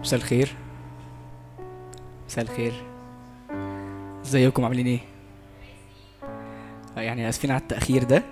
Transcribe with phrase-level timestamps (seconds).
[0.00, 0.56] مساء الخير.
[2.26, 2.72] مساء الخير.
[4.24, 5.00] ازيكم؟ عاملين إيه؟
[6.96, 8.22] يعني آسفين على التأخير ده.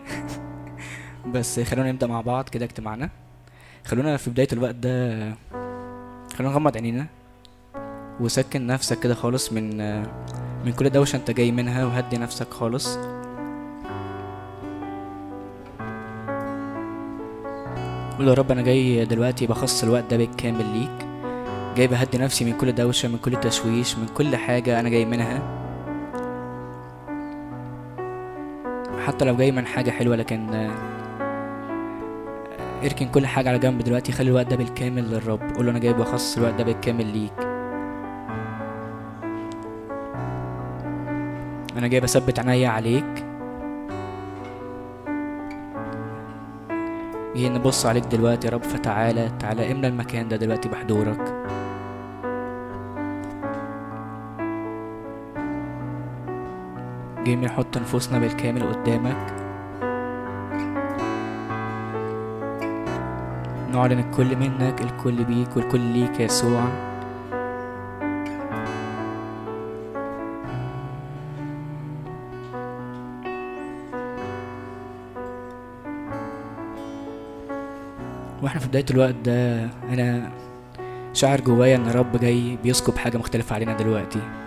[1.34, 3.10] بس خلونا نبدأ مع بعض كده اجتماعنا.
[3.84, 5.18] خلونا في بداية الوقت ده
[6.37, 7.07] خلونا نغمض عينينا
[8.21, 9.77] وسكن نفسك كده خالص من
[10.64, 12.98] من كل دوشة انت جاي منها وهدي نفسك خالص.
[18.19, 21.05] قول يا رب أنا جاي دلوقتي بخصص الوقت ده بالكامل ليك.
[21.77, 25.43] جاي بهدي نفسي من كل دوشة من كل تشويش من كل حاجة أنا جاي منها.
[29.07, 30.71] حتى لو جاي من حاجة حلوة لكن آه،
[32.85, 34.12] اركن كل حاجة على جنب دلوقتي.
[34.12, 35.41] خلي الوقت ده بالكامل للرب.
[35.57, 37.47] قول له أنا جاي بخصص الوقت ده بالكامل ليك.
[41.77, 43.24] أنا جاي بثبت عينيا عليك.
[47.37, 48.63] جاي نبص عليك دلوقتي يا رب.
[48.63, 51.35] فتعالى تعالى املى المكان ده دلوقتي بحضورك.
[57.27, 59.16] جاي نحط نفوسنا بالكامل قدامك.
[63.73, 66.65] نعلن الكل منك الكل بيك والكل ليك يسوع.
[78.43, 80.31] وإحنا في بداية الوقت ده أنا
[81.12, 84.46] شاعر جوايا إن الرب جاي بيسكب حاجة مختلفة علينا دلوقتي.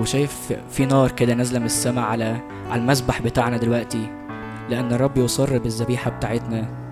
[0.00, 4.10] وشايف في نار كده نازلة من السماء على على المسبح بتاعنا دلوقتي
[4.70, 6.84] لأن الرب يصر بالذبيحة بتاعتنا.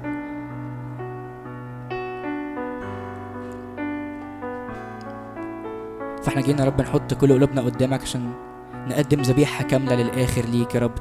[6.22, 8.32] فإحنا جينا يا رب نحط كل قلوبنا قدامك عشان
[8.88, 10.94] نقدم ذبيحة كاملة للآخر ليك يا رب.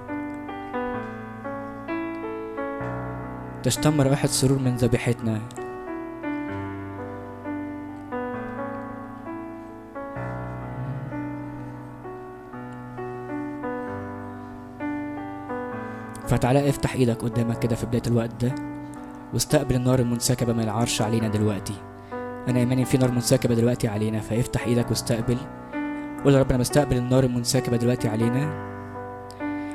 [3.64, 5.40] تشتم رائحة سرور من ذبيحتنا.
[16.32, 18.56] فتعالى افتح إيدك قدامك كده في بداية الوقت ده
[19.34, 21.74] واستقبل النار المنسكبة من العرش علينا دلوقتي.
[22.48, 25.38] أنا إيماني في نار منسكبة دلوقتي علينا فافتح إيدك واستقبل.
[26.24, 28.44] قول يا رب أنا بستقبل النار المنسكبة دلوقتي علينا.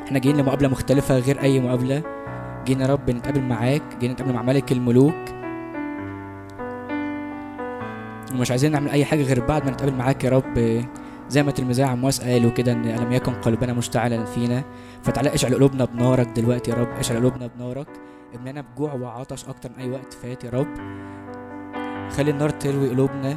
[0.07, 2.03] إحنا جايين لمقابلة مختلفة غير أي مقابلة.
[2.65, 5.25] جينا يا رب نتقابل معاك جينا نتقابل مع ملك الملوك.
[8.35, 10.85] ومش عايزين نعمل أي حاجة غير بعد ما نتقابل معاك يا رب.
[11.29, 14.65] زي ما تلميذي عمواس قالوا كده إن لم يكن قلبنا مشتعلا فينا
[15.03, 17.89] فتعالى اشعل قلوبنا بنارك دلوقتي يا رب اشعل قلوبنا بنارك
[18.37, 20.75] املانا بجوع وعطش أكتر من أي وقت فات يا رب.
[22.17, 23.37] خلي النار تروي قلوبنا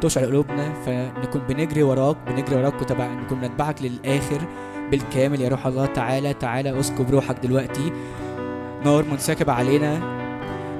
[0.00, 4.40] تشعل قلوبنا فنكون بنجري وراك بنجري وراك وتبع نكون بنتبعك للآخر
[4.90, 5.86] بالكامل يا روح الله.
[5.86, 7.92] تعالى تعالى اسكب روحك دلوقتي.
[8.84, 10.22] نار منسكبة علينا.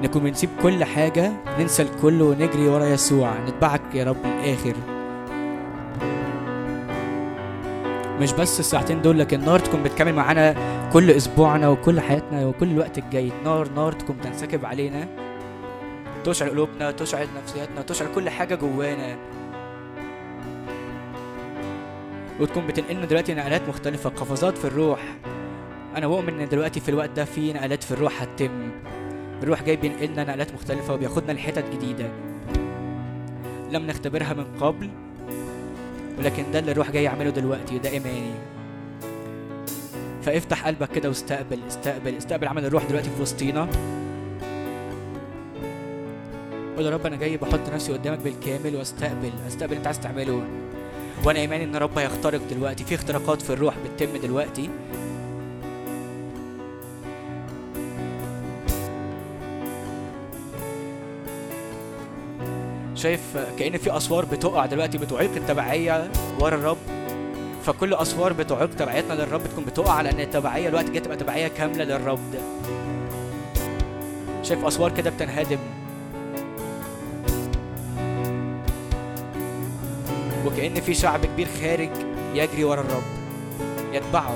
[0.03, 3.33] نكون بنسيب كل حاجة ننسى الكل ونجري ورا يسوع.
[3.47, 4.73] نتبعك يا رب للآخر
[8.23, 10.55] مش بس الساعتين دول لكن نار تكون بتكمل معانا
[10.93, 13.31] كل أسبوعنا وكل حياتنا وكل الوقت الجاي.
[13.43, 15.07] نار نار تكون تنسكب علينا.
[16.23, 19.17] تشعل قلوبنا تشعل نفسياتنا تشعل كل حاجة جوانا.
[22.39, 24.99] وتكون بتنقلنا دلوقتي نقلات مختلفة قفزات في الروح.
[25.95, 28.71] أنا مؤمن إن دلوقتي في الوقت ده في نقلات في الروح هتتم.
[29.43, 32.09] الروح جاي بينقلنا نقلات مختلفة وبياخدنا لحتت جديدة.
[33.71, 34.89] لم نختبرها من قبل.
[36.19, 38.33] ولكن ده اللي الروح جاي يعمله دلوقتي وده إيماني.
[40.23, 43.67] فافتح قلبك كده واستقبل استقبل استقبل عمل الروح دلوقتي في وسطينا.
[46.77, 50.43] قول يا رب أنا جاي بحط نفسي قدامك بالكامل واستقبل استقبل أنت عايز تعمله.
[51.25, 54.69] وأنا إيماني إن رب هيخترق دلوقتي في اختراقات في الروح بتتم دلوقتي.
[63.03, 66.77] شايف كأن في أسوار بتقع دلوقتي بتعيق التبعية ورا الرب.
[67.65, 72.19] فكل أسوار بتعيق تبعيتنا للرب تكون بتقع لأن التبعية الوقت جاي تبقى تبعية كاملة للرب.
[72.33, 72.39] ده
[74.43, 75.59] شايف أسوار كده بتنهدم.
[80.45, 81.89] وكأن في شعب كبير خارج
[82.33, 83.03] يجري ورا الرب.
[83.93, 84.35] يتبعه.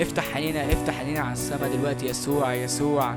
[0.00, 3.14] افتح عينينا افتح عينينا على السما دلوقتي يسوع يسوع.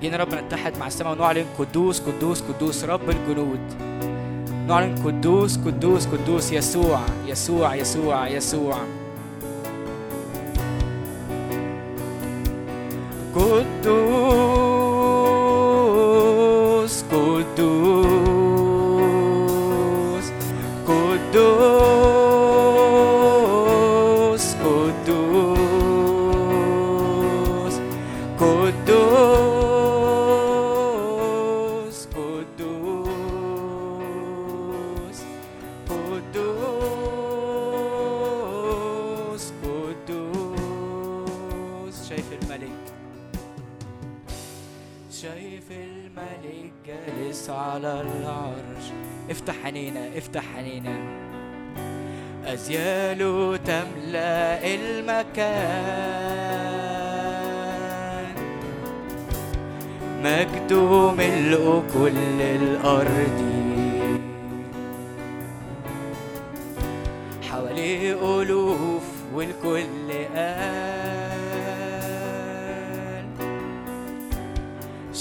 [0.00, 3.60] جينا رب نتحد مع السماء ونعلن قدوس قدوس قدوس رب الجنود.
[4.68, 8.78] نعلن قدوس قدوس قدوس يسوع يسوع يسوع يسوع.
[13.34, 14.37] قدوس.
[48.22, 48.86] العرش
[49.30, 50.98] افتح عينينا افتح عينينا.
[52.46, 56.18] أزياله تملأ المكان.
[60.22, 63.38] مجده ملء كل الأرض
[67.50, 69.02] حواليه ألوف
[69.34, 71.27] والكل قال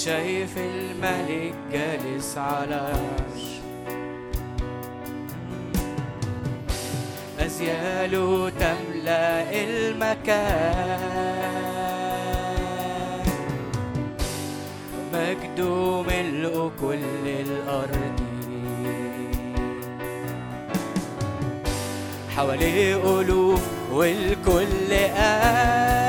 [0.07, 3.43] شايف الملك جالس على عرش
[7.39, 10.97] أزياله تملأ المكان.
[15.13, 18.19] مجده ملء كل الأرض.
[22.35, 23.61] حواليه ألوف
[23.91, 26.06] والكل قال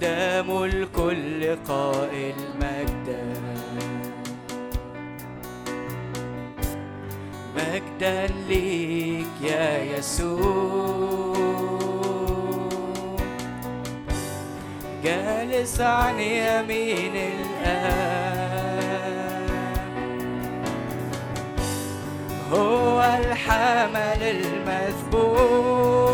[0.00, 3.32] قدامه الكل قائل مجدا.
[7.56, 11.34] مجدا ليك يا يسوع.
[15.04, 18.34] جالس عن يمين الآب
[22.52, 26.13] هو الحمل المذبوح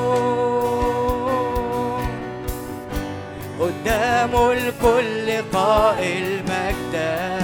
[3.81, 7.41] قدامه الكل قائل مجدا.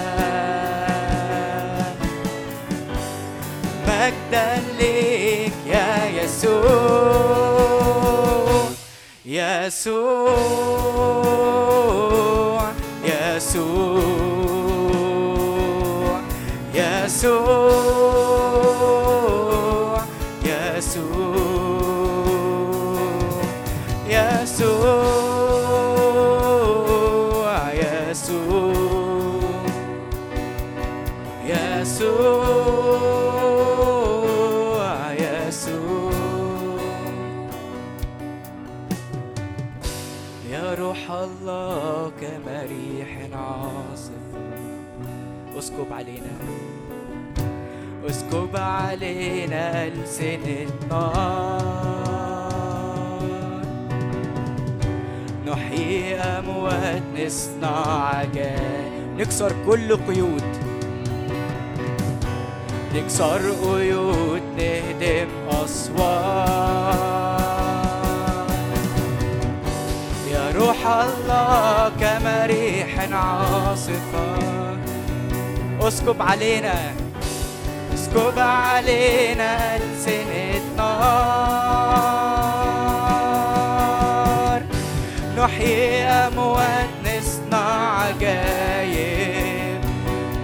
[3.89, 6.67] مجدا ليك يا يسوع
[9.27, 10.37] يسوع
[13.05, 14.07] يسوع
[16.75, 18.26] يسوع.
[48.27, 51.63] اسكب علينا ألسنة نار
[55.47, 59.19] نحيي أموات نصنع عجائب.
[59.19, 60.43] نكسر كل قيود.
[62.95, 65.29] نكسر قيود نهدم
[65.65, 66.97] أسوار.
[70.33, 74.37] يا روح الله كما ريح عاصفة.
[75.81, 77.06] اسكب علينا
[78.17, 81.03] اسكب علينا ألسنة نار
[85.39, 89.81] نحيي أموات نصنع عجايب.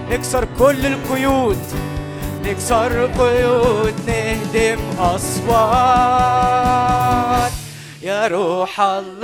[0.09, 1.59] نكسر كل القيود
[2.45, 5.43] نكسر قيود نهدم أسوار
[8.01, 9.23] يا روح الله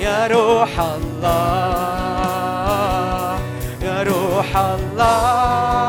[0.00, 1.88] يا روح الله
[3.82, 5.87] يا روح الله.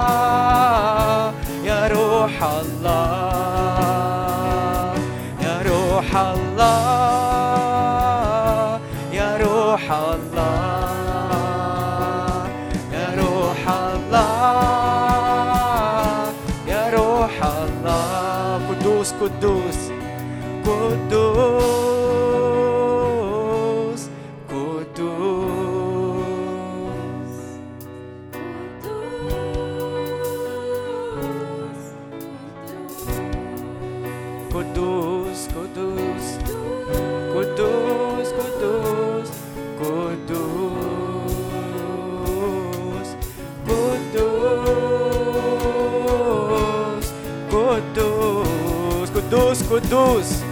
[49.69, 50.43] قدوس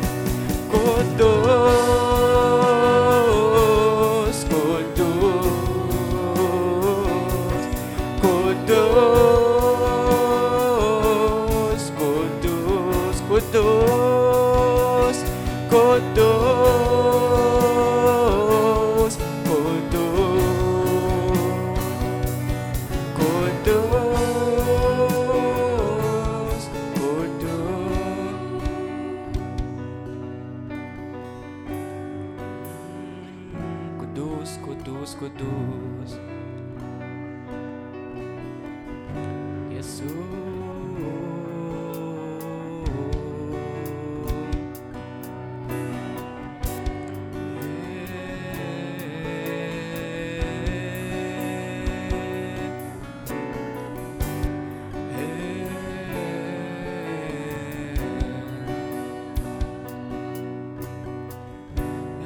[0.72, 2.17] قدوس.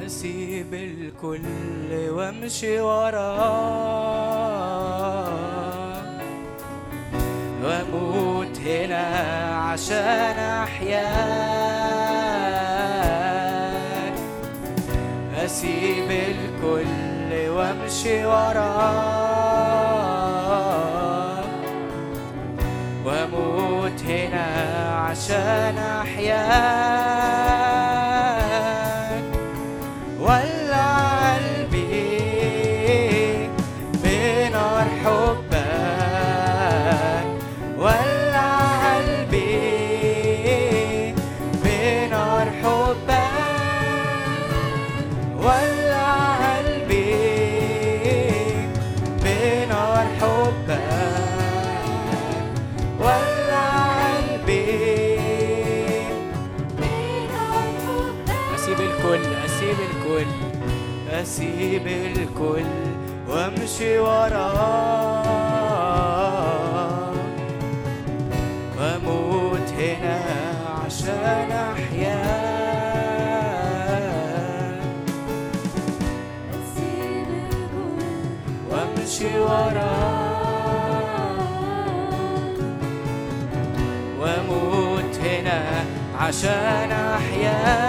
[0.05, 4.10] أسيب الكل وأمشي وراه
[9.71, 11.01] عشان أحياك.
[15.45, 18.61] أسيب الكل وأمشي وراك.
[23.05, 24.47] وأموت هنا
[24.95, 27.10] عشان أحياك.
[61.31, 62.65] أسيب الكل
[63.29, 65.23] وأمشي وراه
[68.77, 70.19] وأموت هنا
[70.85, 72.11] عشان أحياك
[78.71, 80.41] وأمشي وراه
[84.19, 85.85] واموت هنا
[86.19, 87.80] عشان احياك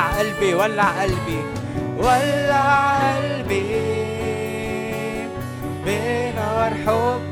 [0.00, 1.40] قلبي ولع قلبي
[1.98, 3.88] ولع قلبي.
[5.86, 7.27] بنار حبك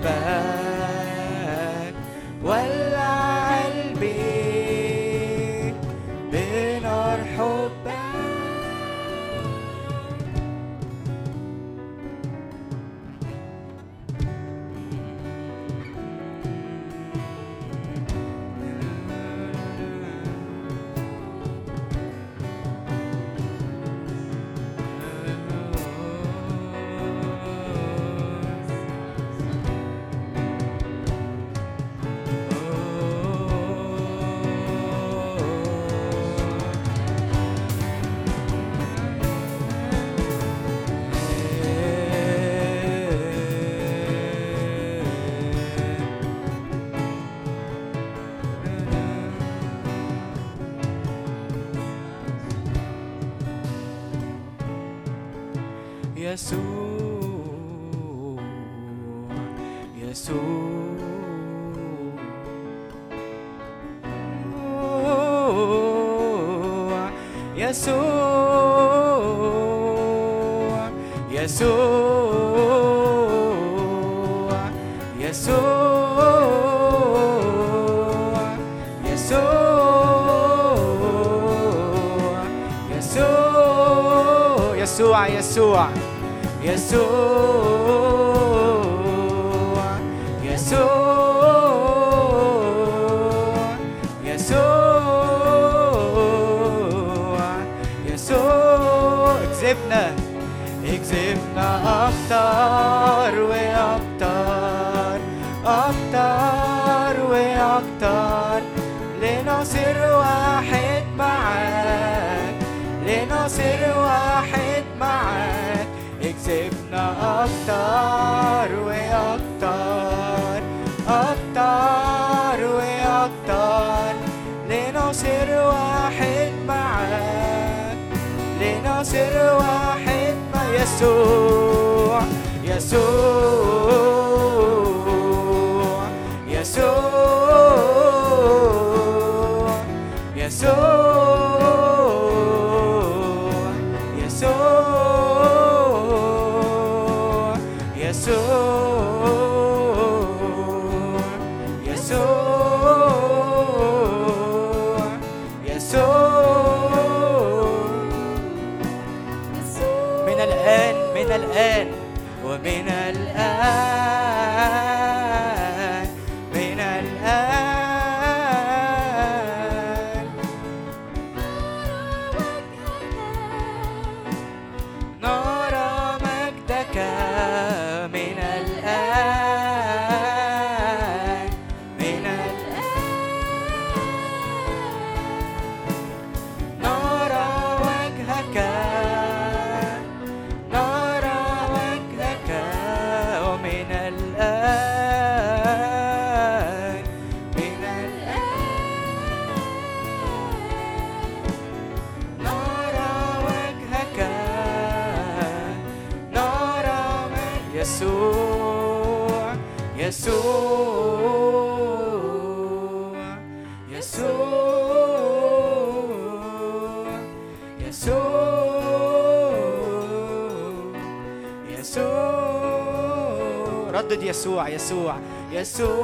[224.26, 225.16] يسوع يسوع
[225.52, 225.96] يسوع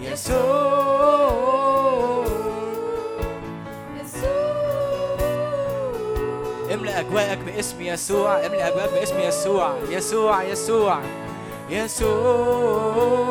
[0.00, 0.66] يسوع.
[6.74, 10.98] املأ أجواءك باسم يسوع املأ أجواءك باسم يسوع يسوع يسوع
[11.70, 13.26] يسوع.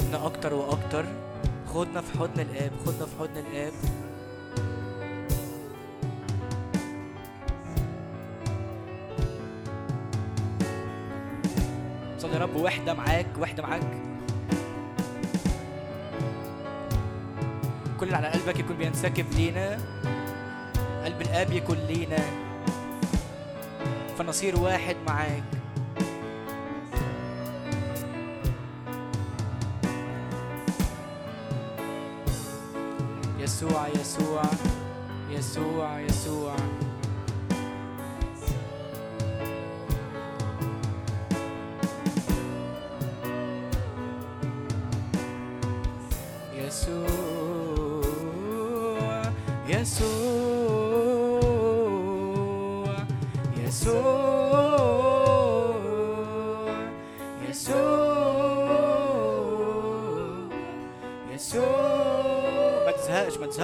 [0.00, 0.27] No.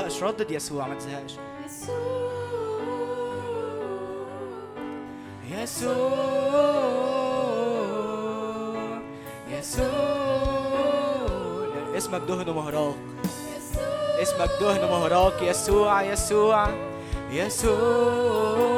[0.05, 1.37] تزهقش ردد يسوع ما تزهقش.
[1.67, 2.05] يسوع
[5.51, 5.95] يسوع
[9.51, 9.89] يسوع
[11.97, 12.97] اسمك دهن مهراق
[14.23, 16.69] اسمك دهن مهراق يسوع يسوع
[17.31, 18.74] يسوع.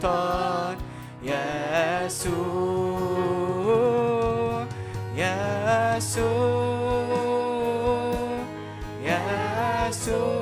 [0.00, 0.76] سلطان
[1.22, 2.36] يسوع
[5.16, 6.26] يسوع
[9.02, 10.35] يسوع.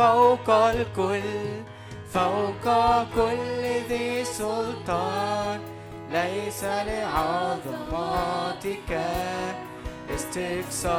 [0.00, 1.60] فوق الكل
[2.12, 2.66] فوق
[3.14, 5.60] كل ذي سلطان.
[6.12, 8.10] ليس لعظمتك
[10.14, 10.90] استفسار.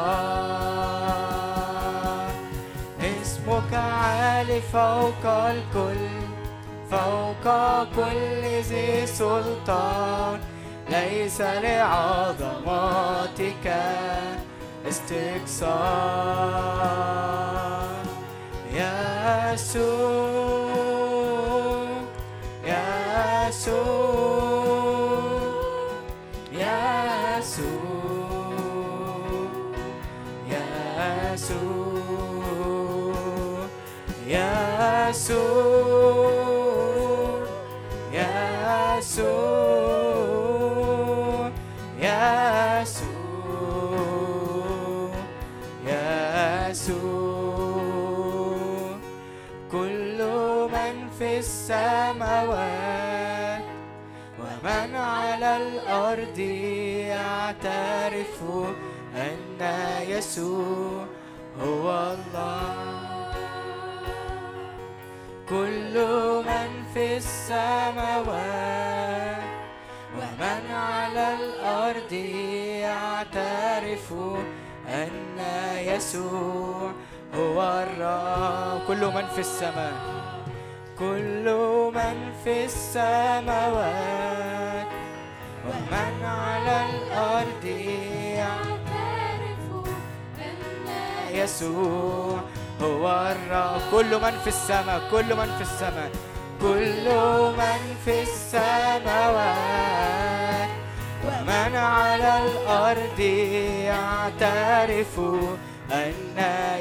[3.22, 6.10] اسمك عالي فوق الكل
[6.92, 7.46] فوق
[7.96, 10.40] كل ذي سلطان.
[10.90, 12.86] ليس لعظمتك
[14.88, 16.22] استكثار
[18.74, 20.32] يسوع
[22.66, 24.32] يسوع
[26.52, 27.72] يسوع
[31.28, 32.02] يسوع
[34.28, 36.31] يسوع.
[51.72, 53.62] السماوات.
[54.40, 56.40] ومن على الأرض
[57.10, 58.44] يعترف
[59.16, 59.62] أن
[60.08, 61.06] يسوع
[61.62, 63.32] هو الله.
[65.50, 65.96] كل
[66.48, 68.32] من في السماوات.
[70.18, 72.14] ومن على الأرض
[72.82, 74.14] يعترف
[74.88, 75.40] أن
[75.78, 76.92] يسوع
[77.36, 78.88] هو الرب.
[78.88, 80.31] كل من في السماء.
[81.02, 81.46] كل
[81.96, 84.12] من في السماوات
[85.68, 87.66] ومن على الأرض
[91.32, 92.40] يسوع
[92.82, 93.82] هو الرب.
[93.92, 96.12] كل من في السماء كل من في السماء
[96.62, 97.06] كل
[97.58, 99.72] من في السماوات
[101.26, 103.20] ومن على الأرض
[103.90, 105.20] يعترف
[105.92, 106.14] أن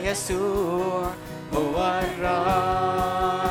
[0.05, 1.07] يسوع
[1.55, 3.51] هو الرب.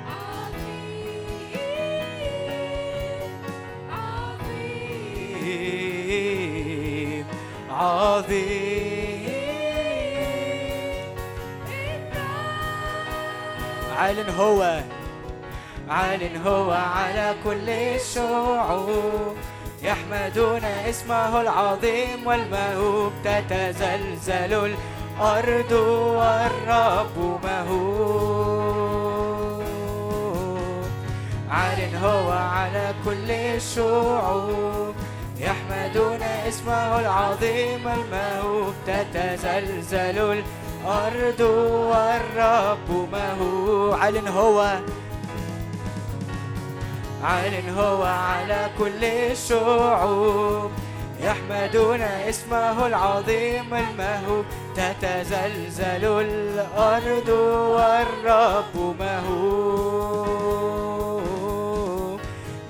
[0.00, 0.80] عظيم
[6.40, 7.26] عظيم
[7.70, 8.59] عظيم
[14.00, 14.80] عال هو
[15.88, 19.36] عال هو على كل الشعوب.
[19.82, 23.12] يحمدون اسمه العظيم والمهوب.
[23.24, 24.72] تتزلزل
[25.20, 25.72] الأرض
[26.16, 28.80] والرب مهوب.
[31.50, 34.94] عال هو على كل الشعوب.
[35.40, 40.44] يحمدون اسمه العظيم المهوب تتزلزل الأرض
[41.90, 44.78] والرب مهوب عال هو.
[47.24, 50.70] عال هو على كل الشعوب
[51.22, 54.44] يحمدون اسمه العظيم المهوب
[54.76, 57.28] تتزلزل الأرض
[57.74, 60.40] والرب مهوب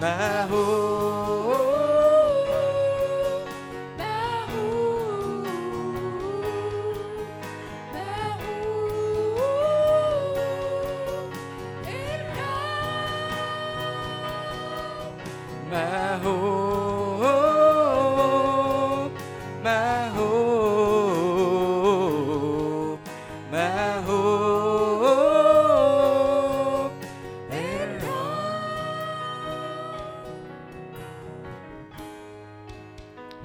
[0.02, 1.09] مهوب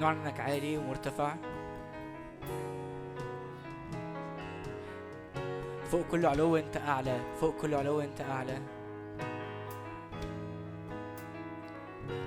[0.06, 1.34] نعلن انك عالي ومرتفع.
[5.90, 8.58] فوق كل علو أنت أعلى فوق كل علو أنت أعلى.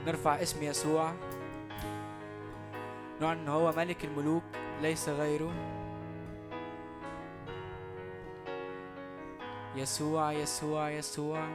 [0.05, 1.13] نرفع اسم يسوع.
[3.21, 4.43] نعلن إن هو ملك الملوك
[4.81, 5.53] ليس غيره.
[9.75, 11.47] يسوع يسوع يسوع.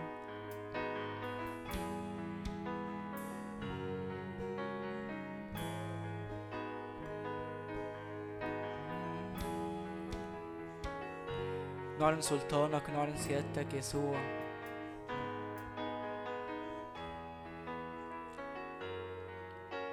[12.14, 14.18] نعلن سلطانك نعلن سيادتك يسوع.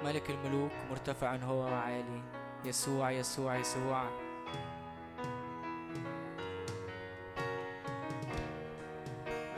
[0.04, 2.22] ملك الملوك مرتفع هو وعالي
[2.64, 4.04] يسوع يسوع يسوع.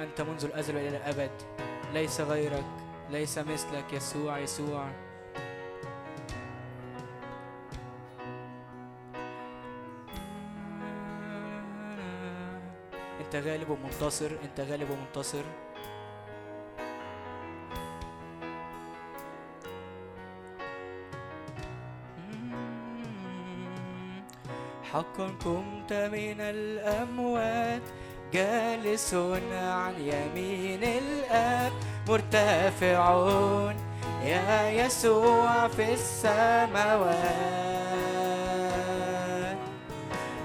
[0.00, 1.30] أنت منذ الأزل إلى الأبد.
[1.92, 2.64] ليس غيرك
[3.10, 3.92] ليس مثلك.
[3.92, 5.03] يسوع يسوع.
[13.34, 15.42] أنت غالب ومنتصر أنت غالب ومنتصر.
[24.92, 27.82] حقا قمت من الأموات
[28.32, 29.14] جالس
[29.52, 31.72] عن يمين الآب
[32.08, 33.76] مرتفعون
[34.22, 37.14] يا يسوع في السماوات.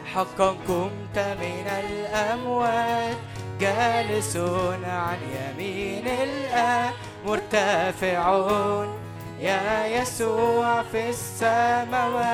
[0.06, 3.18] حقا قمت من الأموات
[3.60, 4.38] جالس
[4.84, 6.94] عن يمين الآب
[7.26, 8.98] مرتفعون.
[9.40, 12.30] يا يسوع في السماوات.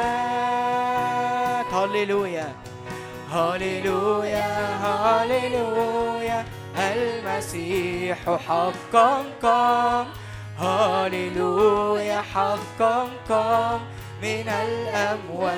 [1.73, 2.53] هللويا
[3.31, 4.47] هللويا
[4.83, 6.45] هللويا.
[6.77, 10.07] المسيح حقا قام
[10.59, 13.79] هللويا حقا قام
[14.21, 15.55] من الأموات.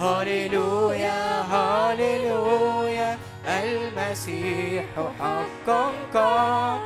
[0.00, 4.84] هللويا هللويا المسيح
[5.20, 6.80] حقا قام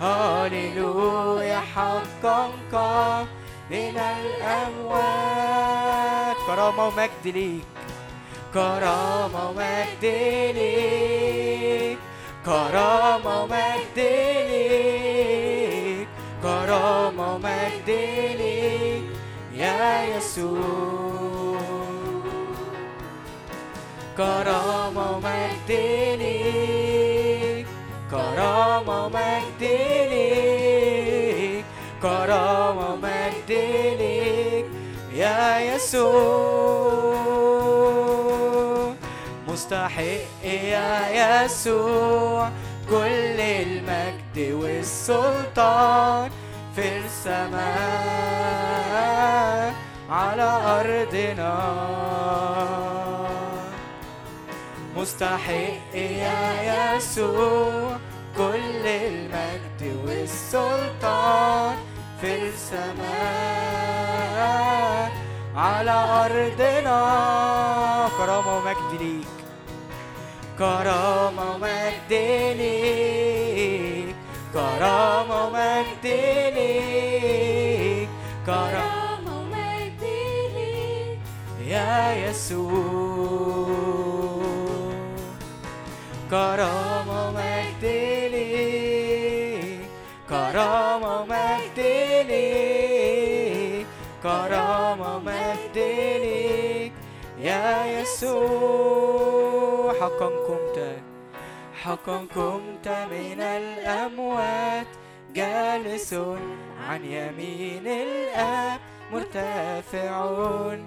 [0.00, 3.26] هللويا حقا قام
[3.70, 5.48] من الأموات.
[6.46, 7.64] كرامة ومجد ليك.
[8.54, 10.04] كرامة ومجد
[10.54, 11.98] ليك.
[12.44, 13.98] كرامة ومجد
[14.48, 16.08] ليك.
[16.42, 17.88] كرامة ومجد
[18.38, 19.02] ليك.
[19.54, 21.57] يا يسوع.
[24.18, 25.70] كرامة ومجد
[26.18, 27.66] ليك
[28.10, 29.62] كرامة ومجد
[30.10, 31.64] ليك
[32.02, 33.50] كرامة ومجد
[33.98, 34.66] ليك
[35.14, 37.28] يا يسوع
[39.48, 42.50] مستحق يا يسوع
[42.90, 46.30] كل المجد والسلطان
[46.76, 47.68] في السماء
[50.10, 50.42] على
[50.80, 51.58] أرضنا
[54.98, 57.96] مستحق يا يسوع.
[58.36, 61.76] كل المجد والسلطان
[62.20, 62.98] في السماء.
[65.56, 66.98] على أرضنا.
[68.18, 69.26] كرامة ومجد ليك.
[70.58, 72.12] كرامة ومجد
[72.58, 74.16] ليك.
[74.52, 76.06] كرامة ومجد
[76.54, 78.08] ليك.
[78.46, 80.02] كرامة ومجد
[80.54, 81.18] ليك.
[81.68, 84.07] يا يسوع.
[86.30, 87.84] كرامة ومجد
[88.32, 89.80] ليك
[90.28, 91.78] كرامة ومجد
[92.28, 93.86] ليك
[94.22, 95.76] كرامة ومجد
[96.22, 96.92] ليك
[97.40, 100.96] يا يسوع حقا قمت
[101.82, 104.86] حقا قمت من الأموات
[105.34, 106.14] جالس
[106.88, 108.80] عن يمين الآب
[109.12, 110.84] مرتفعون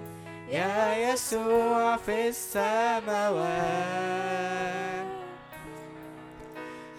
[0.50, 3.42] يا يسوع في السماوات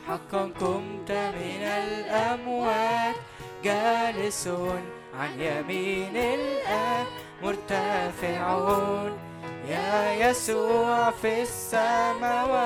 [0.08, 3.16] حقا قمت من الأموات.
[3.64, 4.48] جالس
[5.20, 7.08] عن يمين الآب
[7.44, 9.18] مرتفعون.
[9.70, 12.64] يا يسوع في السماوات.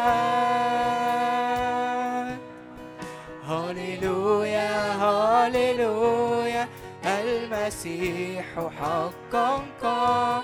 [3.46, 6.68] هاليلويا هاليلويا
[7.06, 8.46] المسيح
[8.82, 10.44] حقا قام.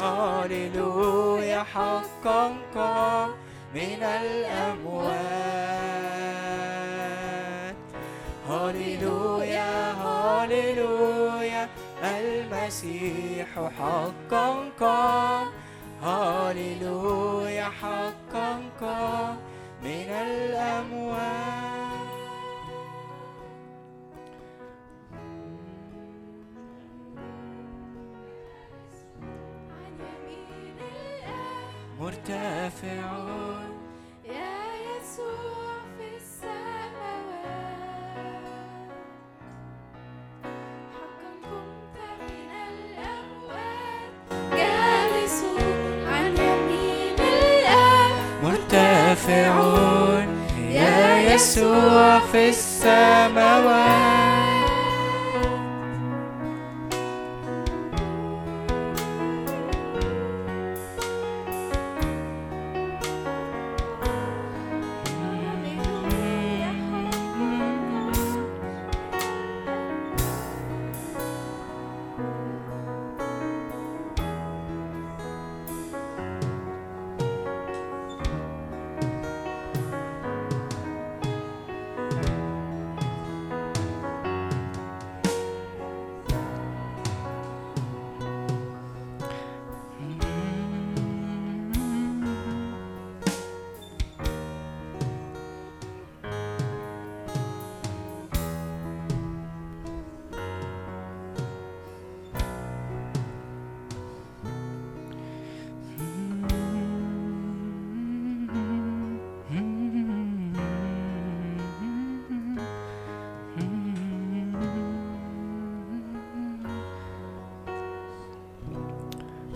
[0.00, 3.30] هاليلويا حقا قام.
[3.74, 5.14] من الأموات.
[8.48, 11.68] هاليلويا هاليلويا
[12.04, 15.46] المسيح حقا قام.
[16.02, 19.36] هاليلويا حقا قام.
[19.82, 22.03] من الأموات.
[32.04, 33.68] مرتفعون.
[34.24, 34.56] يا
[34.88, 37.64] يسوع في السماوات.
[40.94, 44.12] حقا كنت من الأموات.
[44.52, 45.38] جالس
[46.06, 48.12] عن يمين الآب
[48.42, 50.28] مرتفعون.
[50.70, 54.33] يا يسوع في السماوات.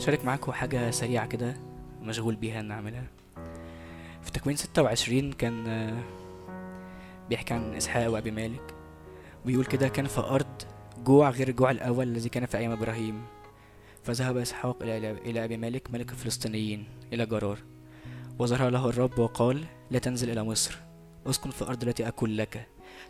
[0.08, 1.56] شارك معاكم حاجة سريعة كده
[2.02, 3.04] مشغول بيها نعملها
[4.22, 5.64] في تكوين ستة وعشرين كان
[7.28, 8.74] بيحكي عن إسحاق وأبي مالك.
[9.46, 10.62] بيقول كده كان في أرض
[11.04, 13.22] جوع غير الجوع الأول الذي كان في أيام إبراهيم.
[14.02, 17.58] فذهب إسحاق إلى إلى أبي مالك ملك الفلسطينيين إلى جرار.
[18.38, 20.78] وظهر له الرب وقال لا تنزل إلى مصر.
[21.26, 22.66] أسكن في الأرض التي أكون لك.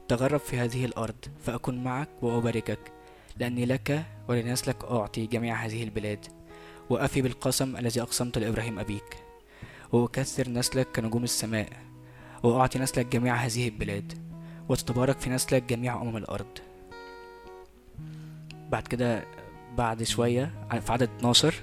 [0.08, 2.92] تغرب في هذه الأرض فأكون معك وأباركك.
[3.36, 6.37] لأني لك ولنسلك أعطي جميع هذه البلاد.
[6.90, 9.16] وأفي بالقسم الذي أقسمت لإبراهيم أبيك.
[9.92, 11.68] وأكثر نسلك كنجوم السماء
[12.42, 14.12] وأعطي نسلك جميع هذه البلاد
[14.68, 16.58] وتتبارك في نسلك جميع أمم الأرض.
[18.70, 19.24] بعد كده
[19.76, 21.54] بعد شوية في عدد 12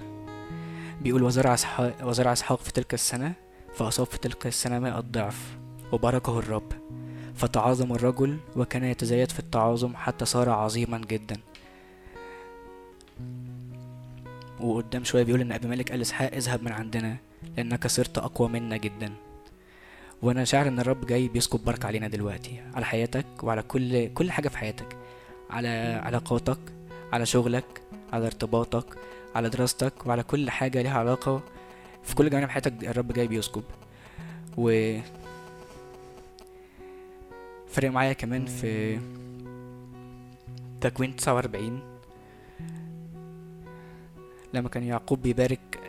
[1.01, 3.33] بيقول وزرع إسحاق وزرع إسحاق في تلك السنة
[3.73, 5.57] فأصاب في تلك السنة مائة ضعف
[5.91, 6.71] وباركه الرب.
[7.35, 11.37] فتعاظم الرجل وكان يتزايد في التعاظم حتى صار عظيما جدا.
[14.59, 17.17] وقدام شوية بيقول إن أبي مالك قال لإسحاق اذهب من عندنا
[17.57, 19.13] لأنك صرت أقوى منا جدا.
[20.21, 24.47] وأنا شاعر إن الرب جاي بيسكب بركة علينا دلوقتي على حياتك وعلى كل كل حاجة
[24.49, 24.97] في حياتك
[25.49, 26.57] على علاقاتك
[27.13, 27.81] على شغلك
[28.13, 28.85] على ارتباطك
[29.35, 31.41] على دراستك وعلى كل حاجة ليها علاقة
[32.03, 33.63] في كل جوانب حياتك الرب جاي بيسكب.
[34.57, 34.97] و
[37.67, 38.99] فرق معايا كمان في
[40.81, 41.94] تكوين 49
[44.53, 45.79] لما كان يعقوب بيبارك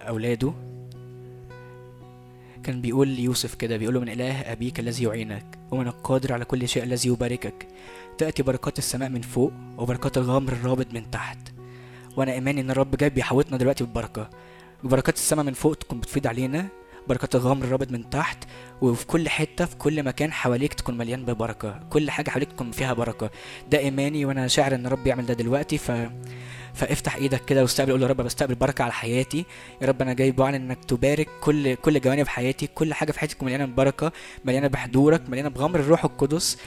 [0.00, 0.52] أولاده
[2.62, 6.68] كان بيقول ليوسف كده بيقول له من إله أبيك الذي يعينك ومن القادر على كل
[6.68, 7.68] شيء الذي يباركك.
[8.18, 11.38] تأتي بركات السماء من فوق وبركات الغمر الرابط من تحت.
[12.16, 14.30] وأنا إيماني إن الرب جاي بيحوطنا دلوقتي بالبركة
[14.84, 16.66] بركات السماء من فوق تكون بتفيض علينا
[17.08, 18.44] بركات الغمر الرابط من تحت
[18.82, 21.80] وفي كل حتة في كل مكان حواليك تكون مليان ببركة.
[21.90, 23.30] كل حاجة حواليك تكون فيها بركة.
[23.70, 25.90] ده إيماني وأنا شاعر إن الرب يعمل ده دلوقتي ف
[26.74, 29.44] فافتح إيدك كده واستقبل قول يا رب بستقبل بركة على حياتي.
[29.82, 33.36] يا رب أنا جاي بعلن انك تبارك كل كل جوانب حياتي كل حاجة في حياتي
[33.42, 34.12] مليانة ببركة
[34.44, 36.58] مليانة بحضورك مليانة بغمر الروح القدس.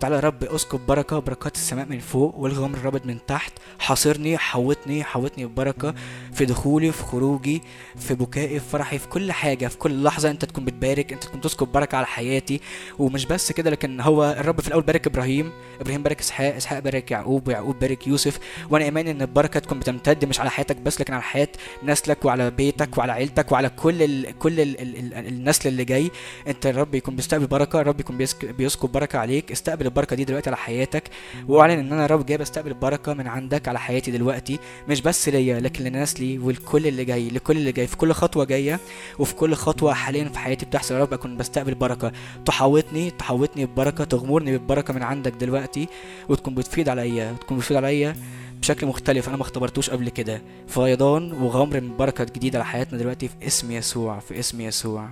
[0.00, 3.52] تعالى يا رب اسكب بركة بركات السماء من فوق والغمر الرابط من تحت.
[3.78, 5.94] حاصرني حوطني حوطني ببركة
[6.32, 7.62] في دخولي في خروجي
[7.96, 11.40] في بكائي في فرحي في كل حاجة في كل لحظة أنت تكون بتبارك أنت تكون
[11.40, 12.60] تسكب بركة على حياتي.
[12.98, 17.10] ومش بس كده لكن هو الرب في الأول بارك إبراهيم إبراهيم بارك إسحاق إسحاق بارك
[17.10, 18.38] يعقوب ويعقوب بارك يوسف.
[18.70, 21.48] وأنا ايماني إن البركة تكون بتمتد مش على حياتك بس لكن على حياة
[21.82, 26.10] نسلك وعلى بيتك وعلى عيلتك وعلى كل ال كل ال ال ال النسل اللي جاي.
[26.48, 29.52] أنت الرب يكون بيستقبل بركة الرب يكون بيسك- بيسكب بركة عليك.
[29.52, 31.02] استقبل البركة دي دلوقتي على حياتك
[31.48, 34.58] واعلن إن أنا يا رب جاي بستقبل بركه من عندك على حياتي دلوقتي
[34.88, 38.80] مش بس ليا لكن لنسلي والكل اللي جاي لكل اللي جاي في كل خطوة جاية
[39.18, 40.94] وفي كل خطوة حاليا في حياتي بتحصل.
[40.94, 42.12] يا رب أكون بستقبل بركه
[42.44, 45.88] تحوطني تحوطني ببركة تغمرني ببركة من عندك دلوقتي
[46.28, 48.16] وتكون بتفيض عليا وتكون بتفيض عليا
[48.60, 49.28] بشكل مختلف.
[49.28, 50.42] أنا ما اختبرتوش قبل كده.
[50.68, 55.08] فيضان وغمر من بركة جديدة على حياتنا دلوقتي في اسم يسوع في اسم يسوع.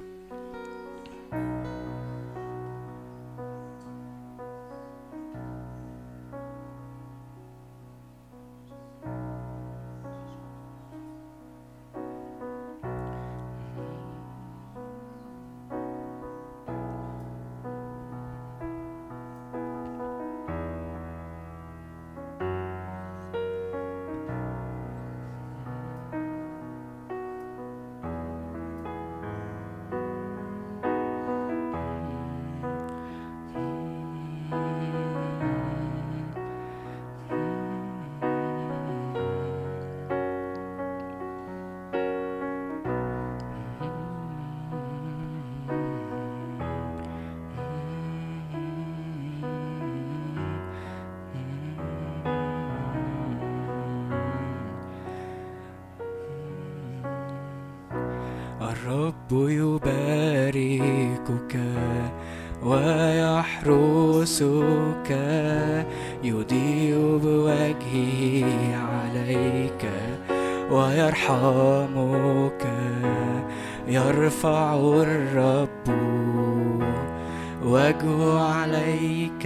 [75.45, 75.87] الرب
[77.65, 79.45] وجهه عليك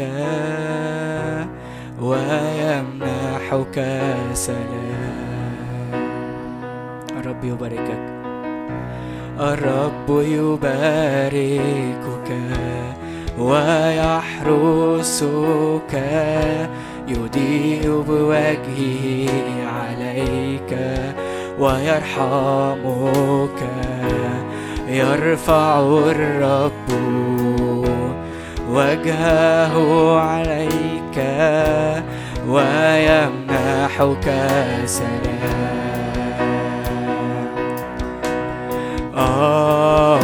[2.03, 3.77] ويمنحك
[4.33, 5.99] سلام.
[7.19, 8.03] الرب يباركك.
[9.41, 12.31] الرب يباركك
[13.39, 14.73] ويحرسك
[17.09, 19.29] يضيء بوجهه
[19.67, 20.73] عليك
[21.61, 23.61] ويرحمك.
[24.89, 26.89] يرفع الرب
[28.71, 29.75] وجهه
[30.19, 31.17] عليك
[32.49, 34.27] ويمنحك
[34.85, 35.79] سلام.
[39.17, 40.18] آمين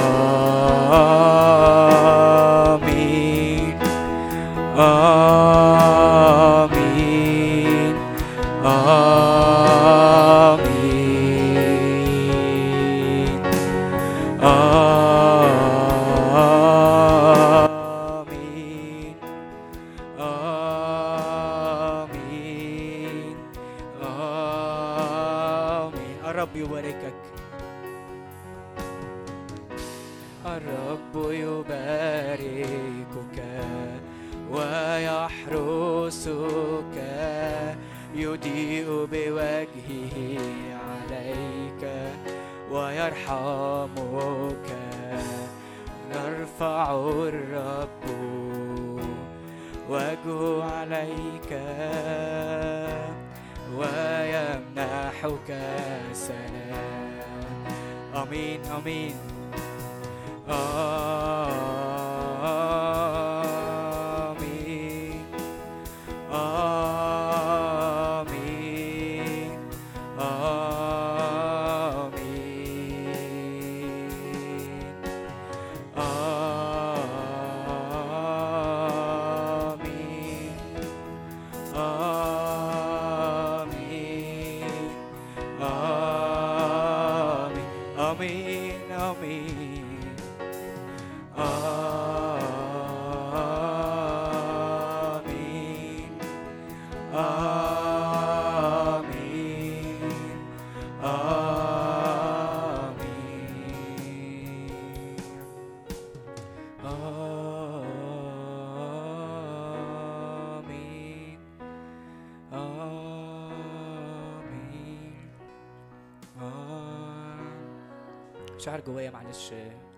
[119.35, 119.53] معلش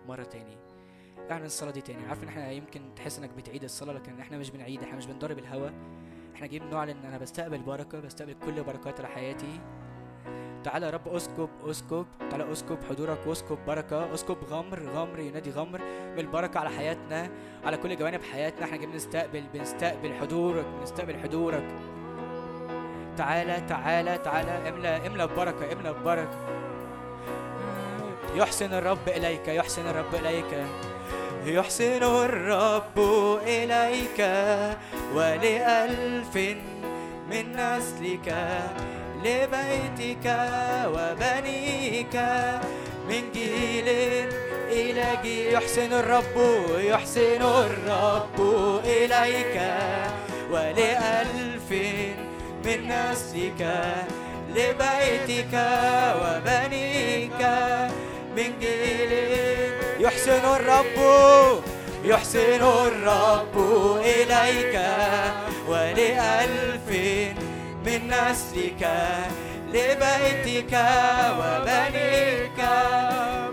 [0.08, 0.56] مرة تاني.
[1.30, 2.06] أعلن الصلاة دي تاني.
[2.06, 5.38] عارف إن إحنا يمكن تحس إنك بتعيد الصلاة لكن إحنا مش بنعيد إحنا مش بنضرب
[5.38, 5.68] الهوا.
[6.34, 9.60] إحنا جايين نعلن إن أنا بستقبل بركة بستقبل كل بركات على حياتي
[10.64, 12.06] تعالى يا رب أسكب أسكب.
[12.30, 15.80] تعالى أسكب حضورك واسكب بركة أسكب غمر غمر ينادي غمر
[16.16, 17.30] بالبركة على حياتنا
[17.64, 18.64] على كل جوانب حياتنا.
[18.64, 21.74] إحنا جايين نستقبل بنستقبل حضورك بنستقبل حضورك.
[23.16, 26.55] تعالى تعالى تعالى املأ املأ ببركة املأ ببركة
[28.36, 30.52] يحسن الرب إليك يحسن الرب إليك.
[31.46, 32.98] يحسن الرب
[33.46, 34.20] إليك
[35.14, 36.34] ولألف
[37.30, 38.28] من نسلك
[39.24, 40.26] لبيتك
[40.94, 42.16] وبنيك.
[43.08, 43.88] من جيل
[44.68, 46.36] إلى جيل يحسن الرب
[46.78, 48.38] يحسن الرب
[48.84, 49.56] إليك
[50.50, 51.70] ولألف
[52.64, 53.62] من نسلك
[54.48, 55.54] لبيتك
[56.22, 57.42] وبنيك.
[58.36, 59.12] من جيل
[60.00, 60.98] يحسن الرب
[62.04, 63.56] يحسن الرب
[64.04, 64.80] إليك
[65.68, 66.88] ولألف
[67.86, 68.82] من نسلك
[69.68, 70.72] لبيتك
[71.38, 72.60] وبنيك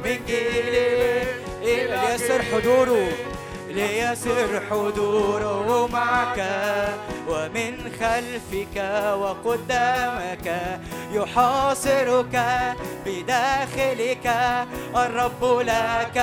[0.05, 3.32] من جيل ليسر حضوره.
[3.73, 6.39] ليسر حضوره معك
[7.27, 8.77] ومن خلفك
[9.21, 10.47] وقدامك
[11.11, 12.35] يحاصرك
[13.05, 14.27] بداخلك.
[14.95, 16.17] الرب لك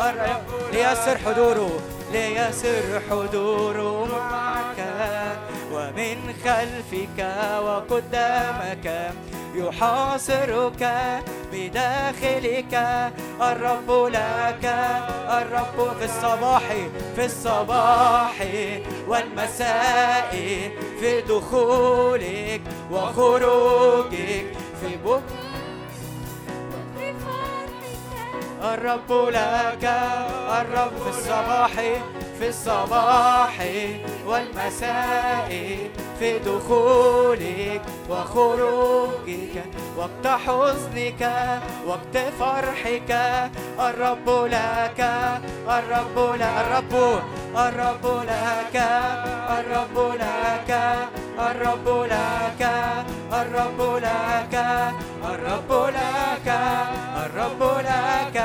[0.00, 1.80] الرب ليسر حضوره
[2.12, 4.80] ليسر حضوره معك.
[5.86, 7.18] ومن خلفك
[7.62, 9.12] وقدامك
[9.54, 10.82] يحاصرك
[11.52, 12.74] بداخلك.
[13.40, 14.64] الرب لك
[15.28, 16.62] الرب في الصباح
[17.16, 18.46] في الصباح
[19.08, 20.30] والمساء
[21.00, 22.60] في دخولك
[22.90, 24.46] وخروجك
[24.80, 25.22] في بكرة
[28.74, 29.84] الرب لك
[30.60, 31.70] الرب في الصباح
[32.38, 33.66] في الصباح
[34.26, 35.78] والمساء
[36.18, 39.64] في دخولك وخروجك
[39.96, 41.22] وقت حزنك
[41.86, 43.10] وقت فرحك.
[43.80, 45.00] الرب لك
[45.68, 47.20] الرب لك الرب
[47.56, 48.76] الرب لك
[49.58, 50.70] الرب لك
[51.38, 52.62] الرب لك
[53.32, 54.54] الرب لك
[55.24, 56.48] الرب لك
[57.16, 58.36] الرب لك.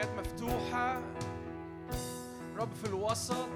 [0.00, 1.00] السماوات مفتوحة.
[2.58, 3.48] رب في الوسط.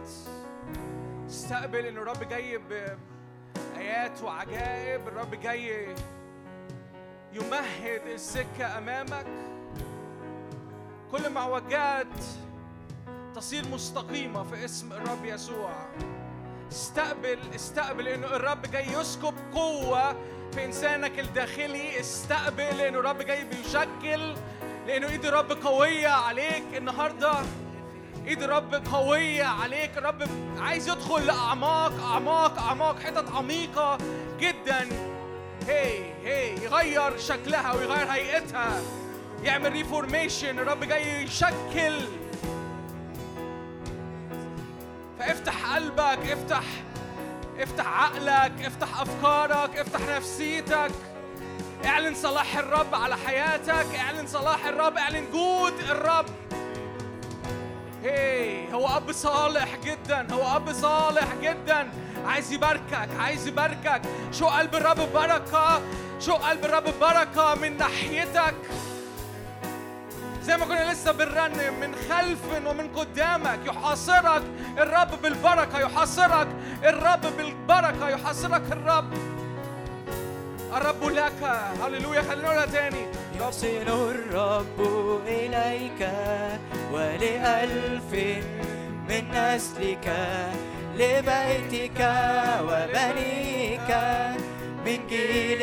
[1.28, 5.08] استقبل إن الرب جاي بآيات وعجائب.
[5.08, 5.94] الرب جاي
[7.32, 9.26] يمهد السكة أمامك.
[11.12, 12.06] كل معوجات
[13.34, 15.72] تصير مستقيمة في اسم الرب يسوع.
[16.72, 20.12] استقبل استقبل انه الرب جاي يسكب قوة
[20.52, 22.00] في إنسانك الداخلي.
[22.00, 24.34] استقبل انه الرب جاي بيشكل
[24.86, 27.32] لأنه إيد الرب قوية عليك النهارده.
[28.26, 29.98] إيد الرب قوية عليك.
[29.98, 30.22] الرب
[30.58, 33.98] عايز يدخل لأعماق أعماق أعماق حتت عميقة
[34.40, 34.88] جدا.
[35.68, 38.82] هي هي يغير شكلها ويغير هيئتها.
[39.42, 42.00] يعمل ريفورميشن الرب جاي يشكل.
[45.18, 46.64] فافتح قلبك افتح
[47.58, 50.90] افتح عقلك افتح أفكارك افتح نفسيتك.
[51.86, 56.26] اعلن صلاح الرب على حياتك اعلن صلاح الرب اعلن جود الرب.
[58.02, 61.90] هي هو أب صالح جدا هو أب صالح جدا.
[62.26, 64.02] عايز يباركك عايز يباركك.
[64.32, 65.80] شو قلب الرب بركة؟
[66.20, 68.54] شو قلب الرب بركة من ناحيتك؟
[70.42, 74.42] زي ما كنا لسه بنرنم من خلف ومن قدامك يحاصرك
[74.78, 76.48] الرب بالبركة يحاصرك
[76.84, 79.14] الرب بالبركة يحاصرك الرب.
[80.76, 81.42] الرب لك.
[81.82, 83.06] هللويا خلينا نقولها تاني.
[83.40, 84.78] يحسن الرب
[85.26, 86.08] إليك
[86.92, 88.12] ولألف
[89.08, 90.06] من نسلك
[90.94, 92.00] لبيتك
[92.68, 93.90] وبنيك
[94.86, 95.62] من جيل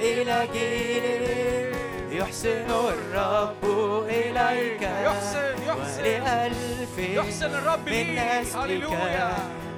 [0.00, 1.76] إلى جيل.
[2.18, 3.64] يحسن الرب
[4.08, 6.00] إليك يحسن يحسن.
[6.00, 8.92] ولألف يحسن الرب من نسلك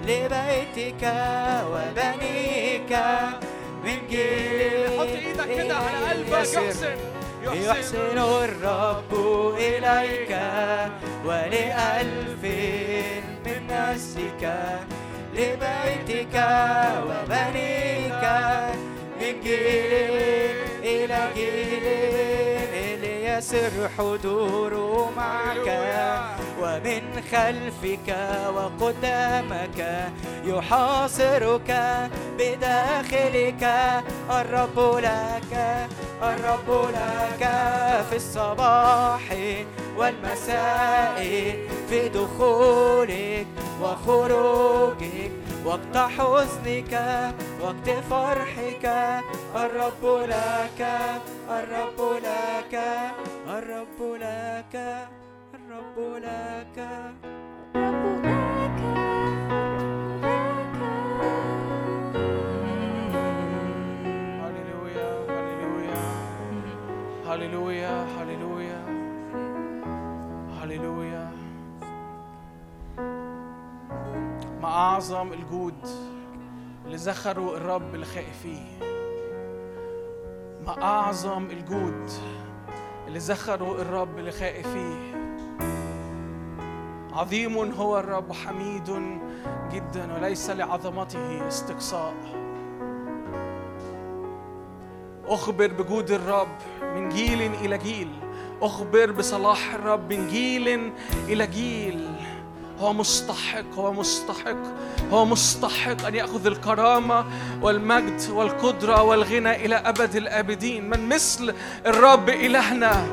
[0.06, 1.02] لبيتك
[1.72, 2.92] وبنيك
[3.84, 6.32] من جيل حط إيدك كده على إلى قلبك.
[6.32, 6.96] يحسن
[7.42, 8.18] يحسن.
[8.18, 9.12] الرب
[9.58, 10.38] إليك
[11.24, 12.42] ولألف
[13.46, 14.42] من نسلك
[15.34, 16.34] لبيتك
[17.06, 18.24] وبنيك.
[19.20, 19.92] من جيل
[20.82, 22.49] إلى جيل
[23.30, 25.68] ليسر حضوره معك.
[26.62, 27.02] ومن
[27.32, 28.08] خلفك
[28.54, 30.10] وقدامك
[30.44, 31.70] يحاصرك
[32.38, 33.62] بداخلك.
[34.30, 35.52] الرب لك
[36.22, 37.42] الرب لك
[38.10, 39.22] في الصباح
[39.98, 41.18] والمساء
[41.88, 43.46] في دخولك
[43.82, 45.49] وخروجك.
[45.64, 46.92] وقت حزنك
[47.62, 48.84] وقت فرحك
[49.56, 50.80] الرب لك
[51.50, 52.74] الرب لك
[53.48, 54.74] الرب لك
[55.54, 56.78] الرب لك.
[57.74, 58.80] رب لك
[67.30, 68.82] هللويا هللويا
[70.62, 71.29] هللويا.
[74.60, 75.88] ما أعظم الجود
[76.84, 78.78] اللي ذخروا الرب لخائفيه
[80.66, 82.10] ما أعظم الجود
[83.06, 85.20] اللي ذخروا الرب لخائفيه
[87.12, 89.18] عظيم هو الرب حميد
[89.72, 92.14] جدا وليس لعظمته استقصاء.
[95.26, 98.10] أخبر بجود الرب من جيل إلى جيل.
[98.62, 100.92] أخبر بصلاح الرب من جيل
[101.28, 102.19] إلى جيل.
[102.80, 104.56] هو مستحق هو مستحق
[105.12, 107.24] هو مستحق أن يأخذ الكرامة
[107.62, 110.90] والمجد والقدرة والغنى إلى أبد الآبدين.
[110.90, 111.54] من مثل
[111.86, 113.06] الرب إلهنا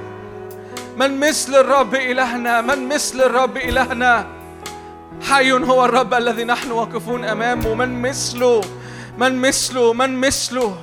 [0.98, 4.28] من مثل الرب إلهنا من مثل الرب إلهنا.
[5.30, 7.74] حي هو الرب الذي نحن واقفون أمامه.
[7.74, 8.62] من مثله
[9.18, 10.78] من مثله من مثله.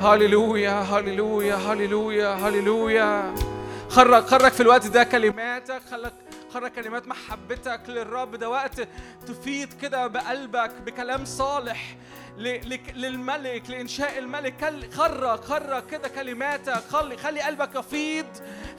[0.00, 3.34] هللويا هللويا هللويا هللويا
[3.88, 6.12] خرج خرج في الوقت ده كلماتك خلك
[6.52, 8.36] خرج كلمات محبتك للرب.
[8.36, 8.88] ده وقت
[9.26, 11.96] تفيض كده بقلبك بكلام صالح.
[12.38, 14.74] للملك لإنشاء الملك.
[14.94, 18.26] خرج خرج كده كلماتك خلي خلي قلبك يفيض.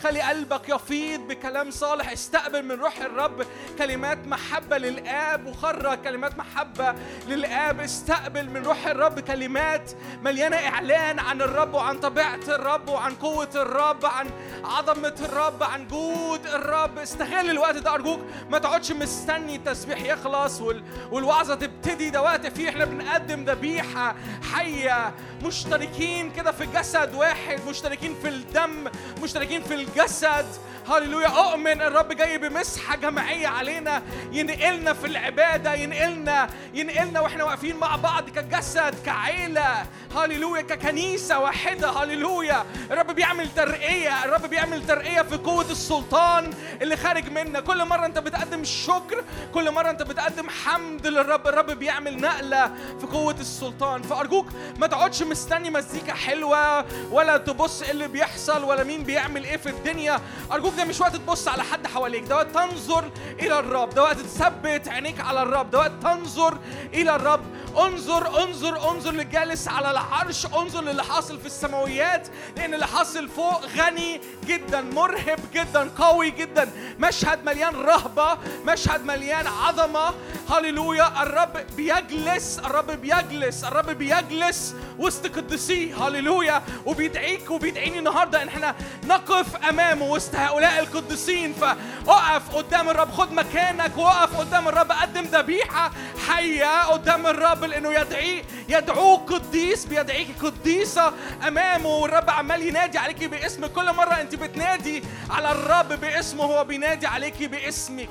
[0.04, 2.12] خلي قلبك يفيض بكلام صالح.
[2.12, 3.46] استقبل من روح الرب
[3.78, 5.46] كلمات محبة للآب.
[5.46, 6.96] وخرج كلمات محبة
[7.28, 7.80] للآب.
[7.80, 9.92] استقبل من روح الرب كلمات
[10.22, 14.30] مليانة إعلان عن الرب وعن طبيعة الرب وعن قوة الرب عن
[14.64, 16.98] عظمة الرب عن جود الرب.
[16.98, 18.20] استغل الوقت ده أرجوك.
[18.50, 20.84] ما تقعدش مستني التسبيح يخلص وال...
[21.12, 22.10] والوعظة تبتدي.
[22.10, 22.70] ده وقت فيه.
[22.70, 24.16] إحنا بنقدم ذبيحة
[24.54, 25.14] حية
[25.44, 28.92] مشتركين كده في جسد واحد مشتركين في الدم
[29.24, 30.46] مشتركين في الجسد.
[30.90, 31.28] هللويا.
[31.28, 38.30] اؤمن الرب جاي بمسحة جماعية علينا ينقلنا في العبادة ينقلنا ينقلنا وإحنا واقفين مع بعض
[38.30, 39.86] كجسد كعيلة.
[40.16, 40.62] هللويا.
[40.62, 41.90] ككنيسة واحدة.
[41.90, 42.66] هللويا.
[42.92, 44.26] الرب بيعمل ترقية.
[44.26, 47.60] الرب بيعمل ترقية في قوة السلطان اللي خارج منا.
[47.60, 49.24] كل مرة انت بتقدم الشكر
[49.54, 51.48] كل مرة انت بتقدم حمد للرب.
[51.48, 54.02] الرب بيعمل نقلة في قوة السلطان.
[54.02, 59.58] فأرجوك ما تقعدش مستني مزيكا حلوة ولا تبص إيه اللي بيحصل ولا مين بيعمل إيه
[59.58, 60.20] في الدنيا.
[60.52, 63.10] أرجوك ده مش وقت تبص على حد حواليك ده وقت تنظر
[63.40, 66.58] إلى الرب ده وقت تثبت عينيك على الرب ده وقت تنظر
[66.94, 67.42] إلى الرب.
[67.78, 73.66] انظر انظر انظر للجالس على العرش انظر للي حاصل في السماويات لأن اللي حاصل فوق
[73.66, 76.72] غني جدا مرهب جدا قوي جدا.
[77.00, 80.14] مشهد مليان رهبة مشهد مليان عظمة.
[80.50, 81.24] هللويا.
[81.24, 86.64] الرب بيجلس الرب بيجلس الرب بيجلس وسط قدسيه هللويا.
[86.86, 91.54] وبيدعيك وبيدعيني النهارده إن إحنا نقف أمامه وسط هؤلاء القديسين.
[91.54, 93.98] فاقف قدام الرب خد مكانك.
[93.98, 95.92] وقف قدام الرب قدم ذبيحة
[96.28, 97.63] حية قدام الرب.
[97.66, 101.14] لأنه يدعي يدعوك قديس بيدعيك قديسة
[101.48, 107.08] أمامه والرب عمال ينادي عليكي باسم كل مرة أنت بتنادي على الرب باسمه هو بينادي
[107.08, 108.10] عليكي باسمك.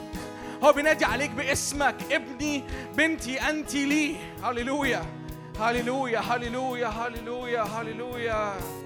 [0.64, 1.96] هو بينادي عليك باسمك.
[2.10, 2.64] ابني
[2.96, 5.04] بنتي انت لي هللويا
[5.60, 8.81] هللويا هللويا هللويا هللويا هللويا.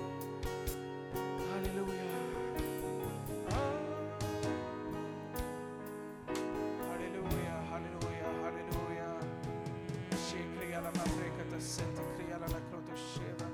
[11.57, 13.49] Ecco, sente crea la croto sceva.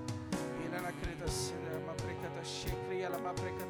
[0.61, 3.62] E la creta sera ma precata sce crea la ma precata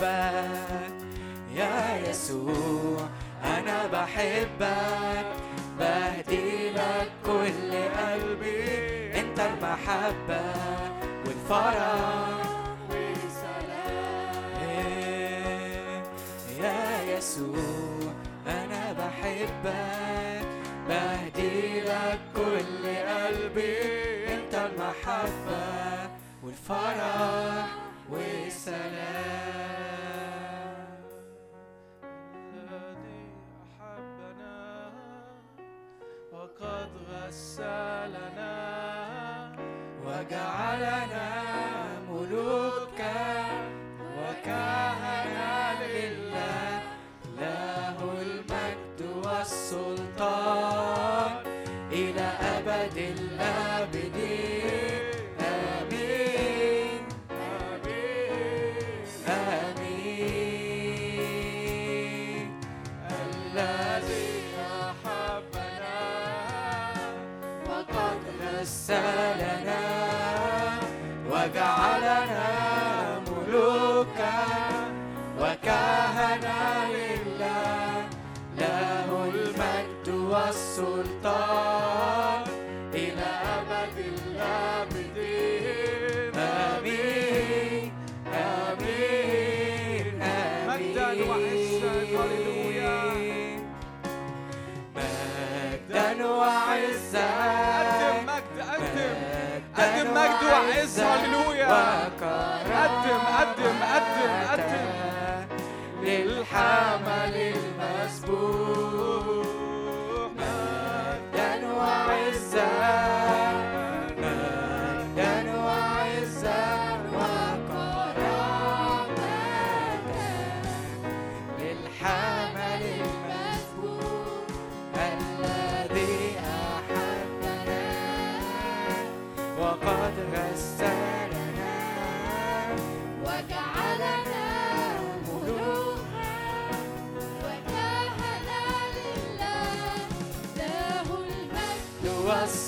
[0.00, 0.92] بحبك.
[1.54, 3.08] يا يسوع
[3.44, 5.26] أنا بحبك.
[5.78, 9.20] بهدي لك كل قلبي.
[9.20, 10.42] أنت المحبة
[11.26, 12.36] والفرح.
[14.62, 16.02] إيه،
[16.60, 18.12] يا يسوع
[18.46, 20.46] أنا بحبك.
[20.88, 23.76] بهدي لك كل قلبي.
[24.34, 26.10] أنت المحبة
[26.42, 26.85] والفرح.
[40.06, 40.65] وجعل
[103.36, 103.82] قدم
[104.52, 104.86] قدم.
[106.02, 108.95] للحمل المسبوح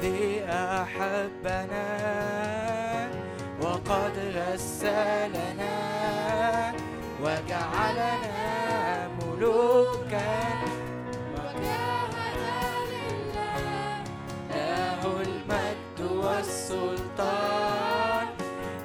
[0.00, 1.88] ذي أحبنا
[3.62, 5.76] وقد غسلنا
[7.22, 10.38] وجعلنا ملوكا.
[11.34, 12.62] وكهنة
[12.92, 14.02] لله
[14.50, 15.02] له
[16.40, 18.26] السلطان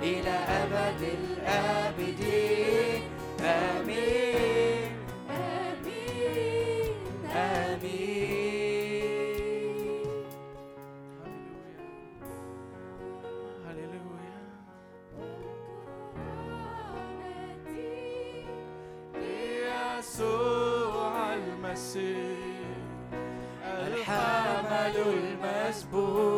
[0.02, 3.02] إلى أبد الآبدين
[3.42, 4.92] آمين
[5.30, 6.96] آمين
[7.36, 7.84] آمين
[13.66, 14.44] هللويا هللويا
[20.00, 22.78] يسوع المسيح
[23.64, 26.33] الحمل المسبوح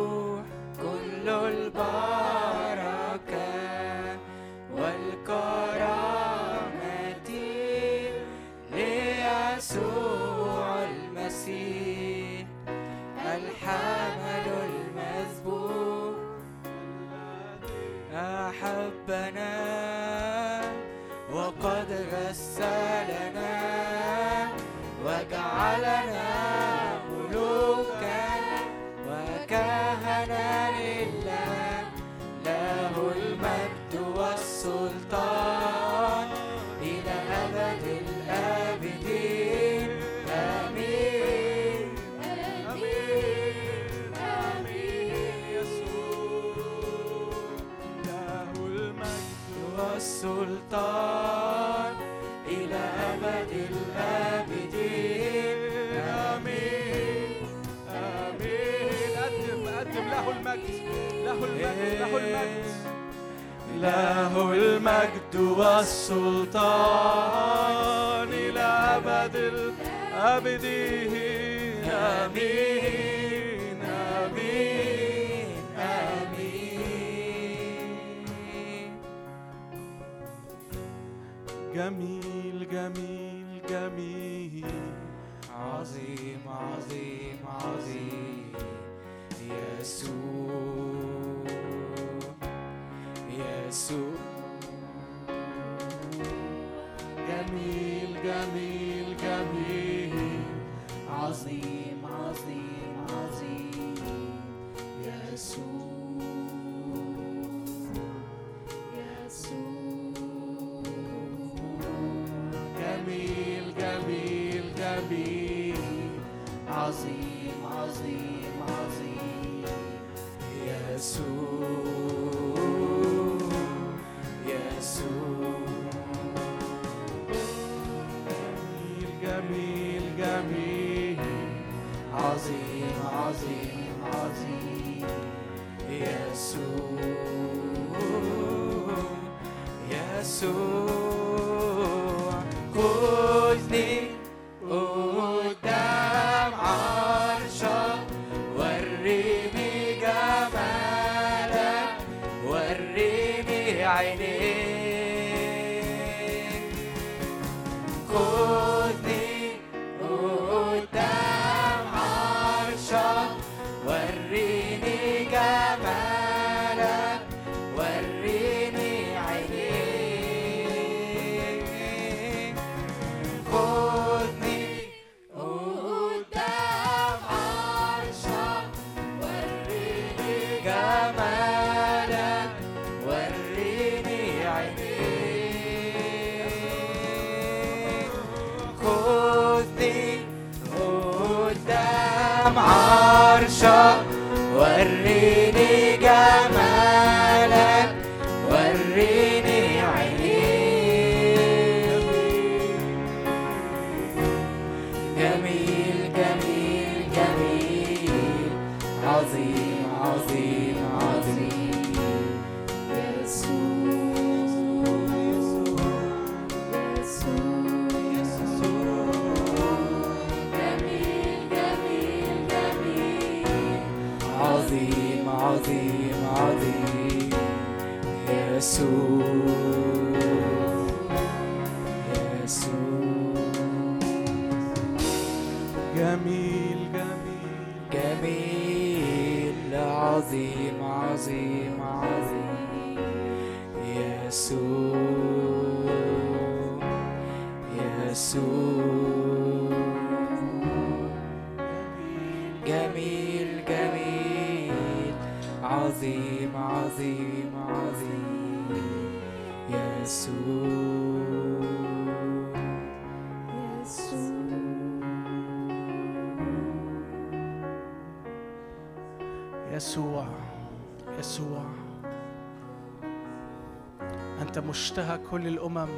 [275.30, 275.88] كل الأمم.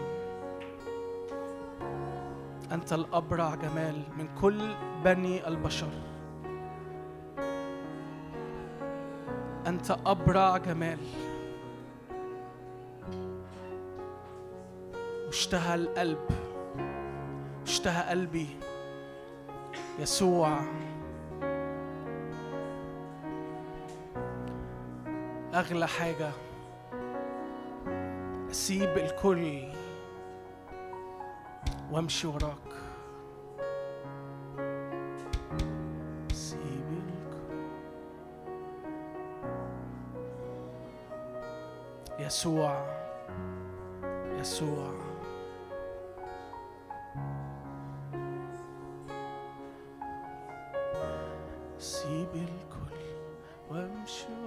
[2.72, 4.74] أنت الأبرع جمال من كل
[5.04, 5.90] بني البشر.
[9.66, 10.98] أنت أبرع جمال.
[15.28, 16.28] اشتهى القلب.
[17.62, 18.48] اشتهى قلبي.
[19.98, 20.58] يسوع.
[25.54, 26.30] أغلى حاجة.
[28.68, 29.62] أسيب الكل
[31.90, 32.68] وأمشي وراك.
[42.18, 42.96] يسوع
[44.38, 44.94] يسوع.
[51.78, 53.00] سيب الكل
[53.70, 54.37] وامشي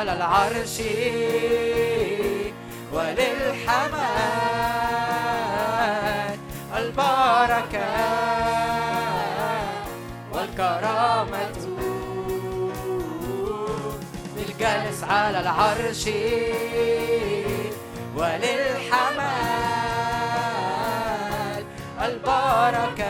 [0.00, 0.76] على العرش
[2.92, 4.00] وللحمال
[6.76, 7.90] البركة
[10.32, 11.52] والكرامة.
[14.36, 16.04] للجالس على العرش
[18.16, 18.70] وللحمال
[22.02, 23.09] البركة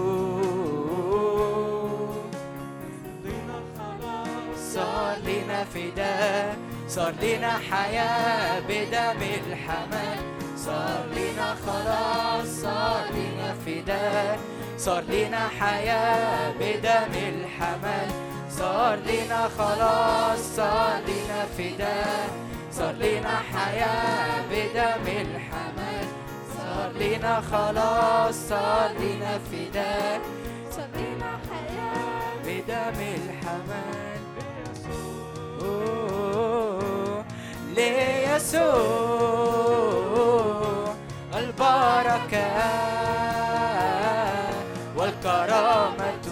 [5.73, 6.55] فداء
[6.87, 10.19] صار لنا حياة بدم الحمل
[10.57, 14.39] صار لنا خلاص صار لنا فداء
[14.77, 18.09] صار لنا حياة بدم الحمل
[18.49, 22.29] صار لنا خلاص صار لنا فداء
[22.71, 26.05] صار لنا حياة بدم الحمل
[26.57, 30.21] صار لنا خلاص صار لنا فداء
[30.71, 33.90] صار لنا حياة بدم الحمل أوه،
[37.75, 38.71] ليسوع
[41.37, 42.51] البركة
[44.97, 46.27] والكرامة.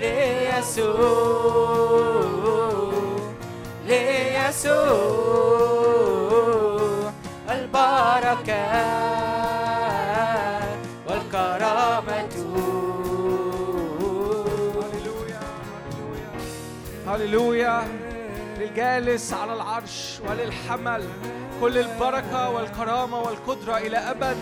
[0.00, 1.28] ليسوع
[3.86, 5.17] ليسوع
[17.28, 18.07] هللويا
[18.78, 21.04] للجالس على العرش وللحمل.
[21.60, 24.36] كل البركة والكرامة والقدرة إلى أبد.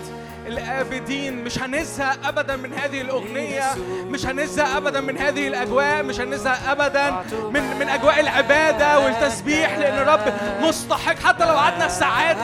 [0.46, 3.64] الآبدين مش هنزهق أبدا من هذه الأغنية.
[4.10, 6.02] مش هنزهق أبدا من هذه الأجواء.
[6.02, 7.10] مش هنزهق أبدا
[7.50, 11.18] من من أجواء العبادة والتسبيح لأن الرب مستحق.
[11.24, 12.36] حتى لو قعدنا ساعات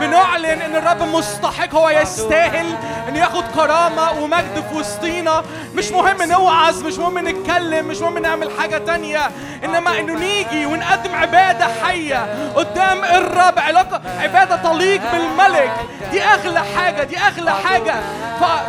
[0.00, 2.66] بنعلن إن الرب مستحق هو يستاهل
[3.08, 5.44] إن ياخد كرامة ومجد في وسطينا.
[5.74, 9.30] مش مهم نوعظ مش مهم نتكلم مش مهم نعمل حاجة تانية.
[9.64, 11.37] إنما إنه نيجي ونقدم عبادة
[11.82, 13.58] حية قدام الرب.
[13.58, 15.72] علاقة عبادة تليق بالملك.
[16.10, 17.94] دي أغلى حاجة دي أغلى حاجة.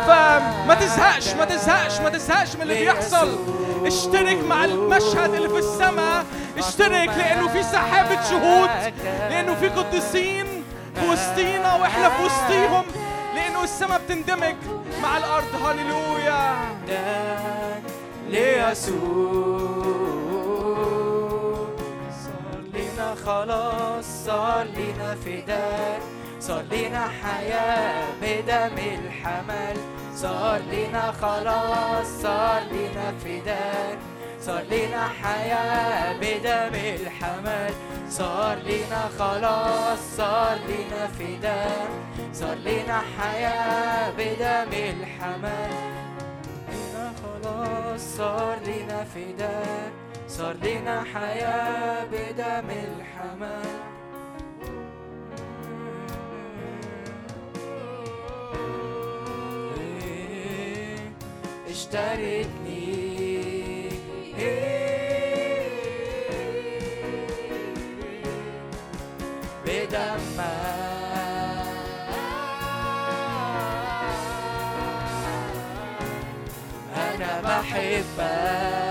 [0.06, 3.38] فما تزهقش ما تزهقش ما تزهقش من اللي بيحصل.
[3.86, 6.24] اشترك مع المشهد اللي في السماء.
[6.58, 8.70] اشترك لأنه في سحابة شهود
[9.30, 10.64] لأنه في قديسين
[10.94, 12.84] في وسطينا وإحنا في وسطيهم.
[13.34, 14.56] لأنه السماء بتندمج
[15.02, 15.44] مع الأرض.
[15.64, 16.54] هللويا.
[18.28, 20.09] ليسوع
[23.14, 26.00] خلاص صار لنا فداء
[26.40, 29.76] صار لنا حياة بدم الحمل.
[30.14, 33.98] صار لنا خلاص صار لنا فداء
[34.40, 37.72] صار لنا حياة بدم الحمل.
[38.10, 41.88] صار لنا خلاص صار لنا فداء
[42.32, 45.72] صار لنا حياة بدم الحمل.
[46.68, 49.99] لنا خلاص صار لنا فداء.
[50.30, 53.80] صار لنا حياة بدم الحمل
[61.70, 63.10] اشتريتني
[69.66, 70.40] بدمك
[76.96, 78.89] أنا بحبك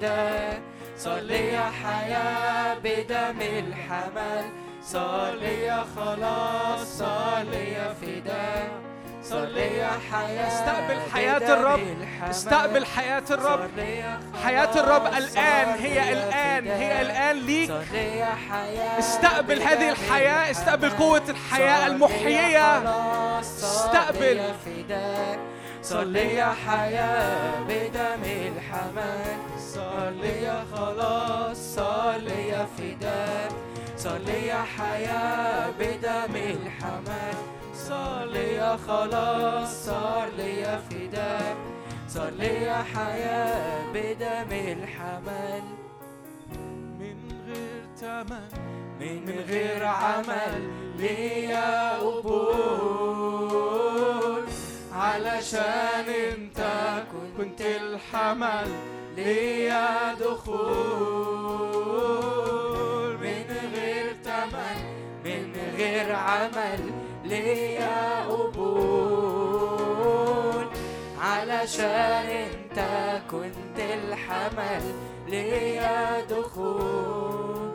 [0.00, 0.60] فداء
[0.98, 4.44] صار ليا حياة بدم الحمل
[4.82, 8.68] صار ليا خلاص صار ليا فداء
[9.22, 11.80] صار ليا حياة استقبل حياة الرب.
[12.30, 13.70] استقبل حياة الرب
[14.44, 17.00] حياة الرب الآن هي الآن هي.
[17.00, 17.70] الآن ليك
[18.98, 20.90] استقبل هذه الحياة استقبل.
[20.90, 22.82] قوة الحياة المحيية
[23.40, 24.40] استقبل.
[25.82, 33.52] صار ليا حياة بدم الحمل صار ليا خلاص صار ليا فداء.
[33.96, 37.36] صار ليا حياة بدم الحمل
[37.74, 41.56] صار ليا خلاص صار ليا فداء.
[42.08, 45.62] صار ليا حياة بدم الحمل
[47.00, 47.16] من
[47.46, 48.50] غير تمن
[49.00, 53.89] من غير عمل ليا قبول
[55.20, 56.60] علشان انت
[57.36, 58.68] كنت الحمل
[59.16, 60.70] ليا دخول
[63.18, 63.44] من
[63.74, 64.78] غير تمن
[65.24, 66.80] من غير عمل
[67.24, 69.80] ليا قبول
[71.20, 72.78] علشان انت
[73.30, 74.82] كنت الحمل
[75.28, 77.69] ليا دخول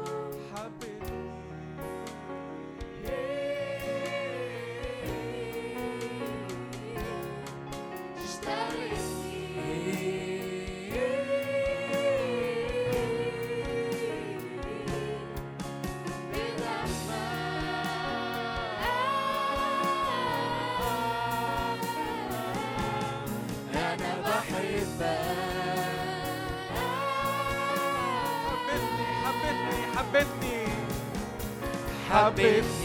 [32.36, 32.85] بحبك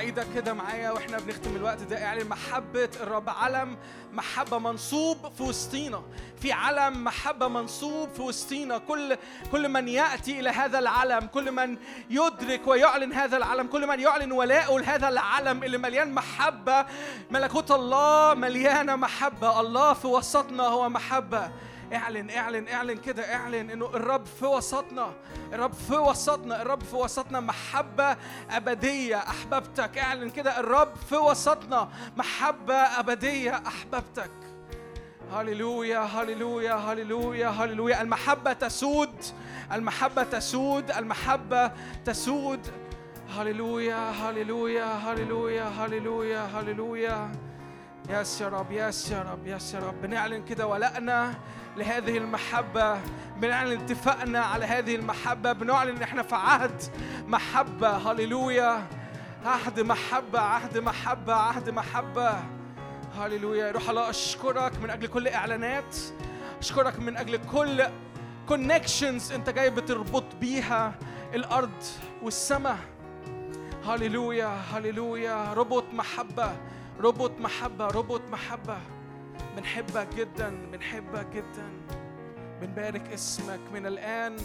[0.00, 3.78] إيدك كده معايا وإحنا بنختم الوقت ده اعلن محبة الرب علم
[4.12, 6.02] محبة منصوب في وسطينا.
[6.40, 8.78] في علم محبة منصوب في وسطينا.
[8.78, 9.16] كل
[9.52, 11.76] كل من يأتي إلى هذا العلم كل من
[12.10, 16.86] يدرك ويعلن هذا العلم كل من يعلن ولاءه لهذا العلم اللي مليان محبة.
[17.30, 19.60] ملكوت الله مليانة محبة.
[19.60, 21.50] الله في وسطنا هو محبة.
[21.92, 25.12] اعلن اعلن اعلن كده اعلن إنه الرب في وسطنا
[25.52, 28.16] الرب في وسطنا الرب في وسطنا محبة
[28.50, 29.98] أبدية أحببتك.
[29.98, 34.30] اعلن كده الرب في وسطنا محبة أبدية أحببتك.
[35.32, 38.02] هللويا هللويا هللويا هللويا.
[38.02, 39.24] المحبة تسود
[39.72, 41.72] المحبة تسود المحبة
[42.04, 42.66] تسود.
[43.38, 47.32] هللويا هللويا هللويا هللويا هللويا.
[48.08, 50.02] yes يا رب yes يا رب yes يا رب.
[50.02, 51.34] بنعلن كده ولائنا
[51.76, 53.00] لهذه المحبة
[53.36, 56.82] بنعلن اتفاقنا على هذه المحبة بنعلن إن إحنا في عهد
[57.26, 58.86] محبة هللويا.
[59.44, 62.34] عهد محبة عهد محبة عهد محبة.
[63.18, 63.72] هللويا.
[63.72, 65.96] روح الله أشكرك من أجل كل إعلانات.
[66.58, 67.82] أشكرك من أجل كل
[68.48, 70.94] كونكشنز أنت جاي بتربط بيها
[71.34, 71.84] الأرض
[72.22, 72.78] والسماء.
[73.86, 75.54] هللويا هللويا.
[75.54, 76.56] ربط محبة
[77.00, 78.78] ربط محبة ربط محبة.
[79.56, 81.86] بنحبك جدا بنحبك جدا.
[82.60, 84.36] بنبارك اسمك من الآن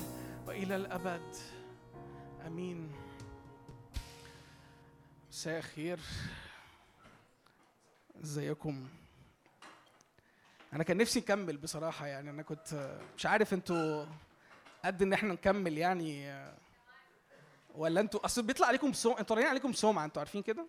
[0.48, 1.36] وإلى الأبد.
[2.48, 2.92] آمين.
[5.30, 6.00] مساء الخير.
[8.24, 8.88] إزيكم؟
[10.74, 12.30] أنا كان نفسي نكمل بصراحة يعني.
[12.30, 14.06] أنا كنت مش عارف أنتوا
[14.86, 16.44] قد إن إحنا نكمل يعني
[17.76, 20.66] ولا أنتوا أصل بيطلع عليكم سوم أنتوا طالعين عليكم سمعة أنتوا عارفين كده؟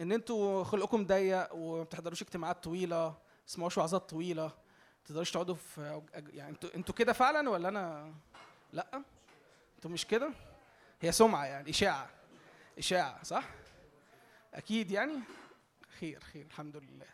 [0.00, 3.27] إن أنتوا خلقكم ضيق وما بتحضروش اجتماعات طويلة.
[3.48, 8.14] تسمعوش وعظات طويلة؟ ما تقدروش تقعدوا في يعني أنتوا أنتوا كده فعلا ولا أنا؟
[8.72, 9.02] لأ.
[9.76, 10.30] أنتوا مش كده؟
[11.00, 12.10] هي سمعة يعني إشاعة.
[12.78, 13.44] إشاعة صح؟
[14.54, 15.20] أكيد يعني؟
[16.00, 17.06] خير خير الحمد لله.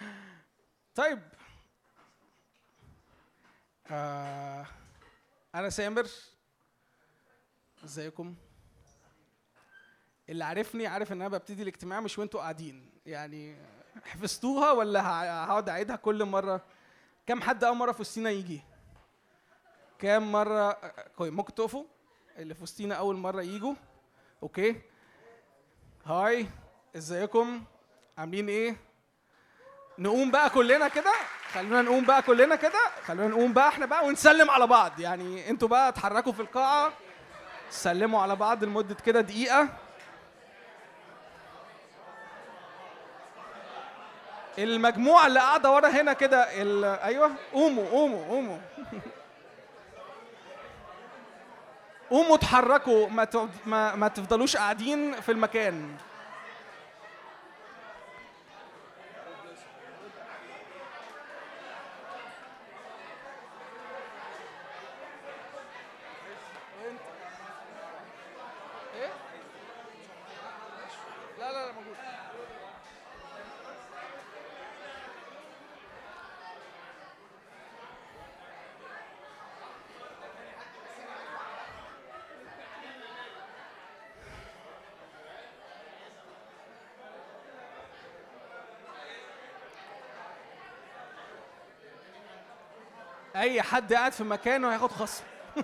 [0.94, 1.22] طيب.
[3.90, 4.66] آه
[5.54, 6.08] أنا سامر.
[7.84, 8.34] إزيكم؟
[10.28, 12.90] اللي عارفني عارف إن أنا ببتدي الاجتماع مش وأنتوا قاعدين.
[13.06, 13.56] يعني
[14.04, 15.06] حفظتوها ولا
[15.46, 16.60] هقعد أعيدها كل مرة؟
[17.26, 18.62] كم حد أول مرة في وسطينا يجي؟
[19.98, 20.72] كام مرة؟
[21.16, 21.84] كويس ممكن تقفوا؟
[22.38, 23.74] اللي في وسطينا أول مرة يجوا.
[24.42, 24.80] أوكي.
[26.06, 26.46] هاي
[26.96, 27.64] إزيكم؟
[28.18, 28.76] عاملين إيه؟
[29.98, 31.12] نقوم بقى كلنا كده؟
[31.52, 35.00] خلونا نقوم بقى كلنا كده؟ خلونا نقوم بقى إحنا بقى ونسلم على بعض.
[35.00, 36.92] يعني أنتوا بقى اتحركوا في القاعة.
[37.70, 39.68] سلموا على بعض لمدة كده دقيقة.
[44.58, 46.42] المجموعة اللي قاعدة ورا هنا كده
[47.04, 48.58] أيوه قوموا قوموا قوموا.
[52.10, 55.88] قوموا اتحركوا ما ما, ما تفضلوش قاعدين في المكان.
[93.44, 95.22] أي حد قاعد في مكانه هياخد خصم.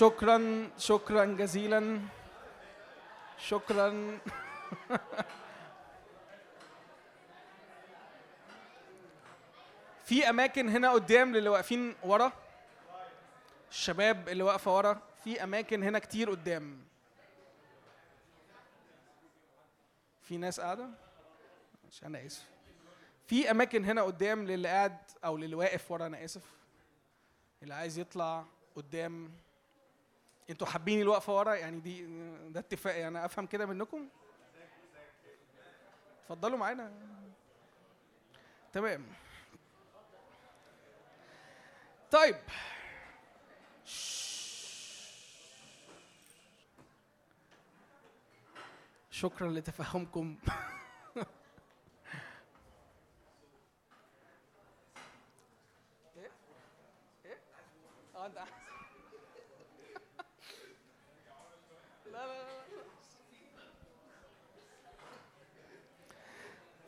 [0.00, 2.00] شكرا شكرا جزيلا.
[3.38, 4.18] شكرا.
[10.04, 12.32] في أماكن هنا قدام للي واقفين ورا.
[13.70, 16.84] الشباب اللي واقفة ورا في أماكن هنا كتير قدام.
[20.22, 20.88] في ناس قاعدة؟
[21.88, 22.44] مش أنا آسف.
[23.26, 26.44] في أماكن هنا قدام للي قاعد أو للي واقف ورا أنا آسف.
[27.62, 28.44] اللي عايز يطلع
[28.76, 29.30] قدام.
[30.50, 32.06] أنتوا حابين الوقفة ورا؟ يعني دي
[32.50, 34.08] ده اتفاق يعني أفهم كده منكم؟
[36.22, 36.92] اتفضلوا معانا.
[38.72, 39.06] تمام.
[42.10, 42.36] طيب.
[49.10, 50.36] شكرا لتفهمكم
[56.16, 56.30] إيه؟
[57.24, 57.38] إيه؟
[58.16, 58.34] آه انت
[62.06, 62.60] لا لا لا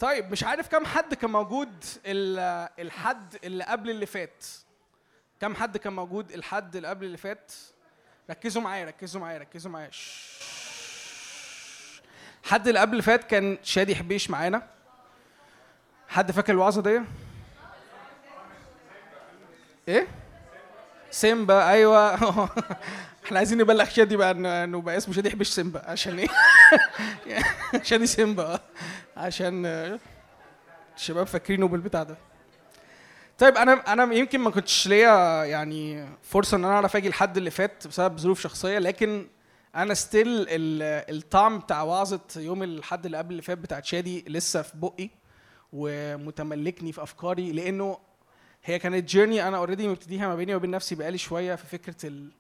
[0.03, 4.45] طيب مش عارف كم حد كان موجود ال- الحد اللي قبل اللي فات.
[5.41, 7.53] كم حد كان موجود الحد اللي قبل اللي فات؟
[8.31, 9.91] ركزوا معايا ركزوا معايا ركزوا معايا.
[12.45, 14.69] الحد اللي قبل اللي فات كان شادي حبيش معانا.
[16.09, 17.01] حد فاكر الوعظة دي؟
[19.89, 20.09] إيه؟
[21.11, 22.15] سيمبا أيوه.
[23.25, 26.29] إحنا عايزين نبلغ شادي بقى إنه بقى اسمه شادي يحبش سيمبا عشان إيه؟
[27.83, 28.61] شادي سيمبا.
[29.17, 29.67] عشان
[30.97, 32.17] الشباب فاكرينه بالبتاع ده.
[33.39, 37.51] طيب أنا أنا يمكن ما كنتش ليا يعني فرصة إن أنا أعرف أجي الحد اللي
[37.51, 39.27] فات بسبب ظروف شخصية لكن
[39.75, 44.77] أنا still الطعم بتاع وعظة يوم الحد اللي قبل اللي فات بتاعت شادي لسه في
[44.77, 45.11] بقي
[45.73, 47.99] ومتملكني في أفكاري لأنه
[48.65, 52.31] هي كانت journey أنا already مبتديها ما بيني وبين نفسي بقالي شوية في فكرة ال...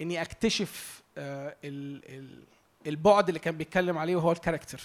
[0.00, 2.02] إني أكتشف آه، ال...
[2.08, 2.44] ال...
[2.86, 4.80] البعد اللي كان بيتكلم عليه وهو ال character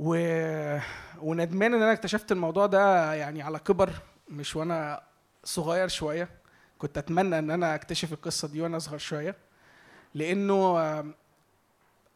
[0.00, 0.14] و...
[1.18, 3.90] وندمان إن أنا اكتشفت الموضوع ده يعني على كبر
[4.28, 5.02] مش وأنا
[5.44, 6.28] صغير شوية.
[6.78, 9.36] كنت أتمنى إن أنا أكتشف القصة دي وأنا صغير شوية.
[10.14, 10.78] لأنه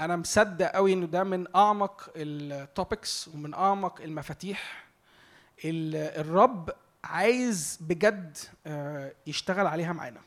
[0.00, 4.84] أنا مصدق قوي إنه ده من أعمق ال topics ومن أعمق المفاتيح.
[5.64, 6.70] ال- الرب
[7.04, 10.20] عايز بجد آه، يشتغل عليها معانا.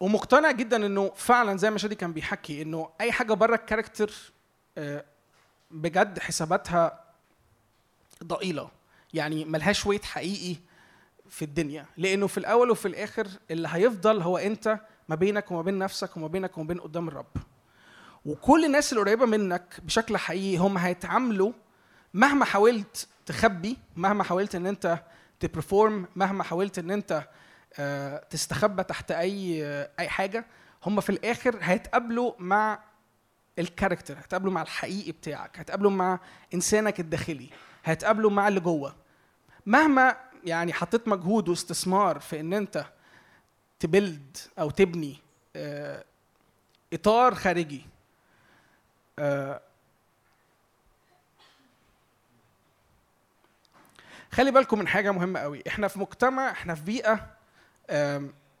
[0.00, 4.31] ومقتنع جدا إنه فعلا زي ما شادي كان بيحكي إنه أي حاجة بره ال character
[5.70, 7.04] بجد حساباتها
[8.24, 8.70] ضئيلة.
[9.14, 10.60] يعني ملهاش weight حقيقي
[11.28, 11.86] في الدنيا.
[11.96, 14.78] لأنه في الأول وفي الآخر اللي هيفضل هو أنت
[15.08, 17.36] ما بينك وما بين نفسك وما بينك وما بين قدام الرب.
[18.24, 21.52] وكل الناس القريبه منك بشكل حقيقي هم هيتعاملوا
[22.14, 24.98] مهما حاولت تخبي مهما حاولت إن أنت
[25.40, 27.28] تبرفورم مهما حاولت إن أنت
[27.78, 30.46] آه، تستخبى تحت أي آه، أي حاجة
[30.86, 32.78] هم في الآخر هيتقابلوا مع
[33.58, 36.20] الكاركتر هتقابلوا مع الحقيقي بتاعك هتقابلوا مع
[36.54, 37.50] إنسانك الداخلي
[37.84, 38.94] هتقابلوا مع اللي جوه.
[39.66, 42.84] مهما يعني حطيت مجهود واستثمار في إن أنت
[43.80, 45.16] تبلد أو تبني
[45.56, 46.04] آه،
[46.92, 47.86] إطار خارجي
[49.18, 49.60] آه،
[54.32, 55.62] خلي بالكم من حاجة مهمة قوي.
[55.68, 57.30] إحنا في مجتمع إحنا في بيئة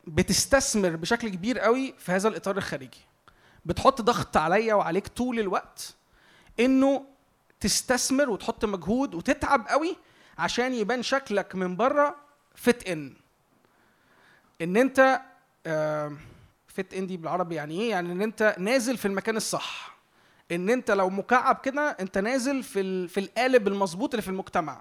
[0.06, 3.00] بتستثمر بشكل كبير قوي في هذا الإطار الخارجي.
[3.64, 5.94] بتحط ضغط عليا وعليك طول الوقت
[6.60, 7.04] إنه
[7.60, 9.96] تستثمر وتحط مجهود وتتعب قوي
[10.38, 12.16] عشان يبان شكلك من بره
[12.54, 13.14] فت ان
[14.62, 15.20] إن أنت
[16.66, 19.96] فت ان دي بالعربي يعني إيه؟ يعني إن أنت نازل في المكان الصح.
[20.52, 24.80] إن أنت لو مكعب كده أنت نازل في في القالب المظبوط اللي في المجتمع.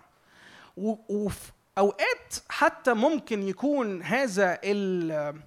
[0.77, 5.41] وفي أوقات حتى ممكن يكون هذا ال-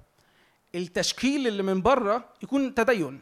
[0.74, 3.20] التشكيل اللي من بره يكون تدين.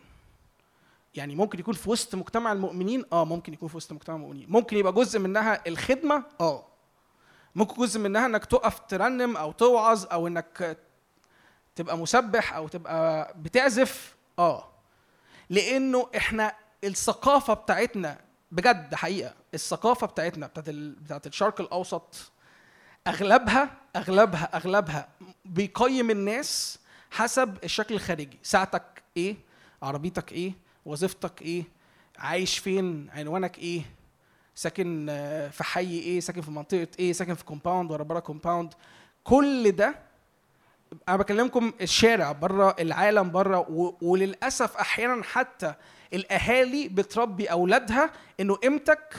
[1.14, 4.46] يعني ممكن يكون في وسط مجتمع المؤمنين آه ممكن يكون في وسط مجتمع المؤمنين.
[4.48, 6.66] ممكن يبقى جزء منها الخدمة آه.
[7.54, 10.78] ممكن جزء منها إنك تقف ترنم أو توعظ أو إنك
[11.74, 14.68] تبقى مسبح أو تبقى بتعزف آه.
[15.50, 16.54] لأنه إحنا
[16.84, 18.20] الثقافة بتاعتنا
[18.52, 20.70] بجد حقيقة الثقافة بتاعتنا بتاعت.
[20.70, 22.32] بتاعت الشرق الأوسط
[23.06, 25.08] أغلبها أغلبها أغلبها
[25.44, 26.78] بيقيم الناس
[27.12, 28.38] حسب الشكل الخارجي.
[28.42, 29.36] ساعتك إيه؟
[29.82, 30.52] عربيتك إيه؟
[30.86, 31.64] وظيفتك إيه؟
[32.18, 33.82] عايش فين؟ عنوانك إيه؟
[34.54, 38.74] ساكن آه، في حي إيه؟ ساكن في منطقة إيه؟ ساكن في compound ولا بره compound
[39.24, 39.94] كل ده
[41.08, 43.66] أنا بكلمكم الشارع بره العالم بره
[44.02, 45.74] وللأسف أحيانا حتى
[46.12, 48.10] الأهالي بتربي أولادها
[48.40, 49.14] إنه قيمتك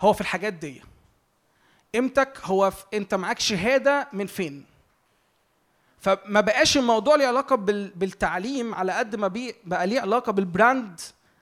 [0.00, 0.82] هو في الحاجات دي.
[1.94, 4.64] قيمتك هو في أنت معاك شهادة من فين؟
[6.06, 7.88] فما بقاش الموضوع ليه علاقة بال...
[7.96, 9.32] بالتعليم على قد ما.
[9.64, 11.00] بقى ليه علاقة بال brand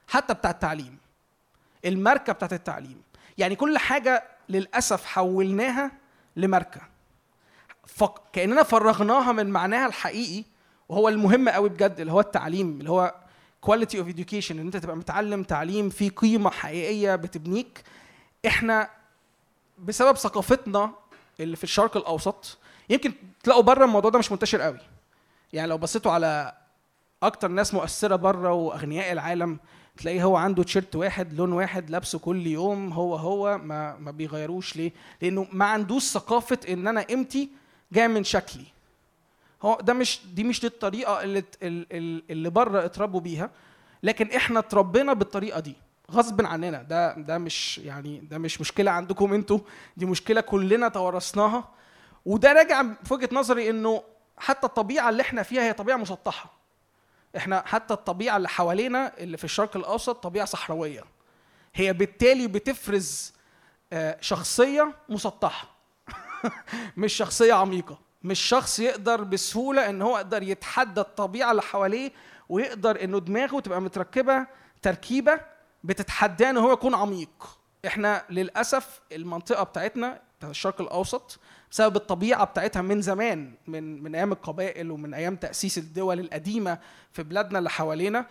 [0.09, 0.99] حتى بتاع التعليم
[1.85, 3.03] الماركة بتاعت التعليم
[3.39, 5.91] يعني كل حاجة للأسف حولناها
[6.37, 6.81] لماركة.
[8.33, 10.45] كأننا فرغناها من معناها الحقيقي
[10.89, 13.15] وهو المهم قوي بجد اللي هو التعليم اللي هو
[13.61, 17.83] quality of education إن أنت تبقى متعلم تعليم فيه قيمة حقيقية بتبنيك
[18.47, 18.91] إحنا
[19.79, 20.91] بسبب ثقافتنا
[21.41, 22.59] اللي في الشرق الأوسط
[22.91, 23.13] يمكن
[23.43, 24.79] تلاقوا بره الموضوع ده مش منتشر قوي.
[25.53, 26.55] يعني لو بصيتوا على
[27.23, 29.59] أكتر ناس مؤثرة بره وأغنياء العالم
[29.97, 34.77] تلاقيه هو عنده تيشيرت واحد لون واحد لابسه كل يوم هو هو ما ما بيغيروش
[34.77, 34.93] ليه؟
[35.23, 37.51] لأنه ما عندوش ثقافة إن أنا قيمتي
[37.93, 38.65] جاية من شكلي.
[39.63, 41.45] هو ده مش دي مش دي الطريقة اللي
[42.31, 43.51] اللي بره اتربوا بيها
[44.03, 45.75] لكن إحنا اتربينا بالطريقة دي
[46.11, 46.83] غصب عننا.
[46.83, 49.59] ده ده مش يعني ده مش مشكلة عندكم أنتوا
[49.97, 51.69] دي مشكلة كلنا توارثناها.
[52.25, 54.03] وده راجع في وجهة نظري إنه
[54.39, 56.51] حتى الطبيعة اللي إحنا فيها هي طبيعة مسطحة.
[57.37, 61.05] إحنا حتى الطبيعة اللي حوالينا اللي في الشرق الأوسط طبيعة صحراوية.
[61.75, 63.33] هي بالتالي بتفرز
[63.93, 65.69] آه، شخصية مسطحة.
[66.97, 67.99] مش شخصية عميقة.
[68.23, 72.13] مش شخص يقدر بسهولة إن هو يقدر يتحدى الطبيعة اللي حواليه
[72.49, 74.47] ويقدر إنه دماغه تبقى متركبة
[74.83, 75.41] تركيبة
[75.85, 77.59] بتتحداه إن هو يكون عميق.
[77.87, 81.41] إحنا للأسف المنطقة بتاعتنا بتاعت الشرق الأوسط
[81.75, 86.79] بسبب الطبيعة بتاعتها من زمان من من أيام القبائل ومن أيام تأسيس الدول القديمة
[87.13, 88.27] في بلادنا اللي حوالينا.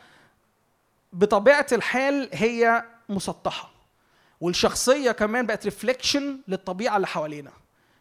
[1.14, 3.72] بطبيعة الحال هي مسطحة
[4.42, 7.52] والشخصية كمان بقت reflection للطبيعة اللي حوالينا.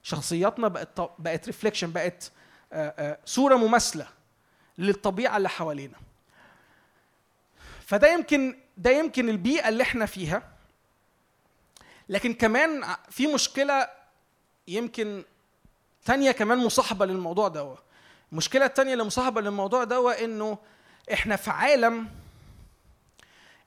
[0.03, 2.33] شخصياتنا بقت بقت reflection بقت
[3.25, 4.07] صورة مماثلة
[4.79, 5.97] للطبيعة اللي حوالينا.
[7.87, 10.43] فده يمكن ده يمكن البيئة اللي إحنا فيها.
[12.09, 14.03] لكن كمان في مشكلة
[14.69, 15.25] يمكن
[16.05, 17.75] تانية كمان مصاحبة للموضوع ده.
[18.33, 20.59] المشكلة التانية اللي مصاحبة للموضوع ده إنه
[21.13, 22.09] إحنا في عالم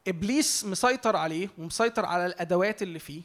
[0.08, 3.22] إبليس مسيطر عليه ومسيطر على الأدوات اللي فيه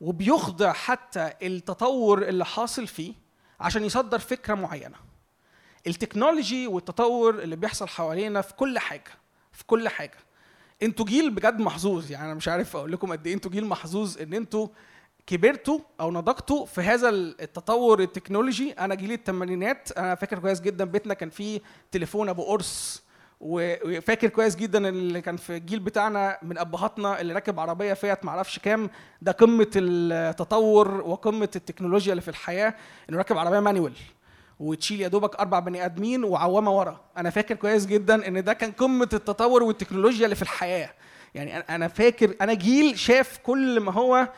[0.00, 3.14] وبيخضع حتى التطور اللي حاصل فيه
[3.60, 4.96] عشان يصدر فكرة معينة.
[5.86, 9.10] ال technology والتطور اللي بيحصل حوالينا في كل حاجة
[9.52, 10.18] في كل حاجة.
[10.82, 14.18] أنتوا جيل بجد محظوظ يعني أنا مش عارف أقول لكم قد إيه أنتوا جيل محظوظ
[14.18, 14.68] إن أنتوا
[15.26, 18.72] كبرتوا أو نضجتوا في هذا التطور التكنولوجي.
[18.72, 23.02] أنا جيل الثمانينات أنا فاكر كويس جدا بيتنا كان فيه تليفون أبو قرص.
[23.40, 28.58] وفاكر كويس جدا اللي كان في الجيل بتاعنا من أبهاتنا اللي راكب عربية فيات معرفش
[28.58, 28.90] كام.
[29.22, 32.74] ده قمة التطور وقمة التكنولوجيا اللي في الحياة
[33.10, 33.92] إنه راكب عربية manual
[34.60, 37.00] وتشيل يا دوبك أربع بني آدمين وعوامة ورا.
[37.16, 40.90] أنا فاكر كويس جدا إن ده كان قمة التطور والتكنولوجيا اللي في الحياة.
[41.34, 44.28] يعني أنا فاكر أنا جيل شاف كل ما هو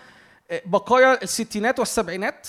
[0.67, 2.49] بقايا الستينات والسبعينات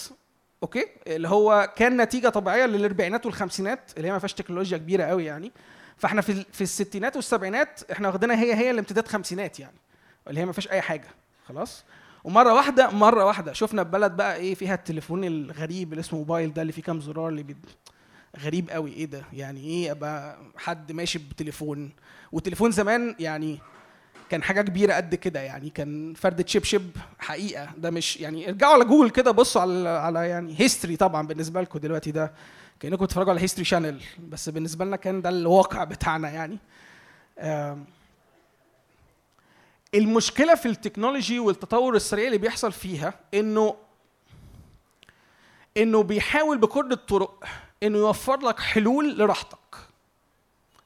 [0.64, 5.26] okay؟ اللي هو كان نتيجة طبيعية للأربعينات والخمسينات اللي هي ما فيهاش تكنولوجيا كبيرة قوي
[5.26, 5.52] يعني.
[5.98, 9.78] فإحنا في في الستينات والسبعينات إحنا واخدينها هي هي الامتداد خمسينات يعني
[10.28, 11.08] اللي هي ما فيهاش أي حاجة
[11.46, 11.84] خلاص؟
[12.24, 16.62] ومرة واحدة مرة واحدة شفنا بلد بقى إيه فيها التليفون الغريب اللي اسمه موبايل ده
[16.62, 17.66] اللي فيه كام زرار اللي بيد...
[18.40, 21.92] غريب قوي إيه ده؟ يعني إيه أبقى حد ماشي بتليفون؟
[22.32, 23.60] والتليفون زمان يعني
[24.30, 26.90] كان حاجة كبيرة قد كده يعني كان فردة شبشب
[27.20, 27.70] حقيقة.
[27.78, 31.80] ده مش يعني ارجعوا على جوجل كده بصوا على على يعني history طبعا بالنسبة لكم
[31.80, 32.34] دلوقتي ده
[32.80, 36.58] كأنكم بتتفرجوا على History Channel بس بالنسبة لنا كان ده الواقع بتاعنا يعني.
[39.96, 43.76] المشكلة في ال technology والتطور السريع اللي بيحصل فيها إنه
[45.78, 47.44] إنه بيحاول بكل الطرق
[47.84, 49.58] إنه يوفر لك حلول لراحتك.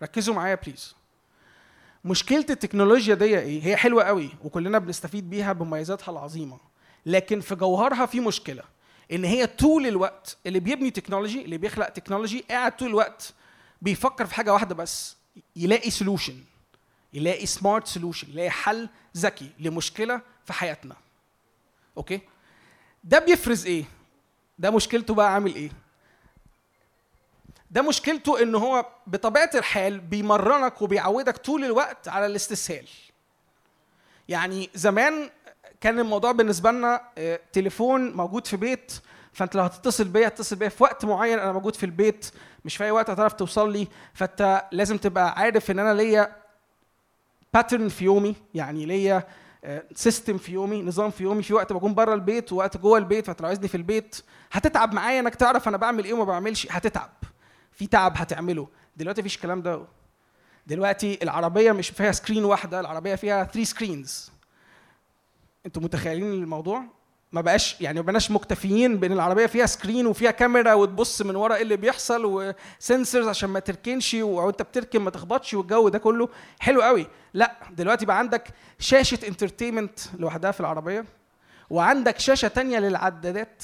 [0.03, 0.95] ركزوا معايا please
[2.09, 6.57] مشكلة التكنولوجيا دي إيه؟ هي حلوة قوي وكلنا بنستفيد بيها بمميزاتها العظيمة.
[7.05, 8.63] لكن في جوهرها في مشكلة
[9.11, 13.33] إن هي طول الوقت اللي بيبني technology اللي بيخلق technology قاعد طول الوقت
[13.81, 15.17] بيفكر في حاجة واحدة بس
[15.55, 16.35] يلاقي solution
[17.13, 20.95] يلاقي smart solution يلاقي حل ذكي لمشكلة في حياتنا.
[21.97, 22.21] okay؟
[23.03, 23.83] ده بيفرز إيه؟
[24.59, 25.69] ده مشكلته بقى عامل إيه؟
[27.71, 32.85] ده مشكلته إن هو بطبيعة الحال بيمرنك وبيعودك طول الوقت على الاستسهال.
[34.29, 35.29] يعني زمان
[35.81, 38.91] كان الموضوع بالنسبة لنا آه، تليفون موجود في بيت
[39.33, 42.31] فأنت لو هتتصل بيا اتصل بيا في وقت معين أنا موجود في البيت
[42.65, 43.87] مش في أي وقت هتعرف توصل لي.
[44.13, 46.35] فأنت لازم تبقى عارف إن أنا ليا
[47.53, 49.27] pattern في يومي يعني ليا
[49.95, 51.43] system في يومي نظام في يومي.
[51.43, 54.15] في وقت بكون بره البيت ووقت جوه البيت فأنت لو عايزني في البيت
[54.51, 57.09] هتتعب معايا إنك تعرف أنا بعمل إيه وما بعملش هتتعب.
[57.79, 58.67] في تعب هتعمله.
[58.97, 59.81] دلوقتي مفيش الكلام ده.
[60.67, 64.31] دلوقتي العربية مش فيها screen واحدة العربية فيها 3 screens
[65.65, 66.83] أنتوا متخيلين الموضوع؟
[67.31, 71.55] ما بقاش يعني ما بقناش مكتفيين بأن العربية فيها screen وفيها كاميرا وتبص من ورا
[71.55, 76.29] إيه اللي بيحصل و sensors عشان ما تركنش وانت بتركن ما تخبطش والجو ده كله.
[76.59, 77.07] حلو قوي.
[77.33, 78.47] لا دلوقتي بقى عندك
[78.79, 81.05] شاشة انترتينمنت لوحدها في العربية
[81.69, 83.63] وعندك شاشة تانية للعدادات.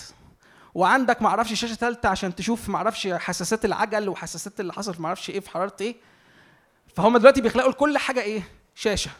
[0.76, 5.40] وعندك معرفش شاشة ثالثه عشان تشوف معرفش حساسات العجل وحساسات اللي حصل في معرفش إيه
[5.40, 5.96] في حرارة إيه.
[6.96, 8.44] فهم دلوقتي بيخلقوا لكل حاجة إيه؟
[8.76, 9.12] شاشة.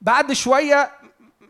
[0.00, 0.90] بعد شوية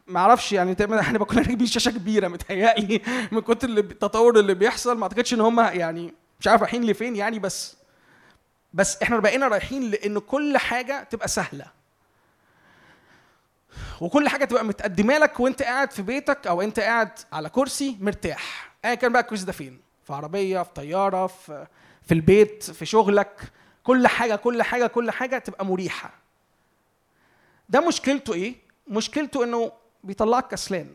[0.06, 3.02] ما أعرفش يعني إحنا كنا راكبين شاشة كبيرة متهيألي
[3.32, 4.98] من كتر التطور اللي بيحصل.
[4.98, 7.76] ما أعتقدش إن هم يعني مش عارف رايحين لفين يعني بس
[8.74, 11.66] بس إحنا بقينا رايحين لإن كل حاجة تبقى سهلة.
[14.00, 18.68] وكل حاجة تبقى متقدمة لك وأنت قاعد في بيتك أو أنت قاعد على كرسي مرتاح.
[18.84, 21.66] ايا كان بقى الكرسي ده فين؟ في عربية في طيارة في
[22.02, 23.52] في البيت في شغلك.
[23.84, 26.10] كل حاجة كل حاجة كل حاجة تبقى مريحة.
[27.68, 28.55] ده مشكلته إيه؟
[28.88, 29.72] مشكلته إنه
[30.05, 30.94] بيطلعك كسلان.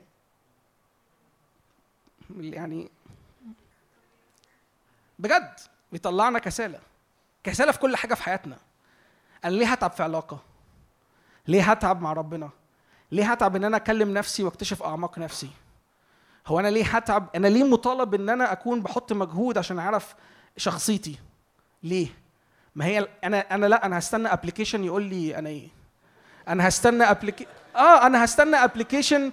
[2.40, 2.90] يعني
[5.20, 5.54] بجد
[5.92, 6.80] بيطلعنا كسالى
[7.44, 8.58] كسالى في كل حاجة في حياتنا.
[9.46, 10.40] أنا ليه هتعب في علاقة؟
[11.48, 12.50] ليه هتعب مع ربنا؟
[13.12, 15.50] ليه هتعب إن أنا أكلم نفسي وأكتشف أعماق نفسي؟
[16.48, 20.16] هو أنا ليه هتعب؟ أنا ليه مطالب إن أنا أكون بحط مجهود عشان أعرف
[20.58, 21.16] شخصيتي؟
[21.84, 22.08] ليه؟
[22.76, 25.68] ما هي أنا أنا لا أنا هستنى application يقول لي أنا إيه؟
[26.48, 29.32] أنا هستنى application آه أنا هستنى application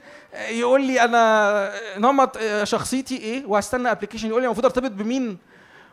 [0.48, 5.38] يقول لي أنا نمط آه، شخصيتي إيه؟ وهستنى application يقول لي المفروض أرتبط بمين؟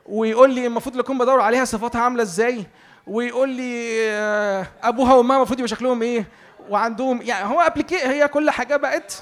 [0.06, 2.66] ويقول لي المفروض أكون بدور عليها صفاتها عاملة إزاي؟
[3.08, 6.28] ويقول لي آه، أبوها وأمها المفروض يبقى شكلهم إيه؟
[6.70, 9.22] وعندهم يعني هو appli- هي كل حاجة بقت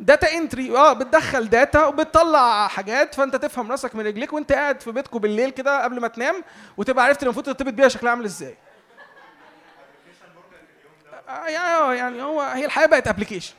[0.00, 4.92] data entry آه بتدخل data وبتطلع حاجات فأنت تفهم راسك من رجليك وأنت قاعد في
[4.92, 6.44] بيتكم بالليل كده قبل ما تنام
[6.76, 8.56] وتبقى عرفت المفروض ترتبط بيها شكلها عامل إزاي.
[11.28, 13.54] آه، يعني يعني هو هي الحياة بقت application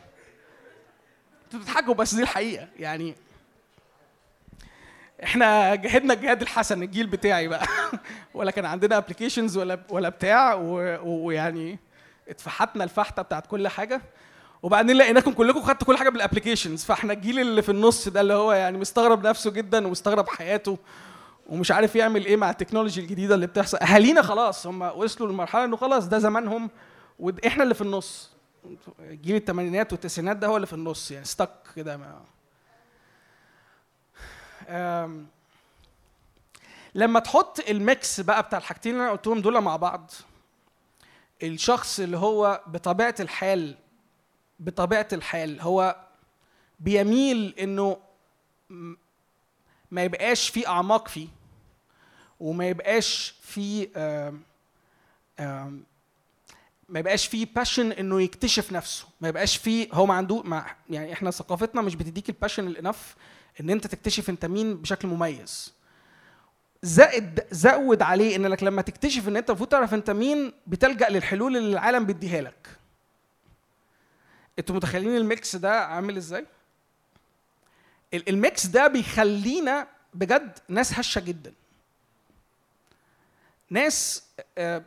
[1.46, 2.68] أنتوا بتضحكوا بس دي الحقيقة.
[2.80, 3.16] يعني
[5.24, 7.68] إحنا جاهدنا الجهاد الحسن الجيل بتاعي بقى.
[8.34, 10.54] ولا كان عندنا applications ولا ولا بتاع
[11.04, 11.80] ويعني
[12.30, 14.02] اتفحتنا الفحتة بتاعت كل حاجة.
[14.64, 18.34] وبعدين لقيناكم كلكم خدتوا كل حاجة بال applications فاحنا الجيل اللي في النص ده اللي
[18.34, 20.78] هو يعني مستغرب نفسه جدا ومستغرب حياته
[21.48, 23.78] ومش عارف يعمل إيه مع ال technology الجديدة اللي بتحصل.
[23.78, 26.70] أهالينا خلاص هم وصلوا لمرحله إنه خلاص ده زمانهم
[27.20, 28.30] وإحنا اللي في النص.
[29.02, 32.00] جيل الثمانينات والتسعينات ده هو اللي في النص يعني ستك كده
[36.96, 40.12] لما تحط الميكس بقى بتاع الحاجتين اللي أنا قلتهم دول مع بعض
[41.44, 43.76] الشخص اللي هو بطبيعة الحال
[44.62, 45.96] بطبيعة الحال هو
[46.80, 47.98] بيميل إنه
[49.92, 51.28] ما يبقاش في أعماق فيه
[52.40, 53.88] وما يبقاش في
[56.90, 61.14] ما يبقاش فيه passion إنه يكتشف نفسه ما يبقاش فيه هو ما عنده ما يعني
[61.14, 63.16] إحنا ثقافتنا مش بتديك ال passion ال enough
[63.62, 65.74] إن أنت تكتشف أنت مين بشكل مميز.
[66.84, 71.74] زائد زود عليه إنك لما تكتشف إن أنت المفروض تعرف أنت مين بتلجأ للحلول اللي
[71.74, 72.68] العالم بيديها لك.
[74.62, 76.46] أنتوا متخيلين ال mix ده عامل إزاي؟
[78.14, 81.54] ال- الميكس ده بيخلينا بجد ناس هشة جدا.
[83.70, 84.24] ناس
[84.58, 84.84] آه،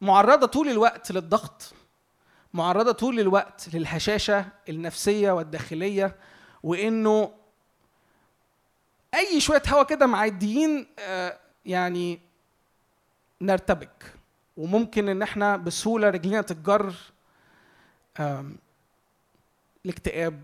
[0.00, 1.72] معرضة طول الوقت للضغط
[2.54, 6.16] معرضة طول الوقت للهشاشة النفسية والداخلية
[6.62, 7.32] وإنه
[9.14, 12.20] أي شوية هوا كده معديين آه، يعني
[13.40, 14.12] نرتبك.
[14.56, 16.94] وممكن إن إحنا بسهولة رجلينا تتجر
[19.84, 20.42] لاكتئاب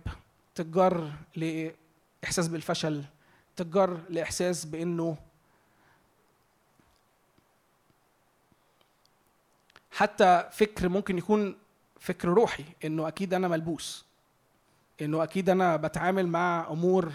[0.55, 3.05] تتجر لإحساس بالفشل
[3.57, 5.17] تتجر لإحساس بإنه
[9.91, 11.57] حتى فكر ممكن يكون
[12.01, 14.05] فكر روحي إنه أكيد أنا ملبوس
[15.01, 17.13] إنه أكيد أنا بتعامل مع أمور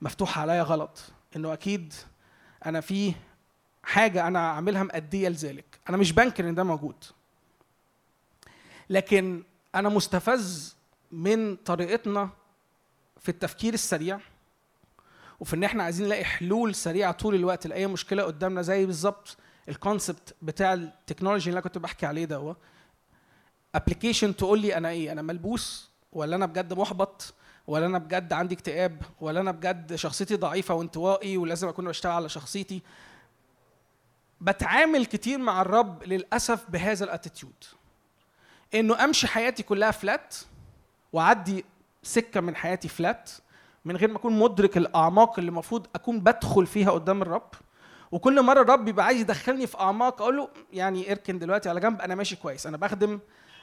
[0.00, 0.98] مفتوحة عليا غلط
[1.36, 1.94] إنه أكيد
[2.66, 3.14] أنا في
[3.82, 5.64] حاجة أنا عاملها مأدية لذلك.
[5.88, 7.04] أنا مش بنكر إن ده موجود.
[8.90, 9.42] لكن
[9.74, 10.76] أنا مستفز
[11.12, 12.30] من طريقتنا
[13.20, 14.20] في التفكير السريع
[15.40, 19.36] وفي إن إحنا عايزين نلاقي حلول سريعة طول الوقت لأي مشكلة قدامنا زي بالظبط
[19.68, 22.56] ال concept بتاع ال technology اللي أنا كنت بحكي عليه ده
[23.74, 27.34] application تقول لي أنا إيه؟ أنا ملبوس ولا أنا بجد محبط
[27.66, 32.28] ولا أنا بجد عندي اكتئاب ولا أنا بجد شخصيتي ضعيفة وانطوائي ولازم أكون بشتغل على
[32.28, 32.82] شخصيتي.
[34.40, 37.64] بتعامل كتير مع الرب للأسف بهذا الاتيتيود
[38.74, 40.34] إنه أمشي حياتي كلها فلات
[41.12, 41.64] واعدي
[42.02, 43.30] سكة من حياتي فلات
[43.84, 47.50] من غير ما أكون مدرك الأعماق اللي المفروض أكون بدخل فيها قدام الرب.
[48.12, 52.00] وكل مرة الرب بيبقى عايز يدخلني في أعماق أقول له يعني اركن دلوقتي على جنب
[52.00, 53.18] أنا ماشي كويس أنا بخدم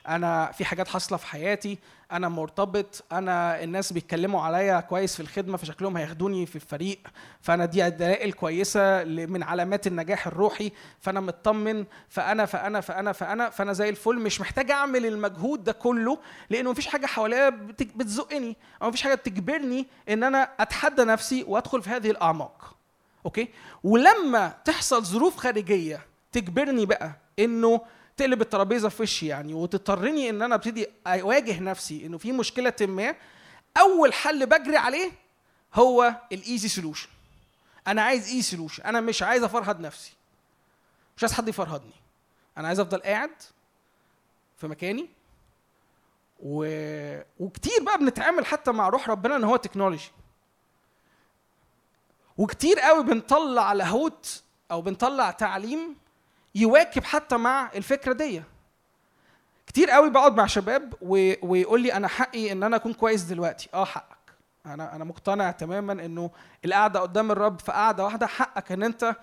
[0.07, 1.77] أنا في حاجات حاصلة في حياتي
[2.11, 6.99] أنا مرتبط أنا الناس بيتكلموا عليا كويس في الخدمة فشكلهم هياخدوني في الفريق.
[7.41, 10.72] فأنا دي دلائل كويسه من علامات النجاح الروحي.
[11.02, 14.15] فأنا مطمن فأنا فأنا فأنا فأنا فأنا زي الفل.
[14.15, 16.18] مش محتاج أعمل المجهود ده كله
[16.49, 18.56] لأنه مفيش حاجة حواليا بت- بتزقني.
[18.82, 22.76] أو مفيش حاجة بتجبرني إن أنا أتحدى نفسي وأدخل في هذه الأعماق.
[23.26, 23.48] أوكي؟
[23.84, 25.99] ولما تحصل ظروف خارجية
[26.32, 27.82] تجبرني بقى إنه
[28.18, 33.16] تقلب الترابيزة في وشي يعني وتضطرني إن أنا أبتدي أواجه نفسي إنه في مشكلة ما
[33.78, 35.12] أول حل بجري عليه
[35.74, 37.10] هو ال easy solution
[37.88, 40.14] أنا عايز easy solution أنا مش عايز أفرهد نفسي.
[41.18, 41.94] مش عايز حد يفرهدني.
[42.58, 43.32] أنا عايز أفضل قاعد
[44.58, 45.10] في مكاني.
[46.40, 46.66] و...
[47.40, 50.12] وكتير بقى بنتعامل حتى مع روح ربنا إن هو تكنولوجي
[52.38, 55.96] وكتير قوي بنطلع لاهوت أو بنطلع تعليم
[56.56, 58.44] يواكب حتى مع الفكرة دي.
[59.68, 60.94] كتير قوي بقعد مع شباب.
[61.41, 63.69] ويقول لي أنا حقي إن أنا أكون كويس دلوقتي.
[63.73, 64.15] آه حقك.
[64.65, 66.32] أنا أنا مقتنع تماما إنه
[66.65, 69.15] القعدة قدام الرب في قعدة واحدة حقك إن أنت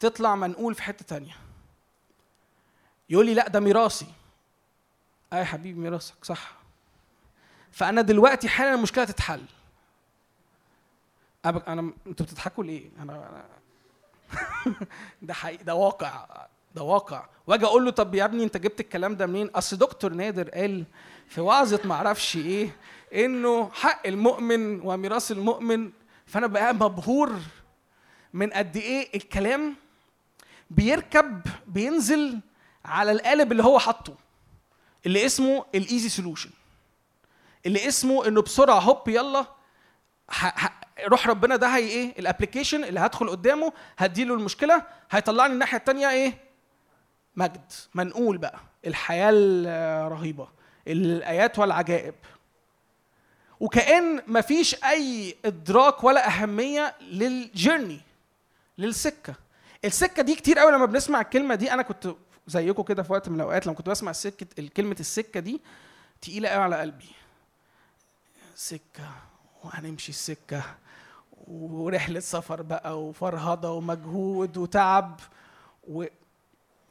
[0.00, 1.36] تطلع منقول في حتة تانية.
[3.10, 4.06] يقول لي لا ده ميراثي.
[5.32, 6.52] آه يا حبيبي ميراثك صح.
[7.72, 9.42] فأنا دلوقتي حالا المشكلة تتحل.
[11.44, 13.44] أنا أنتوا بتضحكوا ليه؟ أنا,
[15.22, 16.26] ده حقيقي ده واقع
[16.74, 17.26] ده واقع.
[17.46, 20.84] واجي أقول له طب يا ابني انت جبت الكلام ده منين؟ اصل دكتور نادر قال
[21.28, 22.76] في وعظة معرفش إيه
[23.14, 25.90] انه حق المؤمن وميراث المؤمن.
[26.26, 27.32] فانا بقى مبهور
[28.32, 29.74] من قد إيه الكلام
[30.70, 32.40] بيركب بينزل
[32.84, 34.14] على القالب اللي هو حاطه
[35.06, 36.50] اللي اسمه ال easy solution
[37.66, 39.46] اللي اسمه انه بسرعة هوب يلا
[41.04, 46.38] روح ربنا ده هي إيه؟ الابلكيشن اللي هدخل قدامه هديله المشكلة هيطلعني الناحية التانية إيه؟
[47.36, 48.58] مجد منقول بقى.
[48.86, 50.48] الحياة الرهيبة
[50.88, 52.14] الآيات والعجائب.
[53.60, 58.00] وكأن مفيش أي إدراك ولا أهمية للجيرني
[58.78, 59.34] للسكة.
[59.84, 62.14] السكة دي كتير قوي لما بنسمع الكلمة دي أنا كنت
[62.46, 65.60] زيكم كده في وقت من الأوقات لما كنت بسمع السكة كلمة السكة دي
[66.22, 67.08] تقيلة قوي على قلبي.
[68.54, 69.10] سكة
[69.64, 70.62] وهنمشي السكة.
[71.48, 75.20] ورحلة سفر بقى وفرهضة ومجهود وتعب
[75.88, 76.04] و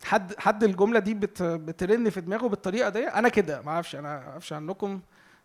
[0.04, 4.02] حد حد الجملة دي بت بترن في دماغه بالطريقة دي؟ أنا كده ما أعرفش أنا
[4.20, 5.02] ما أعرفش عنكم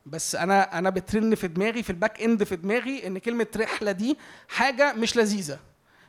[0.06, 3.92] بس أنا أنا بترن في دماغي في ال back end في دماغي إن كلمة رحلة
[3.92, 4.18] دي
[4.48, 5.58] حاجة مش لذيذة.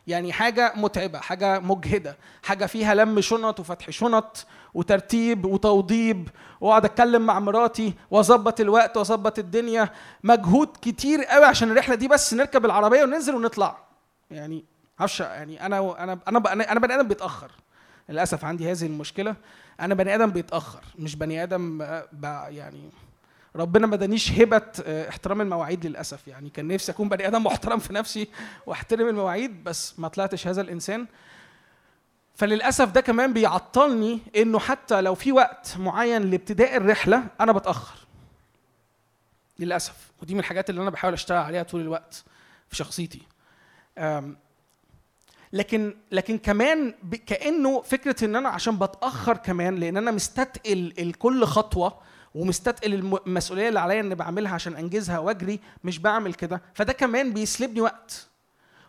[0.07, 6.29] يعني حاجة متعبة حاجة مجهدة حاجة فيها لم شنط وفتح شنط وترتيب وتوضيب
[6.61, 9.89] وأقعد أتكلم مع مراتي وأظبط الوقت وأظبط الدنيا.
[10.23, 13.77] مجهود كتير قوي عشان الرحلة دي بس نركب العربية وننزل ونطلع.
[14.31, 14.65] يعني
[14.99, 17.51] معرفش يعني أنا أنا أنا أنا بني آدم بيتأخر.
[18.09, 19.35] للأسف عندي هذه المشكلة.
[19.79, 21.81] أنا بني آدم بيتأخر مش بني آدم
[22.49, 22.89] يعني
[23.55, 26.27] ربنا ما ادانيش هبه آه، احترام المواعيد للأسف.
[26.27, 28.27] يعني كان نفسي أكون بني آدم محترم في نفسي
[28.65, 31.07] واحترم المواعيد بس ما طلعتش هذا الإنسان.
[32.35, 37.95] فللأسف ده كمان بيعطلني إنه حتى لو في وقت معين لابتداء الرحلة أنا بتأخر.
[39.59, 40.11] للأسف.
[40.21, 42.23] ودي من الحاجات اللي أنا بحاول أشتغل عليها طول الوقت
[42.69, 43.21] في شخصيتي.
[45.53, 46.93] لكن لكن كمان
[47.25, 52.01] كأنه فكرة إن أنا عشان بتأخر كمان لأن أنا مستثقل الكل خطوة
[52.35, 56.61] ومستثقل الم- المسؤولية اللي عليا إني بعملها عشان أنجزها وأجري مش بعمل كده.
[56.73, 58.27] فده كمان بيسلبني وقت.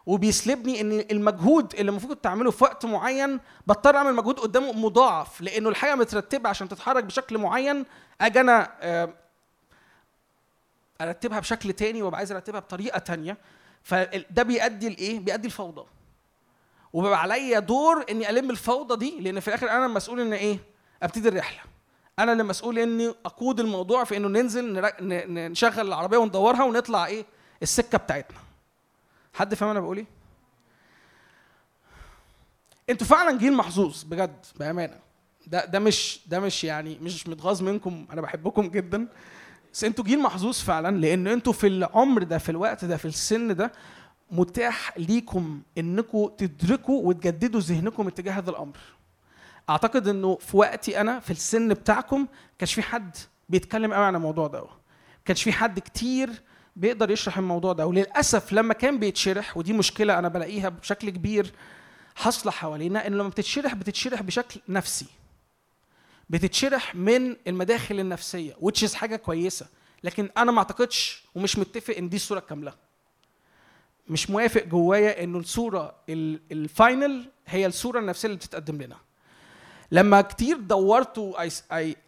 [0.06, 5.40] وبيسلبني إن المجهود اللي المفروض كنت اعمله في وقت معين بضطر أعمل مجهود قدامه مضاعف
[5.40, 7.84] لأنه الحاجة مترتبة عشان تتحرك بشكل معين
[8.20, 9.08] أجي أنا آه،
[11.00, 13.36] أرتبها بشكل تاني وأبقى عايز أرتبها بطريقة تانية.
[13.82, 15.84] فده بيؤدي لإيه؟ بيؤدي الفوضى
[16.92, 20.58] وبيبقى عليا دور إني ألم الفوضى دي لأن في الآخر أنا المسؤول إن إيه؟
[21.02, 21.71] أبتدي الرحلة.
[22.18, 24.90] أنا اللي مسؤول اني اقود الموضوع في انه ننزل
[25.50, 27.24] نشغل العربية وندورها ونطلع إيه؟
[27.62, 28.38] السكة بتاعتنا
[29.34, 30.06] حد فاهم أنا بقول إيه؟
[32.90, 34.98] أنتوا فعلا جيل محظوظ بجد بأمانة
[35.46, 39.08] ده ده مش ده مش يعني مش متغاظ منكم أنا بحبكم جدا
[39.72, 43.56] بس أنتوا جيل محظوظ فعلا لأن أنتوا في العمر ده في الوقت ده في السن
[43.56, 43.72] ده
[44.30, 48.76] متاح ليكم انكم تدركوا وتجددوا ذهنكم اتجاه هذا الأمر
[49.70, 52.26] أعتقد إنه في وقتي أنا في السن بتاعكم
[52.58, 53.16] كانش في حد
[53.48, 54.64] بيتكلم قوي عن الموضوع ده.
[55.24, 56.30] كانش في حد كتير
[56.76, 57.86] بيقدر يشرح الموضوع ده.
[57.86, 61.52] وللأسف لما كان بيتشرح ودي مشكلة أنا بلاقيها بشكل كبير
[62.14, 65.06] حاصلة حوالينا إن لما بتتشرح بتتشرح بشكل نفسي.
[66.30, 69.66] بتتشرح من المداخل النفسية is حاجة كويسة.
[70.04, 72.72] لكن أنا ما أعتقدش ومش متفق إن دي الصورة الكاملة.
[74.08, 78.96] مش موافق جوايا إنه الصورة ال- الفاينل هي الصورة النفسية اللي بتتقدم لنا.
[79.92, 81.18] لما كتير دورت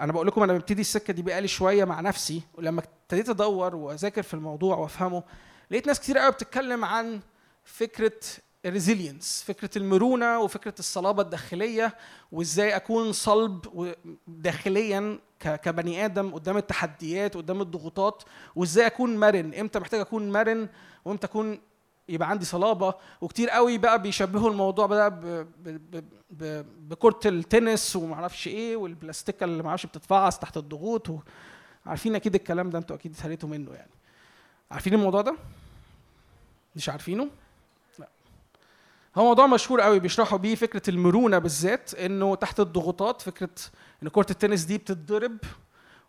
[0.00, 4.22] أنا بقول لكم أنا ببتدي السكة دي بقالي شوية مع نفسي ولما ابتديت أدور وأذاكر
[4.22, 5.22] في الموضوع وأفهمه
[5.70, 7.20] لقيت ناس كتير قوي بتتكلم عن
[7.64, 8.20] فكرة
[8.66, 11.94] الريزيلينس فكرة المرونة وفكرة الصلابة الداخلية
[12.32, 13.94] وإزاي أكون صلب
[14.26, 18.22] داخليا كبني آدم قدام التحديات قدام الضغوطات
[18.56, 20.68] وإزاي أكون مرن إمتى محتاج أكون مرن
[21.04, 21.60] وإمتى أكون
[22.08, 25.46] يبقى عندي صلابة وكتير قوي بقى بيشبهوا الموضوع ده ب- ب-
[25.90, 31.06] ب- ب- بكرة التنس ومعرفش إيه والبلاستيكة اللي معرفش بتتفعص تحت الضغوط.
[31.86, 33.90] عارفين أكيد الكلام ده أنتوا أكيد اتهريتوا منه يعني.
[34.70, 35.36] عارفين الموضوع ده؟
[36.76, 37.28] مش عارفينه؟
[37.98, 38.08] لا.
[39.16, 43.50] هو موضوع مشهور قوي بيشرحوا بيه فكرة المرونة بالذات إنه تحت الضغوطات فكرة
[44.02, 45.36] إن كرة التنس دي بتتضرب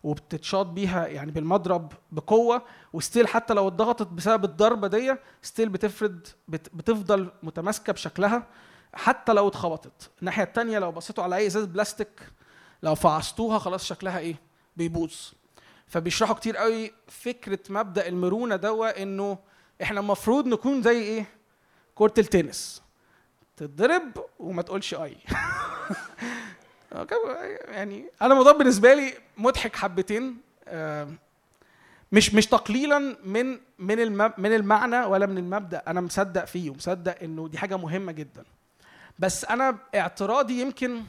[0.02, 2.62] وبتتشاط بيها يعني بالمضرب بقوة
[2.92, 8.46] و still حتى لو اتضغطت بسبب الضربة دي still بتفرد بت بتفضل متماسكة بشكلها
[8.94, 10.10] حتى لو اتخبطت.
[10.20, 12.20] الناحية التانية لو بصيتوا على أي إزاز بلاستيك
[12.82, 14.36] لو فعصتوها خلاص شكلها إيه؟
[14.76, 15.14] بيبوظ.
[15.86, 19.38] فبيشرحوا كتير قوي فكرة مبدأ المرونة دوا إنه
[19.82, 21.26] إحنا المفروض نكون زي إيه؟
[21.94, 22.82] كرة التنس.
[23.56, 25.16] تتضرب وما تقولش آي.
[27.68, 30.36] يعني أنا الموضوع بالنسبة لي مضحك حبتين
[32.12, 37.48] مش مش تقليلا من من من المعنى ولا من المبدأ أنا مصدق فيه ومصدق إنه
[37.48, 38.44] دي حاجة مهمة جدا.
[39.18, 41.02] بس أنا اعتراضي يمكن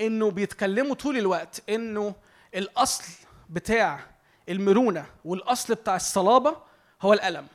[0.00, 2.14] إنه بيتكلموا طول الوقت إنه
[2.54, 3.04] الأصل
[3.50, 4.00] بتاع
[4.48, 6.56] المرونة والأصل بتاع الصلابة
[7.02, 7.46] هو الألم.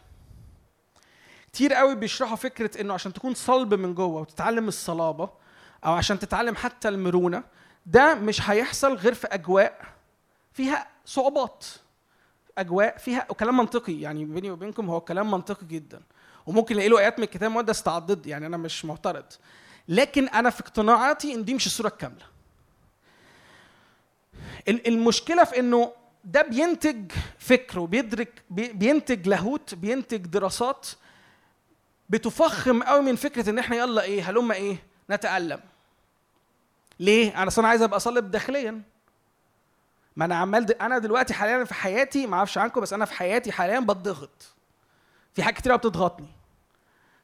[1.53, 5.29] كتير قوي بيشرحوا فكرة إنه عشان تكون صلب من جوه وتتعلم الصلابة
[5.85, 7.43] أو عشان تتعلم حتى المرونة
[7.85, 9.81] ده مش هيحصل غير في أجواء
[10.53, 11.65] فيها صعوبات
[12.57, 16.01] أجواء فيها وكلام منطقي يعني بيني وبينكم هو كلام منطقي جدا
[16.45, 19.25] وممكن نلاقي له آيات من الكتاب المقدس تعضد يعني أنا مش معترض
[19.87, 22.25] لكن أنا في اقتناعاتي إن دي مش الصورة الكاملة.
[24.67, 25.91] ال- المشكلة في إنه
[26.23, 30.87] ده بينتج فكر وبيدرك بي- بينتج لاهوت بينتج دراسات
[32.09, 34.77] بتفخم قوي من فكرة إن إحنا يلا إيه هلم إيه؟
[35.09, 35.59] نتألم.
[36.99, 38.81] ليه؟ أنا أصلا عايز أبقى صلب داخليا.
[40.15, 40.71] ما أنا عمال د...
[40.71, 44.53] أنا دلوقتي حاليا في حياتي ما أعرفش عنكم بس أنا في حياتي حاليا بتضغط.
[45.33, 46.27] في حاجات كتير بتضغطني.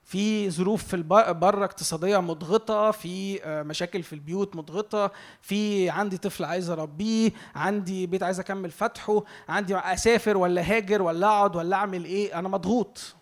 [0.04, 0.98] في ظروف في
[1.34, 8.08] بره اقتصادية مضغطة في آه، مشاكل في البيوت مضغطة في عندي طفل عايز أربيه عندي
[8.08, 13.16] بيت عايز أكمل فتحه عندي أسافر ولا هاجر ولا أقعد ولا أعمل إيه أنا مضغوط.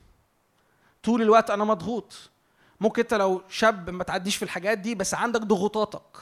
[1.03, 2.29] طول الوقت أنا مضغوط.
[2.83, 6.17] ممكن انت لو شاب ما تعديش في الحاجات دي بس عندك ضغوطاتك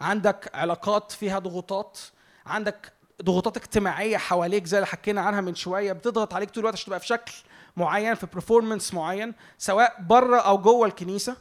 [0.00, 1.98] عندك علاقات فيها ضغوطات
[2.46, 2.92] عندك
[3.22, 7.00] ضغوطات اجتماعية حواليك زي اللي حكينا عنها من شوية بتضغط عليك طول الوقت عشان تبقى
[7.00, 7.32] في شكل
[7.76, 11.36] معين في برفورمانس معين سواء بره أو جوه الكنيسة.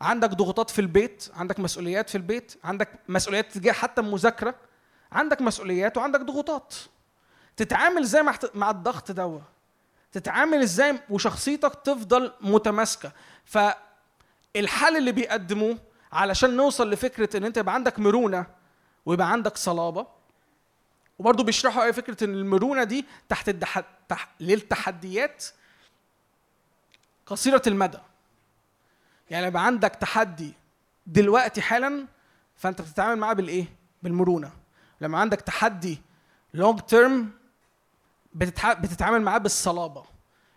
[0.00, 4.54] عندك ضغوطات في البيت عندك مسؤوليات في البيت عندك مسؤوليات تجاه حتى المذاكرة
[5.12, 6.74] عندك مسؤوليات وعندك ضغوطات.
[7.56, 9.42] تتعامل إزاي مع مع الضغط دوت
[10.12, 13.12] تتعامل إزاي وشخصيتك تفضل متماسكة؟
[14.56, 15.78] فالحل اللي بيقدموه
[16.12, 18.46] علشان نوصل لفكرة إن أنت يبقى عندك مرونة
[19.06, 20.06] ويبقى عندك صلابة
[21.18, 23.82] وبرضه بيشرحوا إيه فكرة إن المرونة دي تحت الدح...
[24.08, 24.28] تح...
[24.40, 25.44] للتحديات
[27.26, 27.98] قصيرة المدى.
[29.30, 30.52] يعني يبقى عندك تحدي
[31.06, 32.06] دلوقتي حالا
[32.56, 33.66] فأنت بتتعامل معاه بالإيه؟
[34.02, 34.50] بالمرونة.
[35.00, 36.00] لما عندك تحدي
[36.54, 37.30] long term
[38.34, 38.72] بتتع...
[38.72, 40.04] بتتعامل معاه بالصلابة.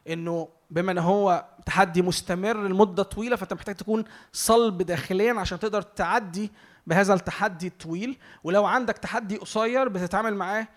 [0.08, 5.82] إنه بما إن هو تحدي مستمر لمدة طويلة فأنت محتاج تكون صلب داخليا عشان تقدر
[5.82, 6.52] تعدي
[6.88, 8.18] بهذا التحدي الطويل.
[8.44, 10.68] ولو عندك تحدي قصير بتتعامل معاه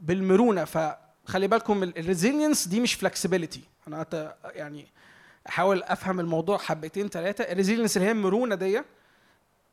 [0.00, 0.64] بالمرونة.
[0.64, 4.06] فخلي بالكم ال resilience دي مش flexibility أنا
[4.44, 4.86] يعني
[5.48, 8.82] أحاول أفهم الموضوع حبتين ثلاثة ال resilience اللي هي المرونة دي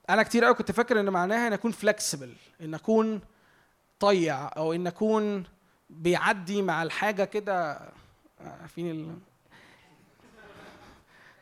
[0.10, 3.22] أنا كتير قوي كنت فاكر إن معناها إن أكون فلكسبل إن أكون
[4.00, 5.44] طيع أو إن أكون
[5.90, 7.80] بيعدي مع الحاجة كده.
[8.62, 9.04] عارفين.
[9.06, 9.20] م-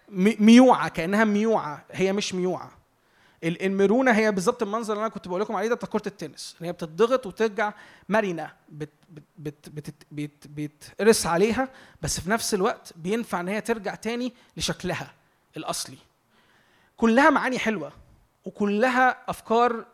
[0.09, 1.85] ميوعة كأنها ميوعة.
[1.91, 2.71] هي مش ميوعة.
[3.43, 6.55] ال- المرونة هي بالظبط المنظر اللي أنا كنت بقول لكم عليه ده بتاع كرة التنس.
[6.61, 7.73] هي بتضغط وترجع
[8.09, 8.89] مرنة بت
[11.25, 11.69] عليها
[12.01, 15.13] بس في نفس الوقت بينفع إن هي ترجع تاني لشكلها
[15.57, 15.97] الأصلي.
[16.97, 17.91] كلها معاني حلوة
[18.45, 19.85] وكلها أفكار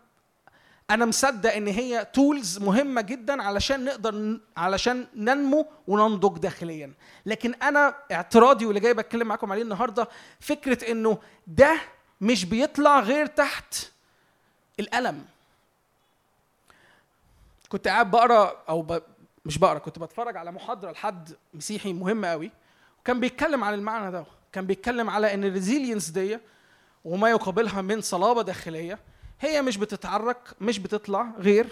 [0.93, 6.93] أنا مصدق إن هي تولز مهمة جدا علشان نقدر علشان ننمو وننضج داخليا.
[7.25, 10.07] لكن أنا اعتراضي واللي جاي بتكلم معاكم عليه النهارده
[10.39, 11.17] فكرة إنه
[11.47, 11.77] ده
[12.21, 13.75] مش بيطلع غير تحت
[14.79, 15.25] الالم
[17.69, 19.01] كنت قاعد بقرأ أو ب...
[19.45, 22.51] مش بقرأ كنت بتفرج على محاضرة لحد مسيحي مهم قوي.
[22.99, 24.25] وكان بيتكلم عن المعنى ده.
[24.51, 26.39] كان بيتكلم على إن الريزيلينس دي
[27.05, 28.99] وما يقابلها من صلابة داخلية.
[29.43, 31.67] هي مش بتتعرك مش بتطلع غير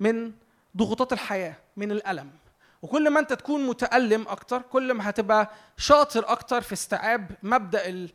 [0.00, 0.32] من
[0.76, 2.30] ضغوطات الحياة من الألم.
[2.82, 8.08] وكل ما أنت تكون متألم أكتر كل ما هتبقى شاطر أكتر في استيعاب مبدأ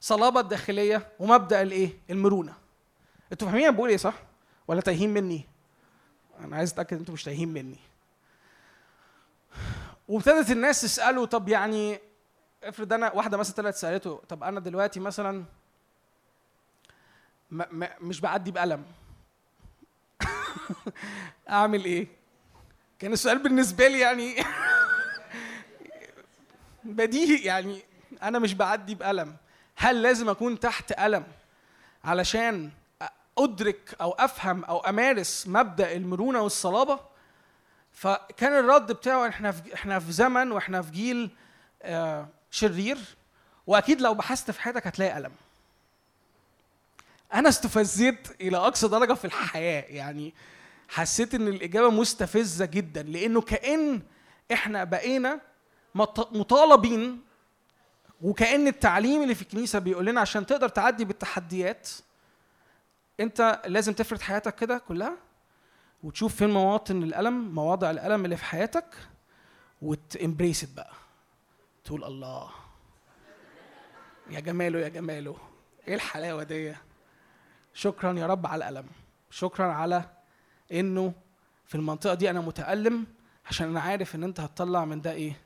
[0.00, 2.54] الصلابة الداخلية ومبدأ الإيه؟ المرونة.
[3.32, 4.14] أنتوا فاهمين أنا بقول إيه صح؟
[4.68, 5.44] ولا تايهين مني؟
[6.40, 7.78] أنا عايز أتأكد أنتوا مش تايهين مني.
[10.08, 11.98] وابتدت الناس تسأله طب يعني
[12.64, 15.44] افرض أنا واحدة مثلا طلعت سألته طب أنا دلوقتي مثلا
[17.52, 18.84] ما ما مش بعدي بألم.
[21.50, 22.06] أعمل إيه؟
[22.98, 24.36] كان السؤال بالنسبة لي يعني
[26.84, 27.82] بديهي يعني.
[28.22, 29.36] أنا مش بعدي بألم.
[29.76, 31.24] هل لازم أكون تحت ألم
[32.04, 32.70] علشان
[33.38, 37.00] أدرك أو أفهم أو أمارس مبدأ المرونة والصلابة؟
[37.92, 41.30] فكان الرد بتاعه إحنا في إحنا في زمن وإحنا في جيل
[41.82, 42.98] آه، شرير.
[43.66, 45.32] وأكيد لو بحثت في حياتك هتلاقي ألم.
[47.34, 49.82] أنا استفزيت إلى أقصى درجة في الحياة.
[49.88, 50.34] يعني
[50.88, 54.02] حسيت إن الإجابة مستفزة جدا لأنه كأن
[54.52, 55.40] إحنا بقينا
[55.94, 57.20] مط- مطالبين
[58.22, 61.88] وكأن التعليم اللي في الكنيسة بيقول لنا عشان تقدر تعدي بالتحديات
[63.20, 65.16] أنت لازم تفرد حياتك كده كلها
[66.02, 68.94] وتشوف فين مواطن الألم مواضع الألم اللي في حياتك
[69.82, 70.90] وتمبريس بقى.
[71.84, 72.50] تقول الله
[74.30, 75.36] يا جماله يا جماله
[75.88, 76.74] إيه الحلاوة دي؟
[77.74, 78.86] شكرا يا رب على الألم.
[79.30, 80.04] شكرا على
[80.72, 81.12] إنه
[81.66, 83.06] في المنطقة دي أنا متألم
[83.46, 85.36] عشان أنا عارف إن أنت هتطلع من ده إيه؟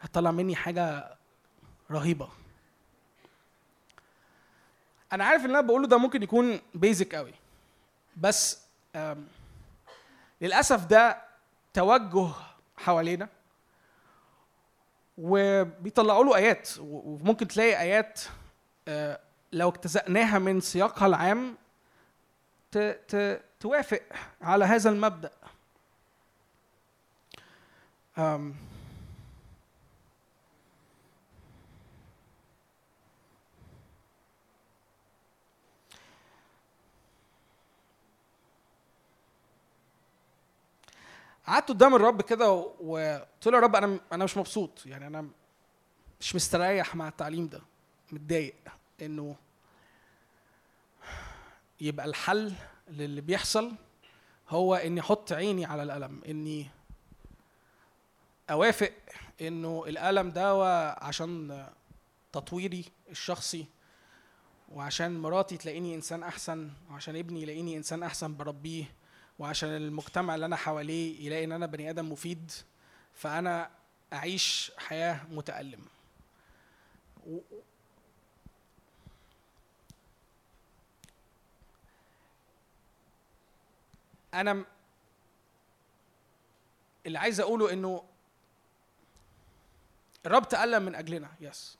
[0.00, 1.16] هتطلع مني حاجة
[1.90, 2.28] رهيبة.
[5.12, 7.32] أنا عارف إن أنا بقوله ده ممكن يكون بيزك قوي
[8.16, 8.60] بس
[8.96, 9.26] آم،
[10.40, 11.22] للأسف ده
[11.74, 12.28] توجه
[12.76, 13.28] حوالينا.
[15.18, 16.82] وبيطلعوا له آيات و-
[17.14, 18.20] وممكن تلاقي آيات
[18.88, 19.20] آه،
[19.52, 21.56] لو اجتزأناها من سياقها العام
[22.72, 22.78] ت-
[23.08, 24.00] ت- توافق
[24.42, 25.30] على هذا المبدأ.
[28.18, 28.54] أم.
[41.46, 42.50] قعدت قدام الرب كده
[42.80, 45.28] وقلت له يا رب أنا أنا مش مبسوط يعني أنا
[46.20, 47.60] مش مستريح مع التعليم ده
[48.12, 48.54] متضايق.
[49.02, 49.36] إنه
[51.80, 52.52] يبقى الحل
[52.88, 53.72] للي بيحصل
[54.48, 56.66] هو إني أحط عيني على الالم إني
[58.50, 58.92] أوافق
[59.40, 61.66] إنه الالم ده عشان
[62.32, 63.66] تطويري الشخصي
[64.72, 68.84] وعشان مراتي تلاقيني إنسان أحسن وعشان ابني يلاقيني إنسان أحسن بربيه
[69.38, 72.52] وعشان المجتمع اللي أنا حواليه يلاقي إن أنا بني آدم مفيد
[73.14, 73.70] فأنا
[74.12, 75.80] أعيش حياة متألم.
[84.34, 84.64] أنا
[87.06, 88.04] اللي عايز أقوله إنه
[90.26, 91.78] الرب تألم من أجلنا yes.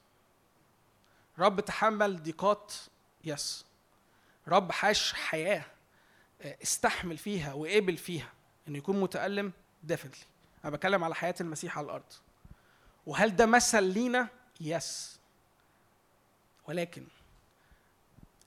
[1.38, 2.74] رب تحمل ضيقات
[3.24, 3.64] yes.
[4.48, 5.64] رب عاش حياة
[6.42, 8.32] آه، استحمل فيها وقبل فيها
[8.68, 9.52] إنه يكون متألم
[9.82, 10.24] definitely
[10.64, 12.12] أنا بتكلم على حياة المسيح على الأرض.
[13.06, 14.28] وهل ده مثل لينا؟
[14.60, 15.18] yes.
[16.68, 17.04] ولكن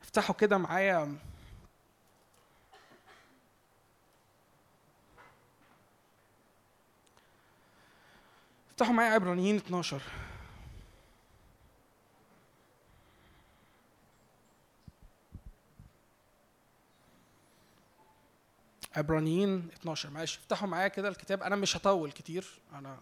[0.02, 1.18] افتحوا كده معايا
[8.74, 10.02] افتحوا معايا عبرانيين 12
[18.96, 20.38] عبرانيين 12 معلش.
[20.38, 21.44] افتحوا معايا كده الكتاب.
[21.44, 22.48] أنا مش هطول كتير.
[22.74, 22.98] أنا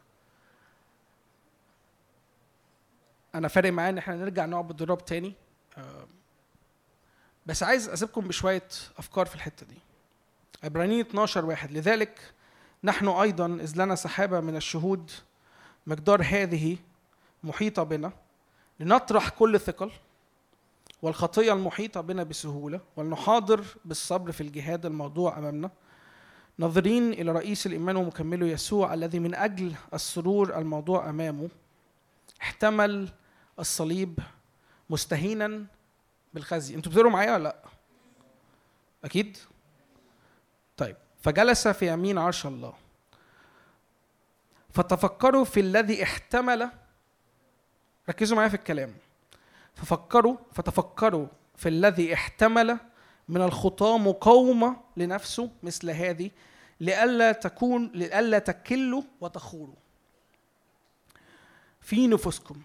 [3.35, 5.33] أنا فارق معايا إن إحنا نرجع نعبد الرب تاني.
[5.77, 6.07] آه،
[7.45, 8.67] بس عايز أسيبكم بشوية
[8.97, 9.77] أفكار في الحتة دي.
[10.63, 11.71] عبرانيين 12 واحد.
[11.71, 12.33] لذلك
[12.83, 15.11] نحن أيضا إذ لنا سحابة من الشهود
[15.87, 16.77] مقدار هذه
[17.43, 18.11] محيطة بنا
[18.79, 19.91] لنطرح كل ثقل
[21.01, 25.71] والخطية المحيطة بنا بسهولة ولنحاضر بالصبر في الجهاد الموضوع أمامنا.
[26.57, 31.49] ناظرين إلى رئيس الإيمان ومكمله يسوع الذي من أجل السرور الموضوع أمامه
[32.41, 33.09] احتمل
[33.59, 34.19] الصليب
[34.89, 35.65] مستهينا
[36.33, 36.75] بالخزي.
[36.75, 37.55] أنتوا بتقروا معايا ولا لأ؟
[39.03, 39.37] أكيد؟
[40.77, 40.95] طيب.
[41.21, 42.73] فجلس في يمين عرش الله.
[44.73, 46.69] فتفكروا في الذي احتمل.
[48.09, 48.93] ركزوا معايا في الكلام.
[49.75, 52.77] ففكروا فتفكروا في الذي احتمل
[53.29, 56.31] من الخطاة مقاومة لنفسه مثل هذه
[56.79, 59.75] لئلا تكون لئلا تكلوا وتخوروا
[61.81, 62.61] في نفوسكم.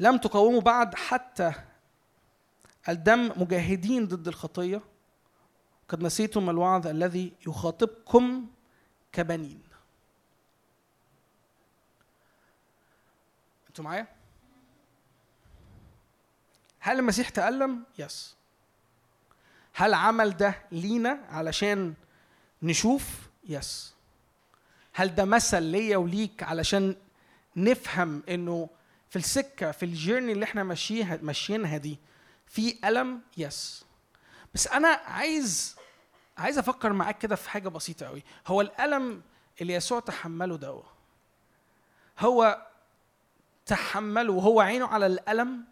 [0.00, 1.52] لم تقاوموا بعد حتى
[2.88, 4.80] الدم مجاهدين ضد الخطية.
[5.88, 8.46] قد نسيتم الوعظ الذي يخاطبكم
[9.12, 9.69] كبنين.
[13.80, 14.06] أنتوا معايا؟
[16.80, 18.36] هل المسيح تألم؟ يس
[19.74, 21.94] هل عمل ده لينا علشان
[22.62, 23.94] نشوف؟ يس
[24.92, 26.96] هل ده مثل ليا وليك علشان
[27.56, 28.68] نفهم إنه
[29.10, 31.98] في السكة في الجيرني اللي إحنا ماشيها ماشيينها دي
[32.46, 33.84] في ألم؟ يس
[34.54, 35.76] بس أنا عايز
[36.38, 39.22] عايز أفكر معاك كده في حاجة بسيطة قوي هو الألم
[39.60, 40.82] اللي يسوع تحمله ده
[42.18, 42.69] هو
[43.70, 45.64] تحمله وهو عينه على الألم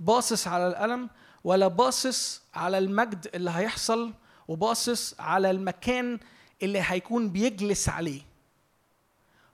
[0.00, 1.10] باصص على الألم
[1.44, 4.12] ولا باصص على المجد اللي هيحصل
[4.48, 6.18] وباصص على المكان
[6.62, 8.22] اللي هيكون بيجلس عليه.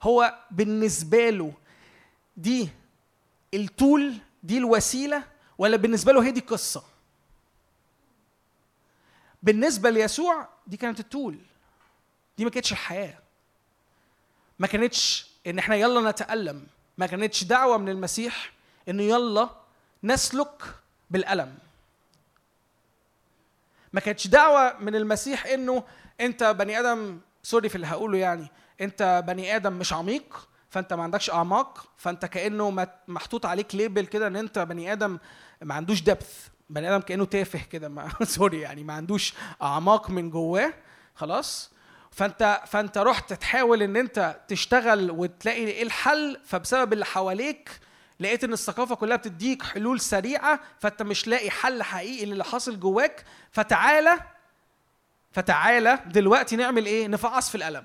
[0.03, 1.53] هو بالنسبة له
[2.37, 2.69] دي
[3.55, 5.25] التول دي الوسيلة
[5.59, 6.83] ولا بالنسبة له هي دي القصة
[9.43, 11.39] بالنسبة ليسوع دي كانت التول
[12.39, 13.19] دي ما كانتش الحياة.
[14.59, 16.67] ما كانتش إن إحنا يلا نتألم.
[16.99, 18.53] ما كانتش دعوة من المسيح
[18.89, 19.49] إنه يلا
[20.05, 20.63] نسلك
[21.11, 21.55] بالألم.
[23.93, 25.85] ما كانتش دعوة من المسيح إنه
[26.21, 28.49] أنت بني آدم sorry في اللي هقوله يعني
[28.81, 34.27] أنت بني آدم مش عميق فأنت ما عندكش أعماق فأنت كأنه محطوط عليك label كده
[34.27, 35.19] إن أنت بني آدم
[35.63, 40.75] ما عندوش depth بني آدم كأنه تافه كده sorry يعني ما عندوش أعماق من جواه
[41.15, 41.71] خلاص.
[42.19, 47.71] فانت فانت رحت تحاول ان انت تشتغل وتلاقي إيه الحل فبسبب اللي حواليك
[48.21, 53.25] لقيت إن الثقافة كلها بتديك حلول سريعة فانت مش لاقي حل حقيقي للي حاصل جواك
[53.53, 54.19] فتعالى
[55.33, 57.85] فتعالى دلوقتي نعمل إيه؟ نفعص في الألم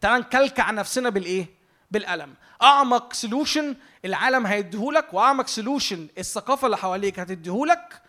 [0.00, 1.46] تعال نكلكع نفسنا بالإيه؟
[1.90, 8.02] بالألم أعمق solution العالم هيديهولك وأعمق solution الثقافة اللي حواليك هتديهولك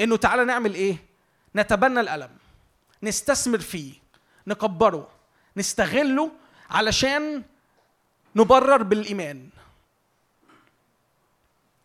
[0.00, 0.96] إنه تعالى نعمل إيه؟
[1.56, 2.30] نتبنى القلم
[3.02, 4.03] نستثمر فيه.
[4.46, 5.08] نكبره
[5.56, 6.30] نستغله
[6.70, 7.42] علشان
[8.36, 9.48] نبرر بالإيمان.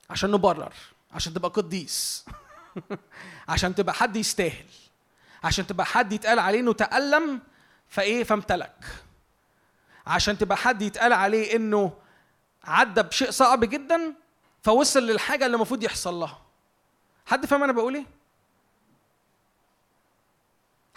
[0.10, 0.73] عشان نبرر
[1.11, 2.26] عشان تبقى قديس.
[3.49, 4.65] عشان تبقى حد يستاهل.
[5.44, 7.41] عشان تبقى حد يتقال عليه إنه تألم
[7.88, 8.86] فإيه؟ فامتلك.
[10.07, 11.94] عشان تبقى حد يتقال عليه إنه
[12.64, 14.14] عدى بشيء صعب جدا
[14.64, 16.41] فوصل للحاجة اللي المفروض يحصل لها.
[17.26, 18.06] حد فاهم أنا بقول إيه؟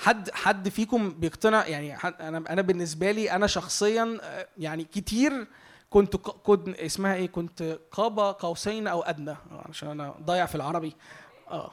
[0.02, 5.46] حد حد فيكم بيقتنع يعني حد أنا أنا بالنسبة لي أنا شخصيا آه، يعني كتير
[5.90, 9.36] كنت كنت اسمها إيه كنت قاب قوسين أو أدنى
[9.68, 10.96] عشان أنا ضايع في العربي.
[11.50, 11.70] آه.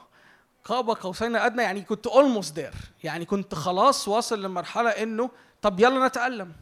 [0.64, 2.74] قاب قوسين أدنى يعني كنت اولموست دير
[3.04, 5.30] يعني كنت خلاص واصل لمرحلة إنه
[5.62, 6.52] طب يلا نتألم.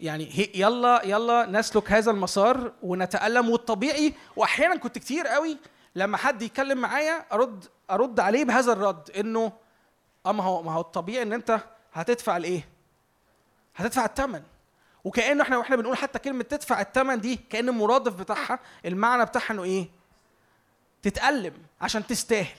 [0.00, 3.50] يعني يلا يلا نسلك هذا المسار ونتألم.
[3.50, 5.58] والطبيعي واحيانا كنت كتير قوي
[5.96, 9.61] لما حد يتكلم معايا أرد أرد عليه بهذا الرد إنه
[10.26, 11.60] آه ما هو ما هو الطبيعي إن أنت
[11.92, 12.68] هتدفع الإيه؟
[13.76, 14.42] هتدفع الثمن
[15.04, 19.62] وكأنه إحنا وإحنا بنقول حتى كلمة تدفع الثمن دي كأن المرادف بتاعها المعنى بتاعها إنه
[19.64, 19.88] إيه؟
[21.02, 22.56] تتألم عشان تستاهل.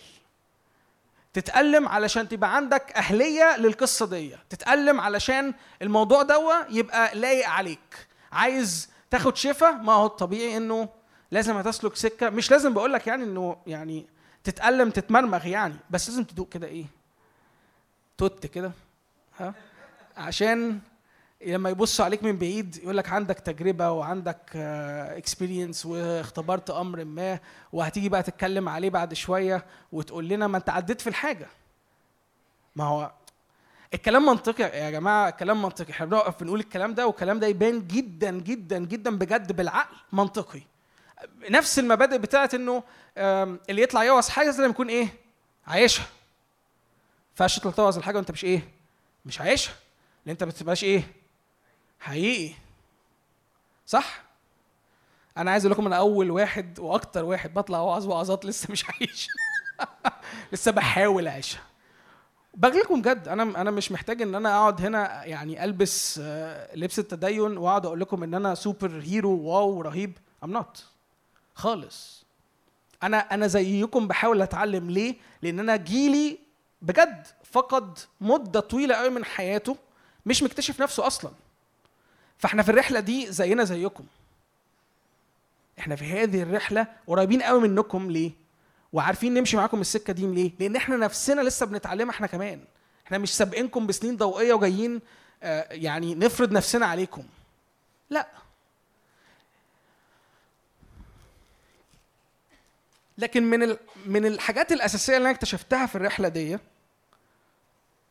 [1.34, 4.36] تتألم علشان تبقى عندك أهلية للقصة دي.
[4.50, 8.08] تتألم علشان الموضوع دوا يبقى لايق عليك.
[8.32, 10.90] عايز تاخد شفا؟ ما هو الطبيعي إنه
[11.32, 12.30] لازم هتسلك سكة.
[12.30, 14.06] مش لازم بقول لك يعني إنه يعني
[14.44, 16.86] تتألم تتمرمغ يعني بس لازم تدوق كده إيه؟
[18.18, 18.72] توت كده
[19.40, 19.54] ها؟
[20.18, 20.80] عشان
[21.46, 27.40] لما يبصوا عليك من بعيد يقول لك عندك تجربة وعندك experience واختبرت أمر ما
[27.74, 31.48] وهتيجي بقى تتكلم عليه بعد شوية وتقول لنا ما انت عديت في الحاجة.
[32.76, 33.12] ما هو
[33.94, 35.92] الكلام منطقي يا جماعة الكلام منطقي.
[35.92, 40.62] إحنا بنقف بنقول الكلام ده والكلام ده يبان جدا جدا جدا بجد بالعقل منطقي.
[41.50, 42.84] نفس المبادئ بتاعت إنه
[43.70, 45.08] اللي يطلع يوعظ حاجة لازم يكون إيه؟
[45.68, 46.06] عايشها.
[47.36, 48.70] تطلع توعظ الحاجة وانت مش إيه
[49.26, 49.74] مش عايشها.
[50.26, 51.04] لأن انت ما بتبقاش إيه
[52.00, 52.54] حقيقي.
[53.86, 54.24] صح؟
[55.38, 59.28] أنا عايز أقول لكم أنا أول واحد وأكتر واحد بطلع وعظ وعظات لسه مش عايش.
[60.54, 61.62] لسه بحاول أعيشها.
[62.54, 67.00] بقول لكم بجد أنا أنا مش محتاج إن أنا أقعد هنا يعني ألبس آه، لبس
[67.00, 70.18] التدين وأقعد أقول لكم إن أنا super hero wow رهيب.
[70.44, 70.86] I'm not
[71.56, 72.24] خالص.
[73.04, 76.43] أنا أنا زيكم بحاول أتعلم ليه؟ لأن أنا جيلي
[76.84, 79.78] بجد فقد مدة طويلة قوي من حياته
[80.26, 81.32] مش مكتشف نفسه أصلا.
[82.38, 84.06] فإحنا في الرحلة دي زينا زيكم.
[85.80, 88.12] إحنا في هذه الرحلة قريبين قوي منكم.
[88.12, 88.32] ليه؟
[88.94, 92.64] وعارفين نمشي معاكم السكة دي ليه؟ لأن إحنا نفسنا لسه بنتعلمها إحنا كمان.
[93.06, 95.02] إحنا مش سابقينكم بسنين ضوئية وجايين
[95.44, 97.24] آه، يعني نفرض نفسنا عليكم.
[98.10, 98.28] لا.
[103.18, 103.78] لكن من.
[104.06, 106.58] من الحاجات الأساسية اللي أنا اكتشفتها في الرحلة دي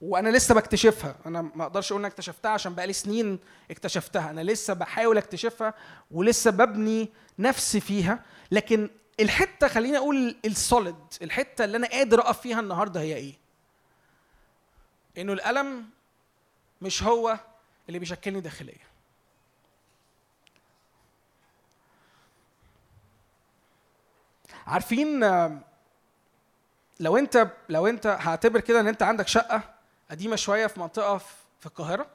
[0.03, 1.16] وأنا لسه بكتشفها.
[1.27, 3.39] أنا ما أقدرش أقول ان اكتشفتها عشان بقالي سنين
[3.70, 4.31] اكتشفتها.
[4.31, 5.74] أنا لسه بحاول اكتشفها
[6.11, 7.09] ولسه ببني
[7.39, 13.16] نفسي فيها لكن الحتة خليني أقول السوليد الحتة اللي أنا قادر أقف فيها النهارده هي
[13.16, 13.35] إيه؟
[15.19, 15.85] إنه الألم
[16.83, 17.39] مش هو
[17.89, 18.74] اللي بيشكلني داخليا.
[24.66, 25.20] عارفين
[27.01, 29.72] لو أنت لو أنت هعتبر كده إن أنت عندك شقة
[30.13, 31.19] قديمة شوية في منطقة
[31.61, 32.07] في القاهرة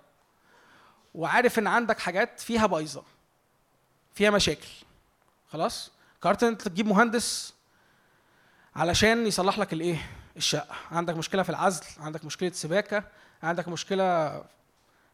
[1.15, 3.03] وعارف إن عندك حاجات فيها بايظة
[4.13, 4.67] فيها مشاكل.
[5.49, 5.91] خلاص؟
[6.21, 7.53] قررت إن أنت تجيب مهندس
[8.75, 10.75] علشان يصلح لك الإيه؟ الشقة.
[10.91, 13.03] عندك مشكلة في العزل عندك مشكلة سباكة
[13.43, 14.29] عندك مشكلة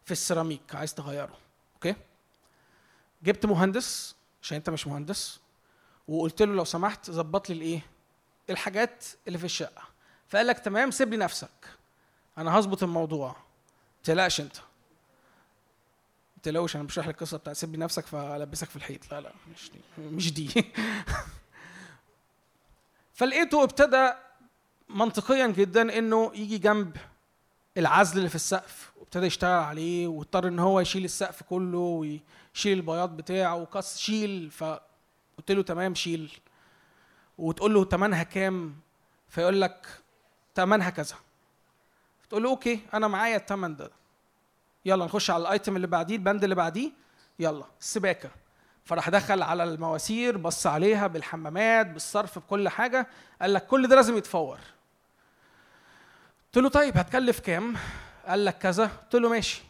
[0.06, 1.38] في السيراميك عايز تغيره.
[1.76, 1.96] أوكي؟
[3.24, 5.40] جبت مهندس عشان أنت مش مهندس
[6.08, 7.82] وقلت له لو سمحت ظبط لي الإيه؟
[8.50, 9.84] الحاجات اللي في الشقة.
[10.28, 11.83] فقال لك تمام سيب لي نفسك.
[12.38, 13.36] أنا هظبط الموضوع.
[14.04, 14.56] تقلقش أنت.
[16.44, 19.14] تقلقوش أنا مش رايح القصة بتاعت سيب نفسك فألبسك في الحيط.
[19.14, 19.80] لا لا مش دي.
[19.98, 20.50] مش دي.
[23.14, 24.12] فلقيته ابتدى
[24.90, 26.98] منطقيا جدا إنه يجي جنب
[27.78, 33.18] العزل اللي في السقف وابتدى يشتغل عليه واضطر إن هو يشيل السقف كله ويشيل البياض
[33.18, 36.32] بتاعه وقص شيل فقلت له تمام شيل.
[37.38, 38.76] وتقول له تمنها كام؟
[39.30, 39.88] فيقول لك
[40.56, 41.16] تمنها كذا.
[42.34, 43.92] تقول له أوكي أنا معايا التمن ده
[44.86, 46.92] يلا نخش على الايتم اللي بعديه البند اللي بعديه.
[47.40, 48.30] يلا السباكة.
[48.86, 53.08] فراح دخل على المواسير بص عليها بالحمامات بالصرف بكل حاجة.
[53.42, 54.60] قال لك كل ده لازم يتفور.
[56.46, 57.76] قلت له طيب هتكلف كام؟
[58.28, 58.86] قال لك كذا.
[58.86, 59.64] قلت له ماشي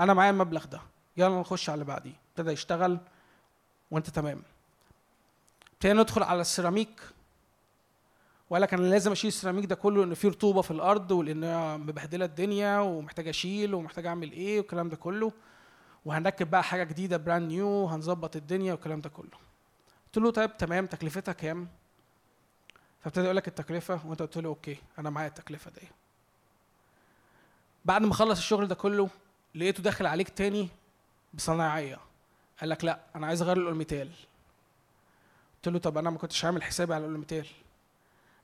[0.00, 0.80] أنا معايا المبلغ ده.
[1.16, 2.14] يلا نخش على اللي بعديه.
[2.30, 2.98] ابتدى يشتغل
[3.90, 4.42] وانت تمام.
[5.72, 7.00] ابتدينا ندخل على السيراميك.
[8.50, 12.24] وقال لك أنا لازم أشيل السيراميك ده كله لأن فيه رطوبة في الأرض ولأن مبهدلة
[12.24, 15.32] الدنيا ومحتاج أشيل ومحتاج أعمل إيه والكلام ده كله.
[16.04, 19.38] وهنركب بقى حاجة جديدة brand new وهنظبط الدنيا والكلام ده كله.
[20.06, 21.68] قلت له طيب تمام تكلفتها كام؟
[23.00, 25.88] فابتدى يقول لك التكلفة وأنت قلت له okay أنا معايا التكلفة دي.
[27.84, 29.08] بعد ما خلص الشغل ده كله
[29.54, 30.68] لقيته داخل عليك تاني
[31.34, 31.98] بصنايعية.
[32.60, 34.10] قال لك لا أنا عايز أغير الالميتال
[35.56, 37.46] قلت له طب أنا ما كنتش عامل حسابي على الالميتال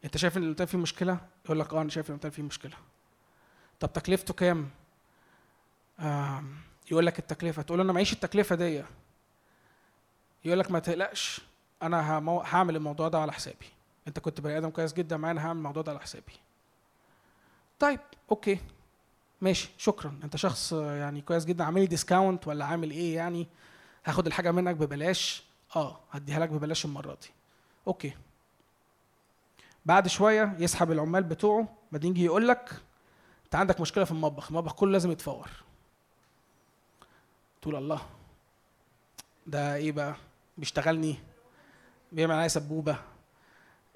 [0.05, 2.77] انت شايف ان الالميتال فيه مشكلة؟ يقول لك آه أنا شايف إن الالميتال فيه مشكلة.
[3.81, 4.71] طب تكلفته كام؟
[6.91, 7.63] يقول لك التكلفة.
[7.63, 8.83] تقول له أنا معيش التكلفة دي.
[10.45, 11.41] يقول لك ما تقلقش
[11.83, 12.19] أنا.
[12.45, 13.67] هعمل الموضوع ده على حسابي.
[14.09, 16.33] أنت كنت بني آدم كويس جدا معايا أنا هعمل الموضوع ده على حسابي.
[17.79, 18.01] طيب
[18.31, 18.59] okay.
[19.41, 20.19] ماشي شكرا.
[20.25, 21.65] أنت شخص آه، يعني كويس جدا.
[21.65, 23.47] عامل لي discount ولا عامل إيه يعني؟
[24.05, 25.45] هاخد الحاجة منك ببلاش؟
[25.77, 27.31] آه هديها لك ببلاش المرة دي.
[27.87, 28.15] okay.
[29.87, 31.69] بعد شوية يسحب العمال بتوعه.
[31.93, 32.71] بعدين يجي يقول لك
[33.45, 35.51] انت عندك مشكلة في المطبخ المطبخ كله لازم يتفور.
[37.63, 38.07] تقول الله
[39.47, 40.15] ده إيه بقى؟
[40.59, 41.17] بيشتغلني
[42.13, 42.97] بيعمل عليا سبوبة.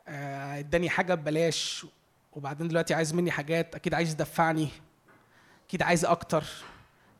[0.08, 1.86] آه، اداني حاجة ببلاش.
[2.32, 4.68] وبعدين دلوقتي عايز مني حاجات أكيد عايز يدفعني.
[5.68, 6.44] أكيد عايز أكتر.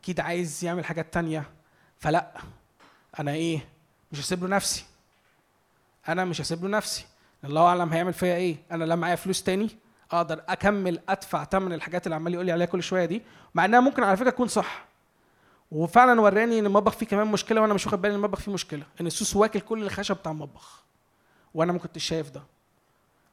[0.01, 1.51] أكيد عايز يعمل حاجات تانية.
[1.99, 2.41] فلا
[3.19, 3.69] أنا إيه؟
[4.11, 4.85] مش هسيب له نفسي.
[6.07, 7.05] أنا مش هسيب له نفسي.
[7.43, 8.57] الله أعلم هيعمل فيا إيه.
[8.71, 9.69] أنا لا معايا فلوس تاني.
[10.11, 13.21] أقدر أكمل أدفع ثمن الحاجات اللي عمال يقول لي عليها كل شوية دي.
[13.55, 14.85] مع إنها ممكن على فكرة تكون صح.
[15.71, 18.83] وفعلا وراني إن المطبخ فيه كمان مشكلة وأنا مش واخد بالي إن المطبخ فيه مشكلة.
[19.01, 20.83] إن السوس واكل كل الخشب بتاع المطبخ.
[21.53, 22.43] وأنا ما كنتش شايف ده.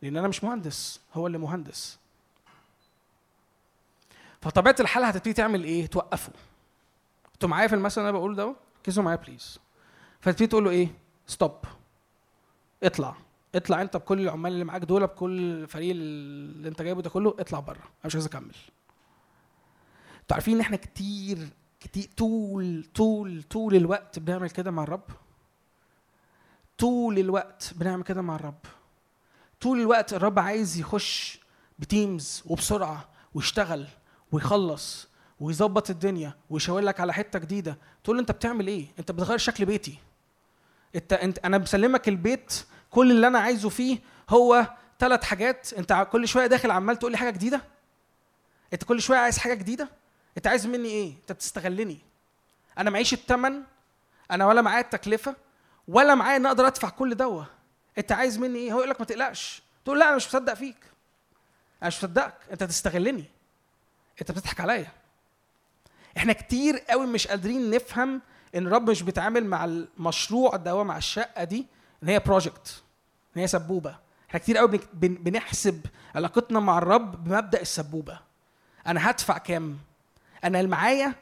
[0.02, 1.00] لأن أنا مش مهندس.
[1.14, 1.98] هو اللي مهندس.
[4.42, 6.32] فطبيعة الحال هتبتدي تعمل إيه؟ توقفه.
[7.34, 9.58] أنتوا معايا في المثل اللي أنا بقوله ده ركزوا معايا please
[10.20, 10.88] فتبتدي تقول له إيه؟
[11.26, 11.54] stop
[12.82, 13.16] اطلع.
[13.54, 17.60] اطلع انت بكل العمال اللي معاك دول بكل الفريق اللي انت جايبه ده كله اطلع
[17.60, 17.76] بره.
[17.76, 18.54] أنا مش عايز اكمل.
[20.20, 21.48] أنتوا عارفين إن إحنا كتير
[21.80, 25.04] كتير طول طول طول الوقت بنعمل كده مع الرب؟
[26.78, 28.58] طول الوقت بنعمل كده مع الرب.
[29.60, 31.40] طول الوقت الرب عايز يخش
[31.78, 33.86] بتيمز وبسرعة ويشتغل
[34.32, 35.08] ويخلص
[35.40, 37.78] ويظبط الدنيا ويشاور لك على حتة جديدة.
[38.04, 39.98] تقول له أنت بتعمل إيه؟ أنت بتغير شكل بيتي.
[40.94, 42.64] أنت أنت أنا مسلمك البيت
[42.94, 43.98] كل اللي أنا عايزه فيه
[44.30, 44.66] هو
[44.98, 45.72] ثلاث حاجات.
[45.72, 47.60] أنت كل شوية داخل عمال تقول لي حاجة جديدة.
[48.72, 49.88] أنت كل شوية عايز حاجة جديدة.
[50.36, 51.98] أنت عايز مني إيه؟ أنت بتستغلني.
[52.78, 53.62] أنا معيش الثمن
[54.30, 55.36] أنا ولا معايا التكلفة.
[55.88, 57.44] ولا معايا إن أقدر أدفع كل دوا
[57.98, 59.62] أنت عايز مني إيه؟ هو يقول لك ما تقلقش.
[59.84, 60.78] تقول لا أنا مش مصدق فيك.
[61.82, 62.34] أنا مش مصدقك.
[62.52, 63.24] أنت تستغلني
[64.20, 64.92] أنت بتضحك عليا.
[66.16, 68.20] إحنا كتير قوي مش قادرين نفهم
[68.54, 71.66] إن الرب مش بيتعامل مع المشروع ده مع الشقة دي
[72.02, 72.83] إن هي بروجكت
[73.36, 73.96] إن هي سبوبة.
[74.28, 78.18] إحنا كتير قوي بن- بن- بنحسب علاقتنا مع الرب بمبدأ السبوبة.
[78.86, 79.78] أنا هدفع كام؟
[80.44, 81.14] أنا اللي معايا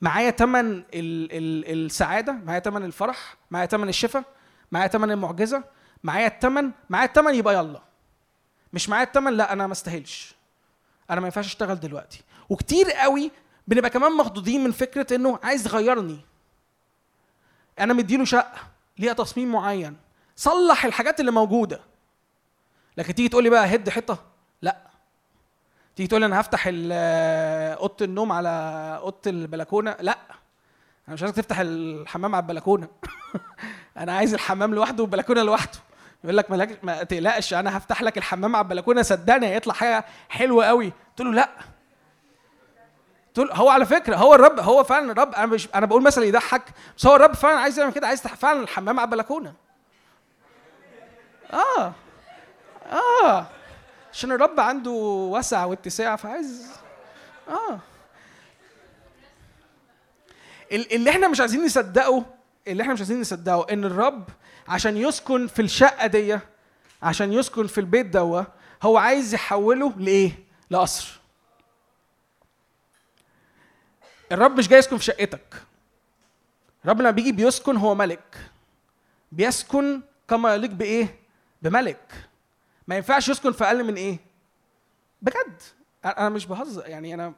[0.00, 4.24] معايا تمن ال ال السعادة معايا تمن الفرح معايا تمن الشفاء
[4.72, 5.64] معايا تمن المعجزة
[6.04, 7.80] معايا التمن معايا التمن يبقى يلا.
[8.72, 10.34] مش معايا التمن لا أنا ما استاهلش.
[11.10, 12.22] أنا ما ينفعش أشتغل دلوقتي.
[12.48, 13.30] وكتير قوي
[13.68, 16.20] بنبقى كمان مخضوضين من فكرة إنه عايز يغيرني.
[17.78, 18.58] أنا مديله شقة
[18.98, 19.96] ليها تصميم معين.
[20.40, 21.80] صلح الحاجات اللي موجودة.
[22.96, 24.18] لكن تيجي تقول لي بقى هد حيطة؟
[24.62, 24.76] لا.
[25.96, 28.48] تيجي تقول لي أنا هفتح أوضة النوم على
[29.02, 30.18] أوضة البلكونة؟ لا.
[31.08, 32.88] أنا مش عايزك تفتح الحمام على البلكونة.
[33.98, 35.78] أنا عايز الحمام لوحده والبلكونة لوحده.
[36.24, 36.50] يقول لك
[36.84, 39.02] ما تقلقش أنا هفتح لك الحمام على البلكونة.
[39.02, 41.50] صدقني هيطلع حاجة حلوة قوي قلت له لا.
[43.34, 45.34] تقول هو على فكرة هو الرب هو فعلا الرب.
[45.34, 46.62] أنا مش أنا بقول مثل يضحك
[46.96, 49.69] بس هو الرب فعلا عايز يعمل كده عايز فعلا الحمام على البلكونة.
[51.52, 51.92] آه.
[53.22, 53.46] آه.
[54.12, 56.66] عشان الرب عنده وسع واتساع فعايز
[57.48, 57.78] آه.
[60.72, 62.26] ال- اللي إحنا مش عايزين نصدقه
[62.68, 64.24] اللي إحنا مش عايزين نصدقه إن الرب
[64.68, 66.38] عشان يسكن في الشقة دي
[67.02, 68.42] عشان يسكن في البيت دوا
[68.82, 70.32] هو عايز يحوله لإيه؟
[70.70, 71.20] لقصر.
[74.32, 75.54] الرب مش جاي يسكن في شقتك.
[76.84, 78.36] الرب لما بيجي بيسكن هو ملك.
[79.32, 81.19] بيسكن كما يليق بإيه؟
[81.62, 82.28] بملك.
[82.86, 84.18] ما ينفعش يسكن في أقل من إيه؟
[85.22, 85.62] بجد.
[86.04, 86.86] أنا مش بهزر.
[86.86, 87.34] يعني أنا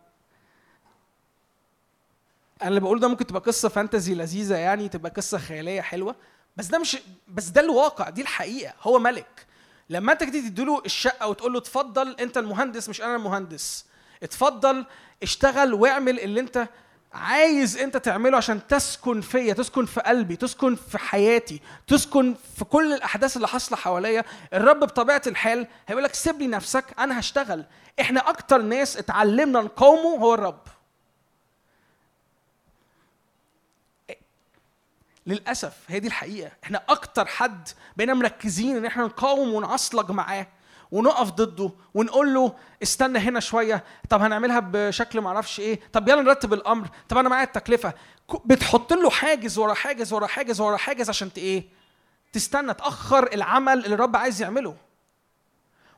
[2.63, 6.17] أنا اللي بقول ده ممكن تبقى قصة فانتزي لذيذة يعني تبقى قصة خيالية حلوة.
[6.57, 6.97] بس ده مش
[7.29, 8.11] بس ده الواقع.
[8.11, 8.75] دي الحقيقة.
[8.83, 9.47] هو ملك.
[9.91, 13.87] لما أنت تيجي تديله الشقة وتقول له اتفضل أنت المهندس مش أنا المهندس.
[14.23, 14.87] اتفضل
[15.23, 16.69] اشتغل واعمل اللي أنت
[17.15, 22.93] عايز انت تعمله عشان تسكن فيا تسكن في قلبي تسكن في حياتي تسكن في كل
[22.93, 24.25] الأحداث اللي حاصلة حواليا.
[24.55, 27.65] الرب بطبيعة الحال هيقول لك سيب لي نفسك أنا هشتغل.
[28.01, 30.61] إحنا أكتر ناس اتعلمنا نقاومه هو الرب.
[35.27, 36.51] للأسف هي دي الحقيقة.
[36.65, 40.47] إحنا أكتر حد بقينا مركزين إن إحنا نقاوم ونعصلج معاه.
[40.93, 46.53] ونقف ضده ونقول له استنى هنا شوية طب هنعملها بشكل معرفش إيه طب يلا نرتب
[46.53, 47.95] الأمر طب أنا معايا التكلفة.
[48.45, 51.65] بتحط له حاجز ورا حاجز ورا حاجز ورا حاجز عشان إيه؟
[52.33, 54.77] تستنى تأخر العمل اللي الرب عايز يعمله.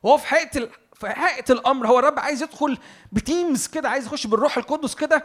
[0.03, 0.71] وهو في حقيقة ال...
[0.95, 2.79] في حقيقة الأمر هو الرب عايز يدخل
[3.13, 5.25] بتيمز كده عايز يخش بالروح القدس كده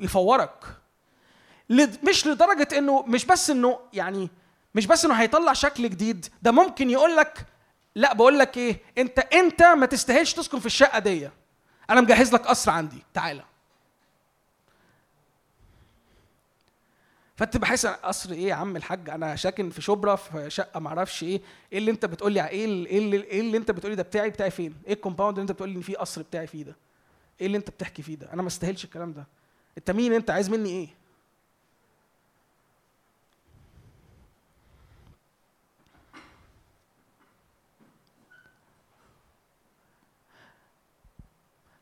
[0.00, 0.64] يفورك.
[2.08, 4.30] مش لدرجة إنه مش بس إنه يعني
[4.74, 7.46] مش بس إنه هيطلع شكل جديد ده ممكن يقول لك
[7.94, 11.30] لا بقول لك إيه؟ أنت أنت ما تستاهلش تسكن في الشقة دي.
[11.90, 13.02] أنا مجهز لك قصر عندي.
[13.14, 13.44] تعالى.
[17.36, 21.22] فأنت بحس قصر إيه يا عم الحاج؟ أنا ساكن في شبرا في شقة ما أعرفش
[21.22, 21.40] إيه.
[21.72, 24.30] إيه اللي أنت بتقول لي إيه؟ اللي إيه اللي, إيه أنت بتقول لي؟ ده بتاعي
[24.30, 26.76] بتاعي فين؟ إيه الكومباوند اللي أنت بتقول لي إن فيه قصر بتاعي فيه ده؟
[27.40, 29.26] إيه اللي أنت بتحكي فيه ده؟ أنا ما استاهلش الكلام ده.
[29.78, 30.88] أنت مين؟ أنت عايز مني إيه؟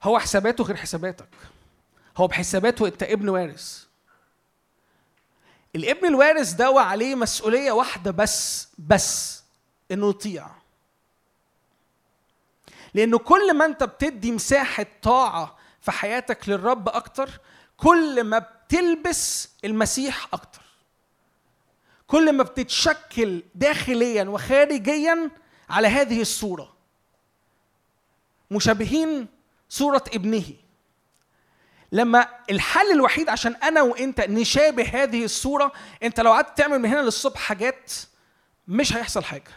[0.03, 1.29] هو حساباته غير حساباتك.
[2.17, 3.85] هو بحساباته انت ابن وارث.
[5.77, 9.43] الابن الوارث ده عليه مسؤولية واحدة بس بس
[9.91, 10.47] إنه يطيع.
[12.95, 17.31] لأنه كل ما أنت بتدي مساحة طاعة في حياتك للرب أكتر
[17.77, 20.63] كل ما بتلبس المسيح أكتر.
[22.07, 25.31] كل ما بتتشكل داخليا وخارجيا
[25.71, 26.77] على هذه الصورة.
[28.51, 29.29] مشابهين
[29.73, 30.45] صورة ابنه.
[31.93, 35.73] لما الحل الوحيد عشان أنا وأنت نشابه هذه الصورة
[36.03, 37.93] أنت لو قعدت تعمل من هنا للصبح حاجات
[38.69, 39.51] مش هيحصل حاجة.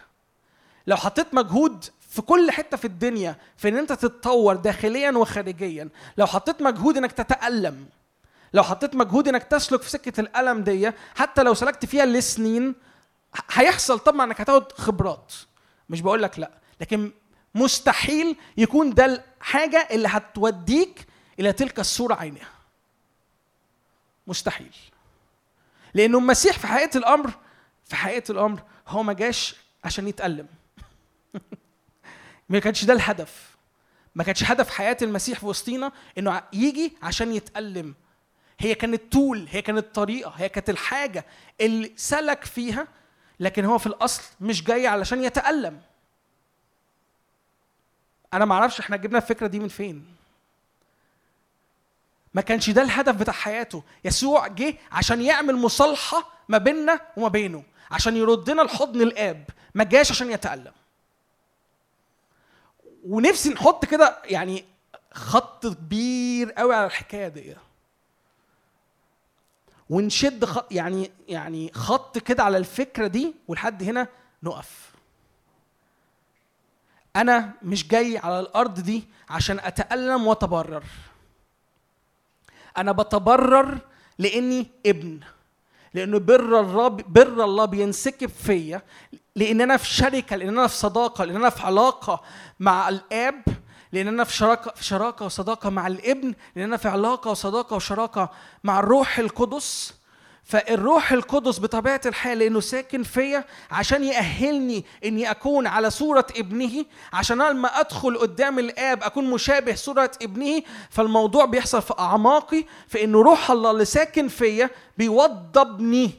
[0.86, 5.88] لو حطيت مجهود في كل حتة في الدنيا في إن أنت تتطور داخليا وخارجيا
[6.18, 7.86] لو حطيت مجهود إنك تتألم
[8.54, 12.74] لو حطيت مجهود إنك تسلك في سكة الألم دي حتى لو سلكت فيها لسنين
[13.52, 15.32] هيحصل طبعا إنك هتاخد خبرات.
[15.88, 17.10] مش بقول لك لأ لكن
[17.56, 19.04] مستحيل يكون ده
[19.40, 21.06] الحاجة اللي هتوديك
[21.40, 22.48] إلى تلك الصورة عينها
[24.26, 24.74] مستحيل.
[25.94, 27.30] لأنه المسيح في حقيقة الأمر
[27.84, 30.46] في حقيقة الأمر هو ما جاش عشان يتألم.
[32.48, 33.56] ما كانش ده الهدف.
[34.14, 37.94] ما كانش هدف حياة المسيح في وسطينا إنه ع- يجي عشان يتألم.
[38.60, 41.26] هي كانت طول هي كانت طريقة هي كانت الحاجة
[41.60, 42.88] اللي سلك فيها
[43.40, 45.80] لكن هو في الأصل مش جاي علشان يتألم.
[48.36, 50.06] أنا ما أعرفش إحنا جبنا الفكرة دي من فين.
[52.34, 53.82] ما كانش ده الهدف بتاع حياته.
[54.04, 59.44] يسوع جه عشان يعمل مصالحة ما بيننا وما بينه عشان يردنا لحضن الآب
[59.74, 60.72] ما جاش عشان يتألم.
[63.04, 64.64] ونفسي نحط كده يعني
[65.12, 67.56] خط كبير قوي على الحكاية دي.
[69.90, 74.08] ونشد خط يعني يعني خط كده على الفكرة دي ولحد هنا
[74.42, 74.95] نقف.
[77.16, 80.84] أنا مش جاي على الأرض دي عشان أتألم وأتبرر.
[82.78, 83.78] أنا بتبرر
[84.18, 85.20] لأني ابن
[85.94, 88.82] لأنه بر الرب بر الله بينسكب فيا
[89.36, 92.22] لأن أنا في شركة لأن أنا في صداقة لأن أنا في علاقة
[92.60, 93.42] مع الآب
[93.92, 98.30] لأن أنا في شراكة في شراكة وصداقة مع الابن لأن أنا في علاقة وصداقة وشراكة
[98.64, 99.94] مع الروح القدس.
[100.48, 107.42] فالروح القدس بطبيعة الحال لأنه ساكن فيا عشان يأهلني إني أكون على صورة ابنه عشان
[107.42, 110.62] لما أدخل قدام الآب أكون مشابه صورة ابنه.
[110.90, 116.10] فالموضوع بيحصل في أعماقي في إنه روح الله اللي ساكن فيا بيوضبني.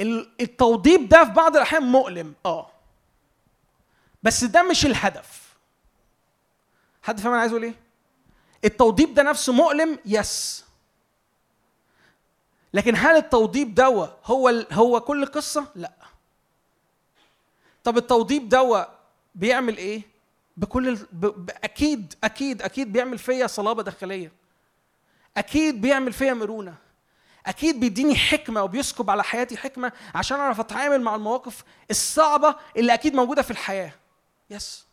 [0.00, 2.70] ال- التوضيب ده في بعض الأحيان مؤلم آه.
[4.22, 5.42] بس ده مش الهدف.
[7.02, 7.74] حد فاهم أنا عايز أقول إيه؟
[8.64, 10.64] التوضيب ده نفسه مؤلم؟ يس
[12.74, 15.92] لكن هل التوضيب دوا هو هو كل قصة؟ لا.
[17.84, 18.84] طب التوضيب دوا
[19.34, 20.02] بيعمل إيه؟
[20.56, 20.98] بكل.
[21.12, 21.50] ب...
[21.64, 24.32] أكيد أكيد أكيد بيعمل فيا صلابة داخلية.
[25.36, 26.74] أكيد بيعمل فيا مرونة.
[27.46, 33.14] أكيد بيديني حكمة وبيسكب على حياتي حكمة عشان أعرف أتعامل مع المواقف الصعبة اللي أكيد
[33.14, 33.92] موجودة في الحياة.
[34.50, 34.83] يس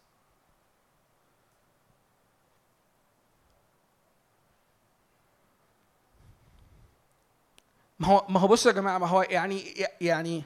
[8.01, 10.43] ما هو ما هو بصوا يا جماعة ما هو يعني يعني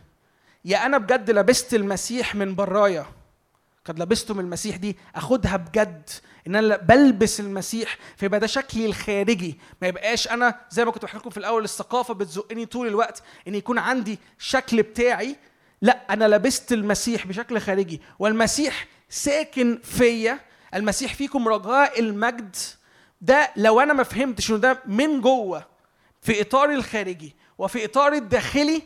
[0.65, 3.05] يا أنا بجد لبست المسيح من برايا.
[3.85, 6.09] قد لبستم المسيح دي أخدها بجد.
[6.47, 9.59] إن أنا بلبس المسيح فيبقى ده شكلي الخارجي.
[9.81, 13.55] ما يبقاش أنا زي ما كنت بحكي لكم في الأول الثقافة بتزقني طول الوقت إن
[13.55, 15.35] يكون عندي شكل بتاعي.
[15.81, 18.01] لا أنا لبست المسيح بشكل خارجي.
[18.19, 20.39] والمسيح ساكن فيا.
[20.73, 22.55] المسيح فيكم رجاء المجد.
[23.21, 25.65] ده لو أنا ما فهمتش إنه ده من جوه
[26.21, 27.35] في إطاري الخارجي.
[27.57, 28.81] وفي اطاري الداخلي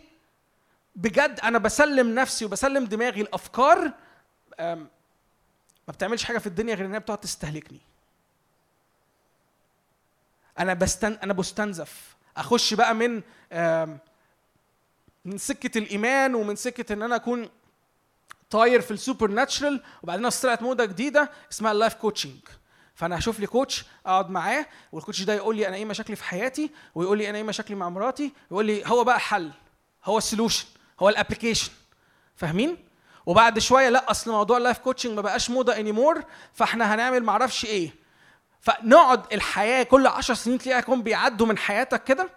[0.95, 3.91] بجد أنا بسلم نفسي وبسلم دماغي الافكار
[4.59, 4.87] أم،
[5.87, 7.79] ما بتعملش حاجة في الدنيا غير انها بتقعد تستهلكني.
[10.59, 12.15] أنا بستن أنا بستنزف.
[12.37, 13.21] أخش بقى من
[15.25, 17.49] من سكة الإيمان ومن سكة إن أنا أكون
[18.49, 22.39] طاير في ال supernatural وبعدين طلعت موضة جديدة اسمها ال life coaching
[22.99, 26.23] فانا هشوف لي coach اقعد معاه وال coach ده يقول لي أنا إيه مشاكلي في
[26.23, 29.51] حياتي ويقول لي أنا إيه مشاكلي مع مراتي يقول لي هو بقى حل
[30.05, 30.65] هو ال solution
[30.99, 31.71] هو ال application
[32.35, 32.77] فاهمين؟
[33.25, 36.23] وبعد شوية لا أصل موضوع ال life coaching ما بقاش موضة anymore
[36.53, 37.91] فاحنا هنعمل معرفش إيه.
[38.61, 42.29] فنقعد الحياة كل عشر سنين تلاقيها يكون بيعدوا من حياتك كده.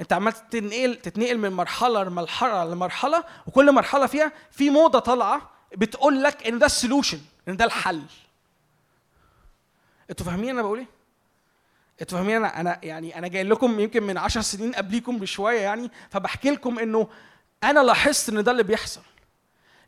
[0.00, 6.22] أنت عمال تتنقل تتنقل من مرحلة لمرحلة لمرحلة وكل مرحلة فيها في موضة طالعة بتقول
[6.22, 7.18] لك إن ده ال solution
[7.48, 8.02] إن ده الحل.
[10.10, 10.86] أنتوا فاهمين أنا بقول إيه؟
[12.00, 15.90] أنتوا فاهمين أنا أنا يعني أنا جاي لكم يمكن من عشر سنين قبليكم بشوية يعني
[16.10, 17.08] فبحكي لكم انه
[17.64, 19.00] أنا لاحظت ان ده اللي بيحصل.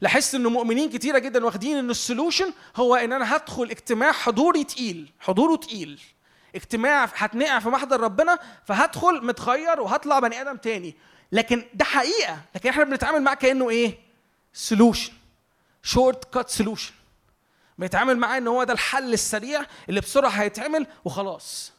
[0.00, 4.64] لاحظت ان مؤمنين كتيرة جدا واخدين إن ال solution هو إن أنا هدخل اجتماع حضوري
[4.64, 6.00] تقيل حضوره تقيل.
[6.54, 10.94] اجتماع هتنقع في محضر ربنا فهدخل متغير وهطلع بني آدم تاني.
[11.32, 12.40] لكن ده حقيقة.
[12.54, 13.98] لكن إحنا بنتعامل معاه كأنه إيه؟
[14.52, 15.12] solution
[15.82, 16.92] shortcut solution
[17.78, 21.72] بنتعامل معاه إن هو ده الحل السريع اللي بسرعة هيتعمل وخلاص.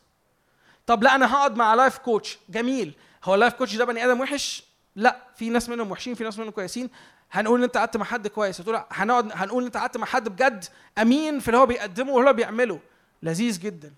[0.86, 2.94] طب لا أنا هقعد مع life coach جميل.
[3.24, 4.64] هو ال life coach ده بني آدم وحش؟
[4.96, 5.18] لا.
[5.36, 6.90] في ناس منهم وحشين في ناس منهم كويسين.
[7.32, 8.62] هنقول إن أنت قعدت مع حد كويس.
[8.62, 10.66] هتقول هنقعد هنقول إن أنت قعدت مع حد بجد
[10.98, 12.80] أمين في اللي هو بيقدمه واللي هو بيعمله.
[13.24, 13.94] لذيذ جدا.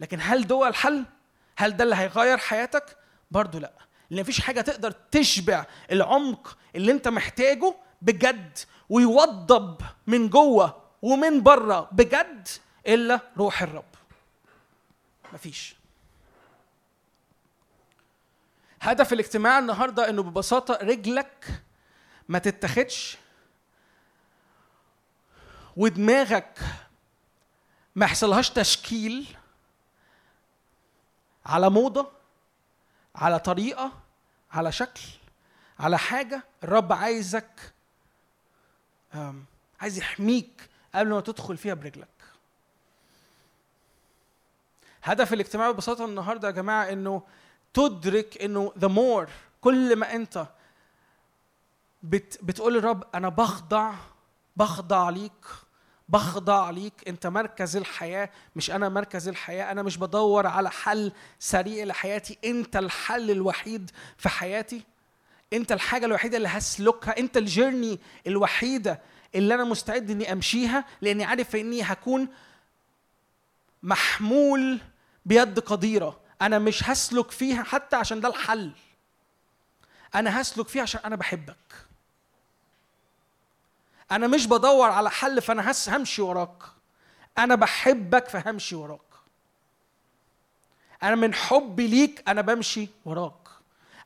[0.00, 1.04] لكن هل ده الحل؟
[1.56, 2.96] هل ده اللي هيغير حياتك؟
[3.30, 3.72] برضو لا.
[4.10, 8.58] لأن مفيش حاجة تقدر تشبع العمق اللي أنت محتاجه بجد
[8.88, 10.89] ويوضب من جوه.
[11.02, 12.48] ومن بره بجد
[12.86, 13.84] إلا روح الرب.
[15.32, 15.76] مفيش.
[18.80, 21.62] هدف الاجتماع النهارده إنه ببساطة رجلك
[22.28, 23.18] ما تتاخدش
[25.76, 26.58] ودماغك
[27.94, 29.36] ما يحصلهاش تشكيل
[31.46, 32.10] على موضة
[33.14, 33.92] على طريقة
[34.52, 35.00] على شكل
[35.78, 36.42] على حاجة.
[36.64, 37.72] الرب عايزك
[39.80, 42.08] عايز يحميك قبل ما تدخل فيها برجلك.
[45.02, 47.22] هدف الاجتماع ببساطة النهارده يا جماعة إنه
[47.74, 49.30] تدرك إنه the more
[49.60, 50.46] كل ما أنت
[52.02, 53.94] بت بتقول للرب أنا بخضع
[54.56, 55.46] بخضع ليك
[56.08, 57.08] بخضع ليك.
[57.08, 62.38] أنت مركز الحياة مش أنا مركز الحياة أنا مش بدور على حل سريع لحياتي.
[62.44, 64.82] أنت الحل الوحيد في حياتي.
[65.52, 67.18] أنت الحاجة الوحيدة اللي هسلكها.
[67.18, 69.00] أنت الجيرني الوحيدة
[69.34, 72.28] اللي أنا مستعد إني أمشيها لأني عارف إني هكون
[73.82, 74.80] محمول
[75.26, 76.20] بيد قديرة.
[76.42, 78.72] أنا مش هسلك فيها حتى عشان ده الحل.
[80.14, 81.56] أنا هسلك فيها عشان أنا بحبك.
[84.10, 86.62] أنا مش بدور على حل فأنا هس همشي وراك.
[87.38, 89.00] أنا بحبك فهمشي وراك.
[91.02, 93.48] أنا من حبي ليك أنا بمشي وراك.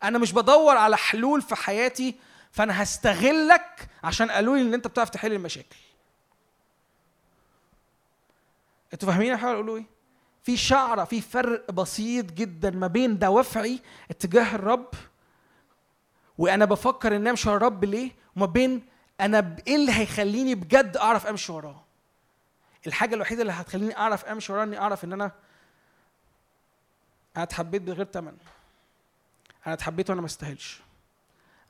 [0.03, 2.15] أنا مش بدور على حلول في حياتي
[2.55, 5.77] فأنا هستغلك عشان قالوا لي إن أنت بتعرف تحل المشاكل.
[8.93, 9.85] أنتوا فاهمين يا حبايبي اقولوا إيه؟
[10.43, 14.89] في شعرة في فرق بسيط جدا ما بين دوافعي اتجاه الرب
[16.39, 18.87] وأنا بفكر ان أمشي ورا الرب ليه؟ وما بين
[19.21, 21.85] أنا إيه اللي هيخليني بجد أعرف أمشي وراه؟
[22.87, 25.33] الحاجة الوحيدة اللي هتخليني أعرف أمشي وراه إني أعرف إن أنا
[27.37, 28.37] أنا اتحبيت بغير ثمن
[29.67, 30.77] أنا اتحبيت وأنا ما استاهلش.
[30.79, 30.84] أنا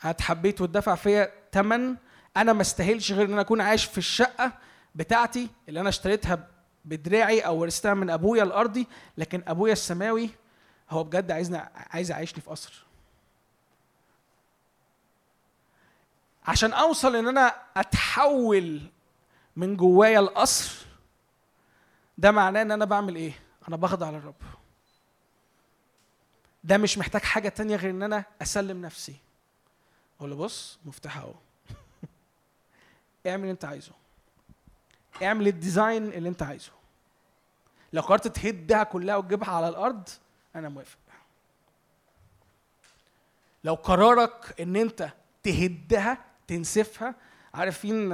[0.02, 1.96] اتحبيت واتدفع فيا ثمن
[2.36, 4.52] أنا ما استاهلش غير إن أنا أكون عايش في الشقة
[4.94, 6.48] بتاعتي اللي أنا اشتريتها
[6.84, 8.86] بدراعي أو ورثتها من أبويا الأرضي.
[9.18, 10.30] لكن أبويا السماوي
[10.90, 12.84] هو بجد عايزني عايز يعيشني في قصر.
[16.46, 18.80] عشان أوصل إن أنا أتحول
[19.56, 20.86] من جوايا القصر
[22.18, 23.32] ده معناه إن أنا بعمل إيه؟
[23.68, 24.34] أنا بخضع للرب
[26.64, 29.16] ده مش محتاج حاجة تانية غير إن أنا أسلم نفسي.
[30.24, 31.34] أقول له بص مفتاح أهو.
[33.26, 33.92] اعمل اللي انت عايزه.
[35.22, 36.72] اعمل الديزاين اللي انت عايزه.
[37.92, 40.08] لو قررت تهدها كلها وتجيبها على الأرض
[40.54, 40.98] أنا موافق.
[43.64, 47.14] لو قرارك إن أنت تهدها تنسفها
[47.54, 48.08] عارفين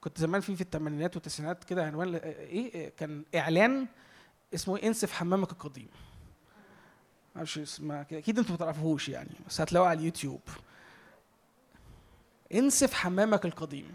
[0.00, 3.86] كنت زمان في في الثمانينات والتسعينات كده عنوان إيه كان إعلان
[4.54, 5.88] اسمه؟ إنسف حمامك القديم.
[7.36, 8.18] معرفش اسمها كده.
[8.18, 10.40] أكيد أنتوا ما تعرفوهوش يعني بس هتلاقوه على اليوتيوب.
[12.54, 13.92] انسف حمامك القديم.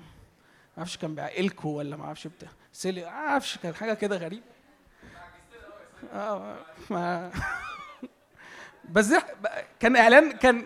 [0.77, 2.49] معرفش كان بتاع إلكو ولا معرفش بتاع.
[2.73, 4.43] سيلي معرفش كان حاجة كده غريبة.
[6.13, 6.55] آه
[6.89, 7.31] ما
[8.93, 9.13] بس
[9.79, 10.65] كان إعلان كان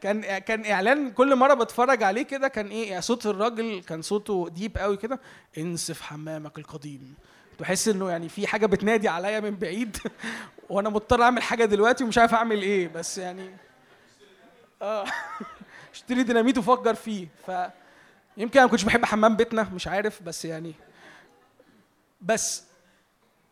[0.00, 4.48] كان كان إعلان كل مرة بتفرج عليه كده كان إيه يعني صوت الراجل كان صوته
[4.48, 5.20] deep قوي كده.
[5.58, 7.14] انسف حمامك القديم.
[7.60, 9.96] بحس إنه يعني في حاجة بتنادي عليا من بعيد.
[10.70, 12.88] وأنا مضطر أعمل حاجة دلوقتي ومش عارف أعمل إيه.
[12.88, 13.50] بس يعني
[14.82, 15.04] آه.
[16.00, 17.28] اشتري ديناميت وفكر فيه.
[17.46, 17.50] ف
[18.36, 20.74] يمكن أنا ما كنتش بحب حمام بيتنا مش عارف بس يعني
[22.20, 22.62] بس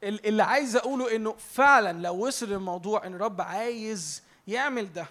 [0.04, 5.06] ال- اللي عايز أقوله إنه فعلا لو وصل الموضوع إن الرب عايز يعمل ده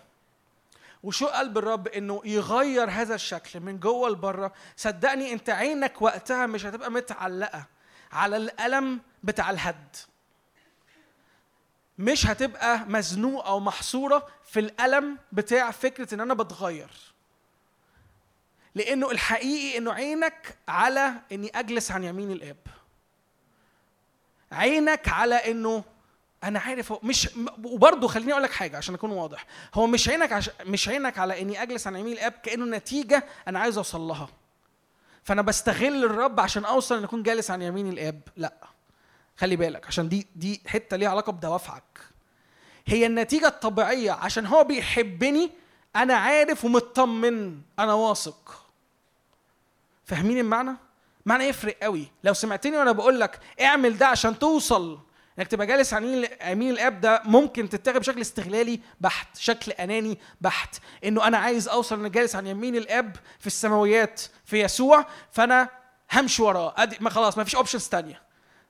[1.03, 6.65] وشو قلب الرب إنه يغير هذا الشكل من جوه لبره صدقني أنت عينك وقتها مش
[6.65, 7.65] هتبقى متعلقة
[8.11, 9.95] على الألم بتاع الهد.
[11.99, 16.89] مش هتبقى مزنوقة ومحصوره في الألم بتاع فكرة إن أنا بتغير.
[18.77, 22.57] لأنه الحقيقي انه عينك على اني اجلس عن يمين الاب.
[24.51, 25.83] عينك على انه
[26.43, 27.29] أنا عارف مش
[27.63, 29.45] وبرضه خليني أقول لك حاجة عشان اكون واضح.
[29.73, 30.49] هو مش عينك عش...
[30.65, 34.29] مش عينك على اني اجلس عن يمين الاب كأنه نتيجة أنا عايز اوصل لها.
[35.23, 38.21] فانا بستغل الرب عشان اوصل ان اكون جالس عن يمين الاب.
[38.35, 38.53] لا.
[39.37, 41.99] خلي بالك عشان دي دي حتة ليها علاقة بدوافعك.
[42.85, 45.51] هي النتيجة الطبيعية عشان هو بيحبني
[45.95, 48.66] أنا عارف ومطمن أنا واثق.
[50.07, 50.71] فاهمين المعنى؟
[51.25, 52.07] معنى يفرق قوي.
[52.23, 54.99] لو سمعتني وأنا بقول لك اعمل ده عشان توصل
[55.39, 60.75] انك تبقى جالس عن يمين الاب ده ممكن تتاخد بشكل استغلالي بحت شكل أناني بحت.
[61.03, 65.69] إنه أنا عايز أوصل ان جالس عن يمين الاب في السماويات في يسوع فأنا
[66.11, 66.75] همشي وراه.
[66.99, 68.21] ما خلاص ما فيش اوبشنز تانية.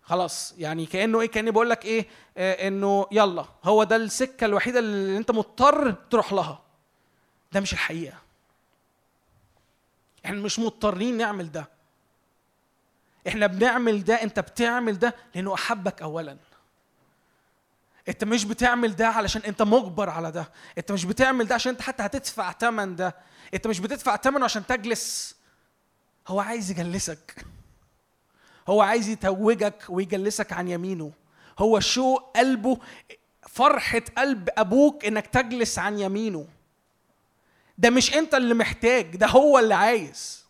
[0.02, 2.08] خلاص يعني كأنه إيه؟ كأني بقول لك إيه؟
[2.38, 6.62] آه إنه يلا هو ده السكة الوحيدة اللي أنت مضطر تروح لها.
[7.52, 8.27] ده مش الحقيقة.
[10.28, 11.70] إحنا مش مضطرين نعمل ده.
[13.28, 16.38] إحنا بنعمل ده أنت بتعمل ده لأنه أحبك اولا.
[18.10, 20.52] أنت مش بتعمل ده علشان أنت مجبر على ده.
[20.78, 23.16] أنت مش بتعمل ده عشان أنت حتى هتدفع ثمن ده.
[23.54, 25.36] أنت مش بتدفع ثمنه عشان تجلس.
[26.28, 27.45] هو عايز يجلسك.
[28.68, 31.12] هو عايز يتوجك ويجلسك عن يمينه.
[31.60, 32.78] هو شو قلبه
[33.49, 36.48] فرحة قلب أبوك إنك تجلس عن يمينه.
[37.78, 40.45] ده مش أنت اللي محتاج ده هو اللي عايز.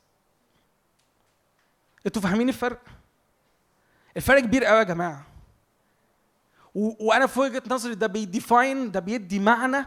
[2.05, 2.81] أنتوا فاهمين الفرق؟
[4.17, 5.25] الفرق كبير قوي يا جماعة.
[6.75, 9.85] و- وأنا في وجهة نظري ده بيديفاين ده بيدي معنى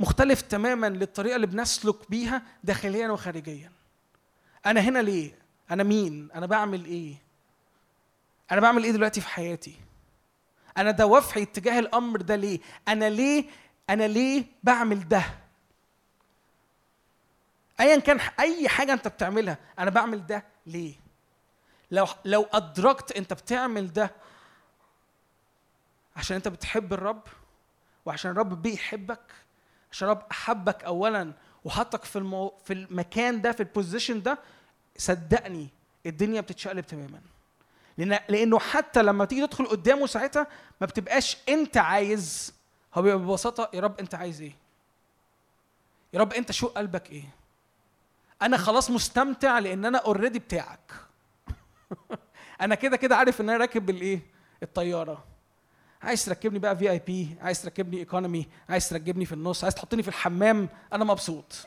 [0.00, 3.72] مختلف تماما للطريقة اللي بنسلك بيها داخليا وخارجيا.
[4.66, 5.38] أنا هنا ليه؟
[5.70, 7.14] أنا مين؟ أنا بعمل إيه؟
[8.52, 9.74] أنا بعمل إيه دلوقتي في حياتي؟
[10.78, 13.44] أنا دوافعي اتجاه الأمر ده ليه؟ أنا ليه؟
[13.90, 15.24] أنا ليه بعمل ده؟
[17.80, 20.94] ايا كان أي حاجة أنت بتعملها أنا بعمل ده ليه؟
[21.90, 24.10] لو لو أدركت أنت بتعمل ده
[26.16, 27.22] عشان أنت بتحب الرب
[28.06, 29.20] وعشان الرب بيحبك
[29.92, 31.32] عشان الرب أحبك اولا
[31.64, 32.52] وحطك في المو...
[32.64, 34.38] في المكان ده في ال position ده
[34.96, 35.68] صدقني
[36.06, 37.20] الدنيا بتتشقلب تماما.
[37.98, 40.46] لأن لأنه حتى لما تيجي تدخل قدامه ساعتها
[40.80, 42.54] ما بتبقاش أنت عايز
[42.94, 44.52] هو بيبقى ببساطة يا رب أنت عايز إيه؟
[46.12, 47.24] يا رب أنت شوق قلبك إيه؟
[48.42, 50.92] أنا خلاص مستمتع لأن أنا already بتاعك.
[52.60, 54.20] أنا كده كده عارف ان أنا راكب الايه
[54.62, 55.24] الطيارة.
[56.02, 60.02] عايز تركبني بقى في اي بي عايز تركبني ايكونومي عايز تركبني في النص؟ عايز تحطني
[60.02, 61.66] في الحمام؟ أنا مبسوط.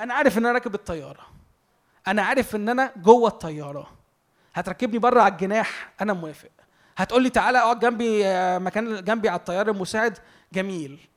[0.00, 1.26] أنا عارف ان أنا راكب الطيارة.
[2.06, 3.90] أنا عارف ان أنا جوه الطيارة.
[4.54, 6.50] هتركبني بره على الجناح؟ أنا موافق.
[6.96, 10.18] هتقول لي تعالى اقعد جنبي آه، مكان جنبي على الطياره المساعد؟
[10.52, 11.08] جميل.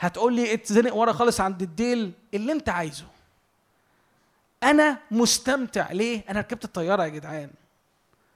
[0.00, 3.13] هتقول لي اتزنق ورا خالص عند الديل اللي انت عايزه.
[4.64, 5.92] أنا مستمتع.
[5.92, 7.50] ليه؟ أنا ركبت الطيارة يا جدعان.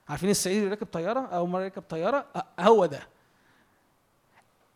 [0.09, 2.27] عارفين السعيد اللي راكب طيارة؟ أول مرة يركب طيارة؟
[2.61, 3.09] هو ده.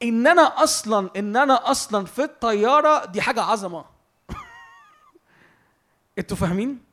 [0.03, 3.85] إن أنا أصلا إن أنا أصلا في الطيارة دي حاجة عظمة.
[6.19, 6.85] أنتوا فاهمين؟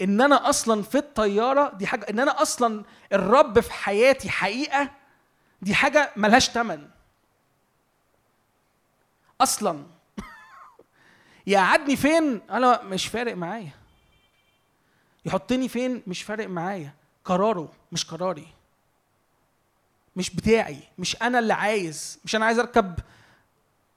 [0.00, 4.90] إن أنا أصلا في الطيارة دي حاجة إن أنا أصلا الرب في حياتي حقيقة
[5.62, 6.88] دي حاجة ملهاش تمن.
[9.40, 9.86] أصلا.
[11.46, 13.79] يقعدني فين؟ أنا مش فارق معايا.
[15.30, 16.94] يحطني فين؟ مش فارق معايا.
[17.24, 18.46] قراره مش قراري.
[20.16, 22.18] مش بتاعي مش أنا اللي عايز.
[22.24, 22.98] مش أنا عايز أركب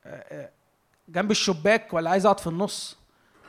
[0.06, 0.10] آه،
[0.44, 0.50] آه،
[1.10, 2.98] جنب الشباك ولا عايز أقعد في النص.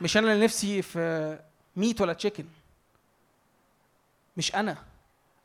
[0.01, 1.39] مش أنا اللي نفسي في
[1.75, 2.45] ميت ولا تشيكن
[4.37, 4.77] مش أنا.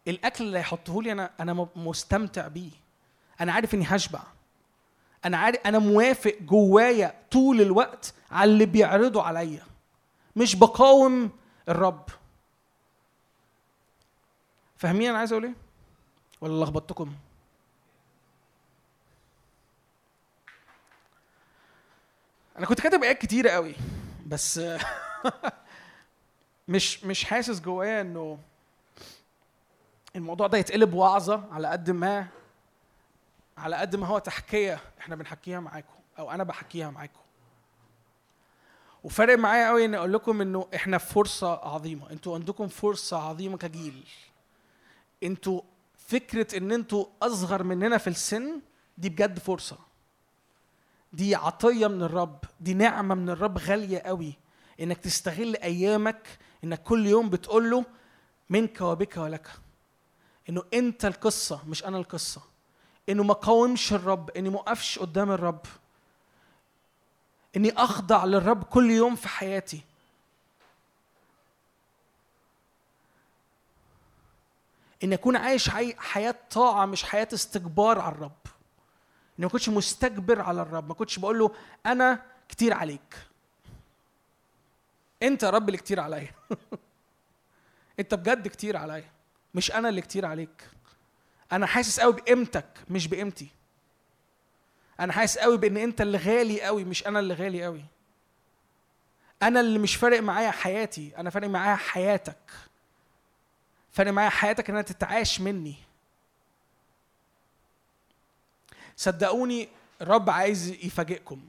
[0.09, 2.71] الأكل اللي هيحطه لي أنا أنا مستمتع بيه.
[3.41, 4.23] أنا عارف إني هشبع.
[5.25, 9.63] أنا عارف أنا موافق جوايا طول الوقت على اللي بيعرضه عليا.
[10.37, 11.31] مش بقاوم
[11.69, 12.05] الرب.
[14.81, 15.55] فاهمين أنا عايز أقول إيه؟
[16.41, 17.15] ولا لخبطتكم؟
[22.59, 23.75] أنا كنت كاتب آيات كتيرة قوي
[24.27, 24.61] بس
[26.69, 28.39] مش مش حاسس جوايا انه
[30.17, 32.27] الموضوع ده يتقلب وعظة على قد ما
[33.59, 37.21] على قد ما هو تحكية إحنا بنحكيها معاكم أو أنا بحكيها معاكم.
[39.05, 43.57] وفارق معايا قوي اني أقول لكم انه إحنا في فرصة عظيمة أنتوا عندكم فرصة عظيمة
[43.59, 44.05] كجيل.
[45.23, 45.61] أنتوا
[45.99, 48.61] فكرة ان أنتوا اصغر مننا في السن
[48.99, 49.79] دي بجد فرصة.
[51.13, 54.35] دي عطية من الرب دي نعمة من الرب غالية قوي.
[54.81, 57.85] انك تستغل ايامك انك كل يوم بتقول له
[58.51, 59.49] منك وبك ولك.
[60.49, 62.43] انه انت القصة مش أنا القصة.
[63.09, 64.59] انه ما قاومش الرب اني ما
[64.99, 65.67] قدام الرب.
[67.57, 69.81] اني اخضع للرب كل يوم في حياتي.
[75.05, 78.33] اني أكون عايش حي- حياة طاعة مش حياة استكبار على الرب.
[79.39, 81.51] اني ما كنتش مستكبر على الرب ما كنتش بقول له
[81.87, 83.19] أنا كتير عليك.
[85.23, 86.31] أنت يا رب اللي كتير عليا.
[88.01, 89.11] أنت بجد كتير عليا.
[89.55, 90.69] مش أنا اللي كتير عليك.
[91.53, 93.49] أنا حاسس قوي بقيمتك مش بقيمتي.
[95.01, 97.85] أنا حاسس قوي بإن أنت اللي غالي قوي مش أنا اللي غالي قوي.
[99.43, 102.37] أنا اللي مش فارق معايا حياتي أنا فارق معايا حياتك.
[103.93, 105.75] فارق معايا حياتك إنها تتعاش مني.
[108.97, 109.69] صدقوني
[110.01, 111.43] الرب عايز يفاجئكم.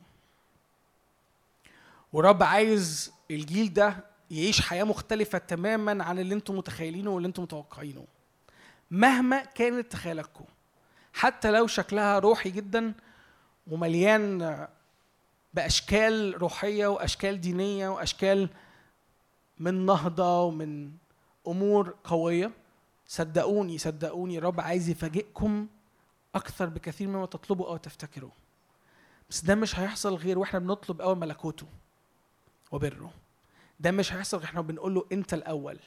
[2.13, 3.97] ورب عايز الجيل ده
[4.31, 8.05] يعيش حياة مختلفة تماما عن اللي أنتم متخيلينه واللي أنتم متوقعينه.
[8.91, 10.45] مهما كانت تخيلاتكم
[11.13, 12.93] حتى لو شكلها روحي جدا
[13.67, 14.67] ومليان
[15.53, 18.49] بأشكال روحية وأشكال دينية وأشكال
[19.59, 20.91] من نهضة ومن
[21.47, 22.51] أمور قوية.
[23.07, 25.67] صدقوني صدقوني الرب عايز يفاجئكم
[26.35, 28.31] أكثر بكثير مما تطلبوا أو تفتكروا
[29.29, 31.67] بس ده مش هيحصل غير وإحنا بنطلب أول ملكوته
[32.71, 33.13] وبره.
[33.79, 35.79] ده مش هيحصل إحنا بنقول له أنت الأول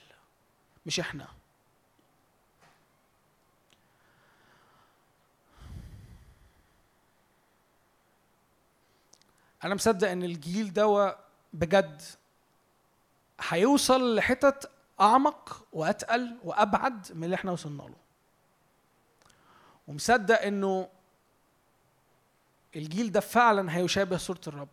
[0.87, 1.29] مش إحنا.
[9.65, 11.17] أنا مصدق إن الجيل ده
[11.53, 12.03] بجد
[13.41, 14.71] هيوصل لحتت
[15.05, 17.97] أعمق وأتقل وأبعد من اللي إحنا وصلنا له.
[19.89, 20.89] ومصدق إنه
[22.77, 24.69] الجيل ده فعلا هيشابه صورة الرب.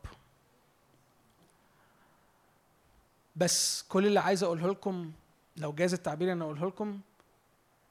[3.35, 5.11] بس كل اللي عايز أقوله لكم
[5.57, 6.99] لو جاز التعبير أنا أقوله لكم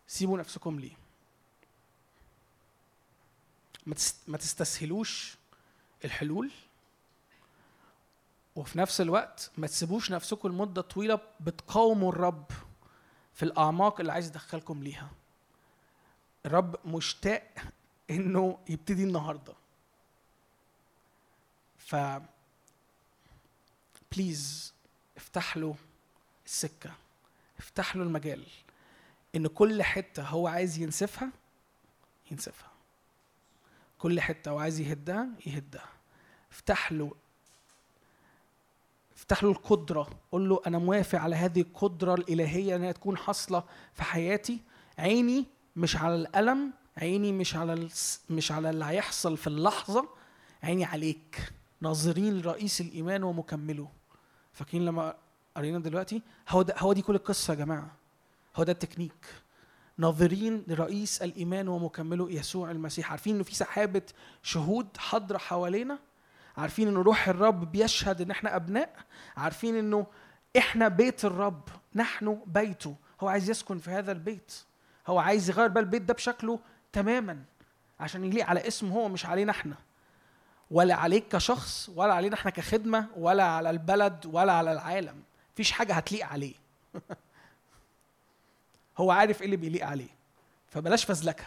[0.07, 0.97] سيبوا نفسكم ليه.
[4.29, 5.37] ما تستسهلوش
[6.05, 6.51] الحلول.
[8.61, 12.51] وفي نفس الوقت ما تسيبوش نفسكم لمدة طويلة بتقاوموا الرب
[13.35, 15.11] في الأعماق اللي عايز يدخلكم ليها.
[16.47, 17.55] الرب مشتاق
[18.11, 19.55] إنه يبتدي النهاردة.
[21.79, 21.97] ف
[24.13, 24.75] بليز
[25.17, 25.75] افتح له
[26.47, 26.91] السكة.
[27.59, 28.47] افتح له المجال.
[29.35, 31.31] إن كل حتة هو عايز ينسفها
[32.31, 32.71] ينسفها.
[33.99, 35.89] كل حتة هو عايز يهدها يهدها.
[36.53, 37.15] افتح له
[39.31, 44.03] افتح له القدرة قول له أنا موافق على هذه القدرة الإلهية إنها تكون حاصلة في
[44.03, 44.61] حياتي.
[44.99, 45.47] عيني
[45.77, 47.89] مش على الألم عيني مش على
[48.31, 50.09] مش على اللي هيحصل في اللحظة.
[50.63, 51.53] عيني عليك.
[51.81, 53.89] ناظرين لرئيس الإيمان ومكمله.
[54.53, 55.15] فاكرين لما
[55.57, 57.91] قرينا دلوقتي؟ هو ده هو دي كل القصة يا جماعة.
[58.57, 59.27] هو ده التكنيك.
[59.99, 63.11] ناظرين لرئيس الإيمان ومكمله يسوع المسيح.
[63.11, 64.03] عارفين إنه في سحابة
[64.43, 65.99] شهود حاضرة حوالينا؟
[66.57, 68.97] عارفين إنه روح الرب بيشهد إن إحنا أبناء
[69.37, 70.07] عارفين إنه
[70.59, 72.97] إحنا بيت الرب نحن بيته.
[73.21, 74.53] هو عايز يسكن في هذا البيت.
[75.07, 76.61] هو عايز يغير بقى البيت ده بشكله
[76.93, 77.45] تماما
[78.01, 79.75] عشان يليق على اسمه هو مش علينا إحنا.
[80.71, 85.23] ولا عليك كشخص ولا علينا إحنا كخدمة ولا على البلد ولا على العالم.
[85.55, 86.55] مفيش حاجة هتليق عليه.
[88.99, 90.11] هو عارف إيه اللي بيليق عليه.
[90.69, 91.45] فبلاش فزلكة.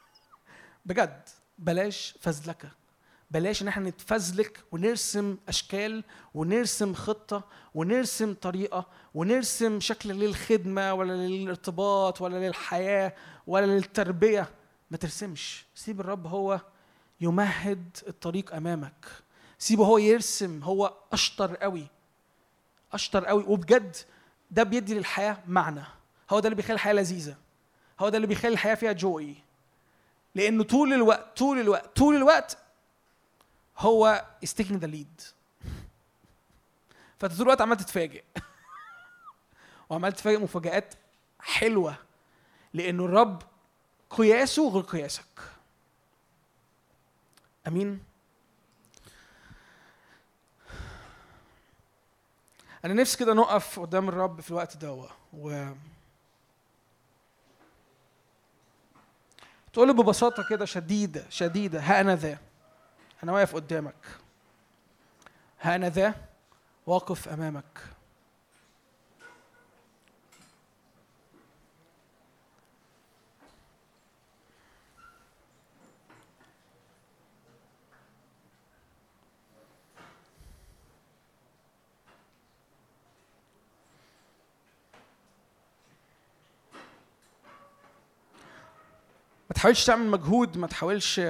[0.86, 1.28] بجد
[1.58, 2.70] بلاش فزلكة.
[3.30, 6.04] بلاش إن إحنا نتفزلك ونرسم أشكال
[6.34, 7.44] ونرسم خطة
[7.74, 13.14] ونرسم طريقة ونرسم شكل للخدمة ولا للارتباط ولا للحياة
[13.46, 14.50] ولا للتربية.
[14.90, 15.64] ما ترسمش.
[15.74, 16.60] سيب الرب هو
[17.20, 19.06] يمهد الطريق أمامك.
[19.58, 20.62] سيبه هو يرسم.
[20.62, 21.86] هو أشطر قوي.
[22.92, 23.44] أشطر قوي.
[23.46, 23.96] وبجد
[24.50, 25.82] ده بيدي للحياة معنى.
[26.30, 27.36] هو ده اللي بيخلي الحياة لذيذة.
[28.00, 29.34] هو ده اللي بيخلي الحياة فيها جوي
[30.34, 32.58] لأنه طول الوقت طول الوقت طول الوقت
[33.78, 35.22] هو taking the lead.
[37.18, 38.24] فانت طول الوقت عمال تتفاجئ.
[39.90, 40.94] وعمال تتفاجئ مفاجآت
[41.40, 41.96] حلوة.
[42.74, 43.42] لأنه الرب
[44.10, 45.40] قياسه غير قياسك.
[47.66, 48.04] أمين؟
[52.84, 55.72] أنا نفسي كده نقف قدام الرب في الوقت ده و
[59.72, 61.80] تقول له ببساطة كده شديدة شديدة.
[61.80, 62.45] ها أنا ذا.
[63.22, 63.94] أنا واقف قدامك.
[65.64, 66.14] أنا ذا
[66.86, 67.64] واقف أمامك.
[89.48, 91.20] ما تحاولش تعمل مجهود ما تحاولش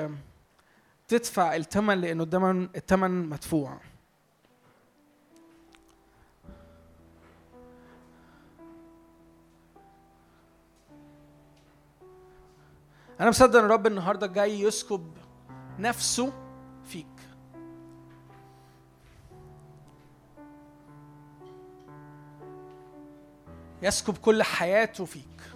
[1.09, 3.81] تدفع الثمن لأنه الثمن الثمن مدفوع.
[13.21, 15.13] أنا مصدق إن الرب النهارده جاي يسكب
[15.79, 16.33] نفسه
[16.85, 17.07] فيك.
[23.83, 25.56] يسكب كل حياته فيك.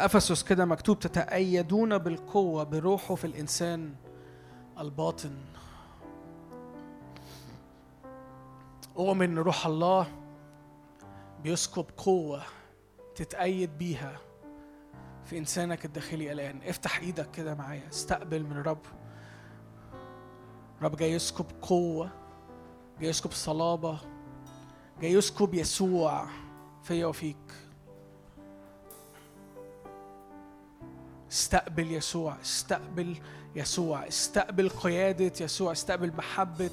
[0.00, 3.94] في أفسس كده مكتوب تتأيدون بالقوة بروحه في الإنسان
[4.78, 5.36] الباطن.
[8.96, 10.06] أؤمن إن روح الله
[11.42, 12.42] بيسكب قوة
[13.14, 14.18] تتأيد بيها
[15.24, 16.60] في إنسانك الداخلي الآن.
[16.62, 18.86] افتح إيدك كده معايا استقبل من الرب
[20.78, 22.10] الرب جاي يسكب قوة
[23.00, 23.98] جاي يسكب صلابة
[25.00, 26.26] جاي يسكب يسوع
[26.82, 27.69] فيا وفيك.
[31.30, 33.16] استقبل يسوع استقبل
[33.56, 36.70] يسوع استقبل قيادة يسوع استقبل محبة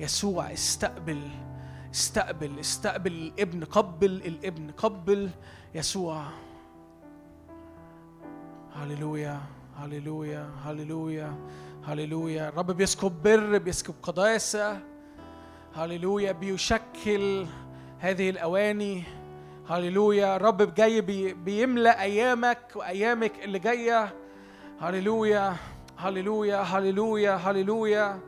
[0.00, 1.30] يسوع استقبل
[1.94, 5.30] استقبل استقبل الابن قبل الابن قبل
[5.74, 6.24] يسوع.
[8.74, 9.40] هللويا
[9.76, 11.38] هللويا هللويا
[11.84, 12.48] هللويا.
[12.48, 14.80] الرب بيسكب بر بيسكب قداسة.
[15.74, 17.46] هللويا بيشكل
[17.98, 19.02] هذه الأواني.
[19.68, 20.36] هللويا.
[20.36, 24.14] الرب جاي بي بيملأ أيامك وأيامك اللي جاية.
[24.80, 25.56] هللويا.
[25.96, 26.56] هللويا.
[26.56, 27.34] هللويا.
[27.34, 28.18] هللويا.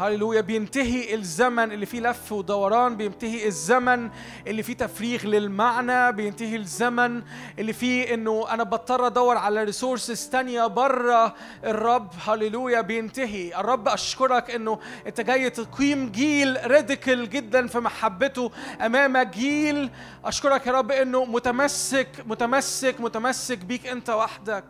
[0.00, 4.10] هللويا بينتهي الزمن اللي فيه لف ودوران بينتهي الزمن
[4.46, 7.22] اللي فيه تفريغ للمعنى بينتهي الزمن
[7.58, 13.60] اللي فيه إنه أنا بضطر أدور على resources تانية بره الرب هللويا بينتهي.
[13.60, 18.50] الرب أشكرك إنه أنت جاي تقيم جيل radical جدا في محبته
[18.86, 19.90] امامك جيل.
[20.24, 24.64] أشكرك يا رب إنه متمسك متمسك متمسك بيك أنت وحدك.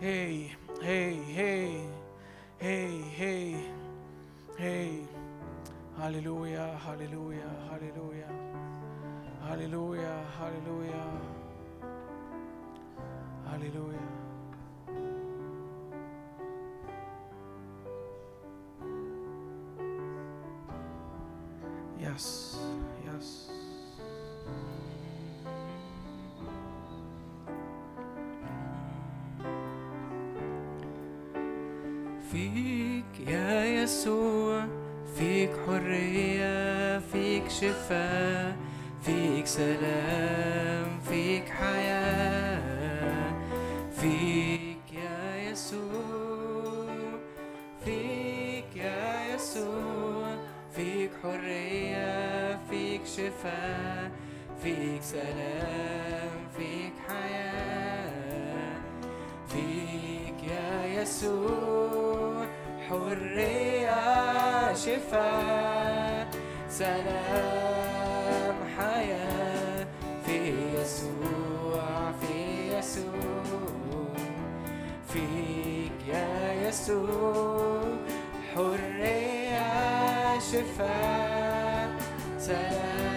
[0.00, 0.46] هي
[0.82, 1.88] هي هي
[2.60, 3.83] هي هي.
[4.58, 5.02] هي
[5.98, 8.28] هللويا هللويا هللويا
[9.42, 11.20] هللويا هللويا
[13.46, 14.08] هللويا
[21.98, 22.58] يس
[23.06, 23.50] يس
[32.34, 34.66] فيك يا يسوع
[35.16, 38.56] فيك حرية فيك شفاء
[39.02, 43.32] فيك سلام فيك حياة.
[44.00, 46.94] فيك يا يسوع
[47.84, 50.36] فيك يا يسوع
[50.76, 54.10] فيك حرية فيك شفاء
[54.62, 58.80] فيك سلام فيك حياة.
[59.48, 62.03] فيك يا يسوع.
[62.88, 66.28] حرية شفاء
[66.68, 69.86] سلام حياة
[70.26, 70.38] في
[70.80, 74.14] يسوع في يسوع
[75.08, 75.24] في
[76.68, 77.82] يسوع.
[78.54, 81.88] حرية شفاء
[82.38, 83.13] سلام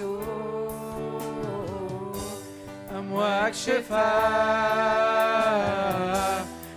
[0.00, 0.22] يسوع
[2.98, 4.00] أمواج شفاء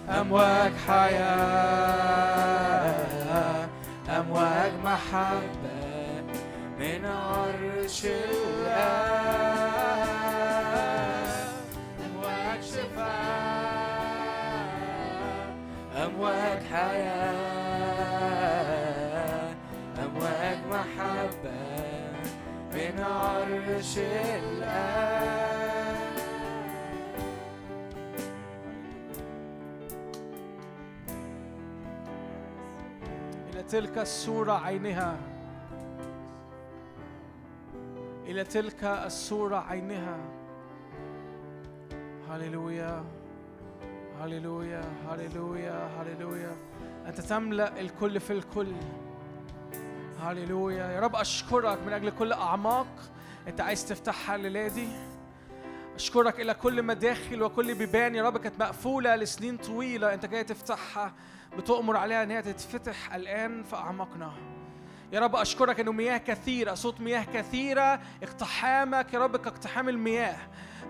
[0.10, 2.03] أمواج حياة
[4.10, 6.24] أمواج محبة
[6.80, 8.84] من عرش الآب
[12.06, 13.93] أمواج شفاء
[16.06, 17.84] أمواج حياة
[20.06, 21.92] أمواج محبة.
[22.74, 25.24] من عرش الآب
[33.53, 35.18] إلى تلك الصورة عينها
[38.26, 40.18] إلى تلك الصورة عينها
[42.30, 43.03] هللويا
[44.22, 46.56] هللويا هللويا هللويا
[47.08, 48.72] أنت تملأ الكل في الكل
[50.24, 52.88] هللويا يا رب أشكرك من أجل كل أعماق
[53.48, 54.88] أنت عايز تفتحها الليلة دي
[55.95, 61.14] أشكرك إلى كل مداخل وكل بيبان يا رب كانت مقفولة لسنين طويلة أنت جاي تفتحها
[61.58, 64.32] بتؤمر عليها إن هي تتفتح الآن في أعماقنا.
[65.14, 70.38] يا رب أشكرك إنه مياه كثيرة صوت مياه كثيرة اقتحامك يا رب كاقتحام المياه.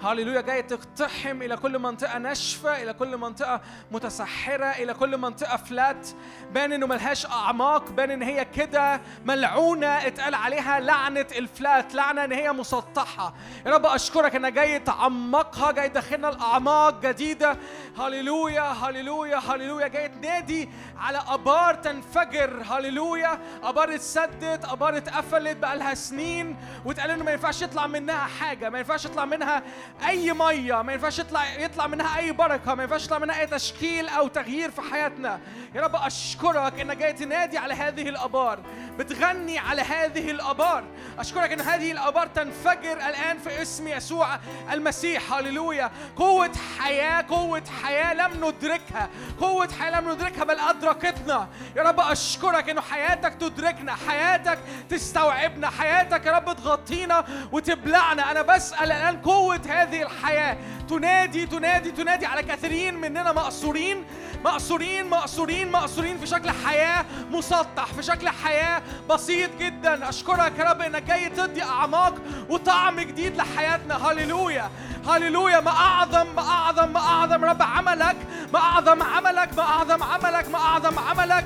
[0.03, 6.07] هللويا جاي تقتحم إلى كل منطقة ناشفة إلى كل منطقة متسحرة إلى كل منطقة فلات
[6.51, 12.31] بان إنه ملهاش أعماق بان إن هي كده ملعونة اتقال عليها لعنة الفلات لعنة إن
[12.31, 13.33] هي مسطحة.
[13.65, 17.57] يا رب أشكرك إنك جاي تعمقها جاي تدخلنا الأعماق جديدة.
[17.97, 22.63] هللويا هللويا هللويا جاي تنادي على أبار تنفجر.
[22.69, 26.57] هللويا أبار اتسدت أبار اتقفلت بقالها سنين.
[26.85, 29.63] واتقال إنه ما ينفعش يطلع منها حاجة ما ينفعش يطلع منها
[30.07, 34.07] أي مية ما ينفعش يطلع يطلع منها أي بركة ما ينفعش يطلع منها أي تشكيل
[34.07, 35.39] أو تغيير في حياتنا.
[35.75, 38.59] يا رب أشكرك إنك جاي تنادي على هذه الأبار
[38.99, 40.83] بتغني على هذه الأبار.
[41.19, 44.39] أشكرك إن هذه الأبار تنفجر الآن في اسم يسوع
[44.71, 45.33] المسيح.
[45.33, 45.91] هللويا.
[46.15, 49.09] قوة حياة قوة حياة لم ندركها.
[49.41, 51.47] قوة حياة لم ندركها بل أدركتنا.
[51.75, 58.31] يا رب أشكرك إنه حياتك تدركنا حياتك تستوعبنا حياتك يا رب تغطينا وتبلعنا.
[58.31, 60.57] أنا بسأل الآن قوة هذه الحياة.
[60.89, 64.03] تنادي تنادي تنادي على كثيرين مننا مقصورين
[64.45, 70.09] مقصورين مقصورين مقصورين في شكل حياة مسطح في شكل حياة بسيط جدا.
[70.09, 72.13] أشكرك يا رب إنك جاي تدي أعماق
[72.49, 73.95] وطعم جديد لحياتنا.
[73.95, 74.69] هللويا.
[75.07, 75.59] هللويا.
[75.59, 78.15] ما أعظم ما أعظم ما أعظم رب عملك.
[78.53, 81.45] ما أعظم عملك ما أعظم عملك ما أعظم عملك.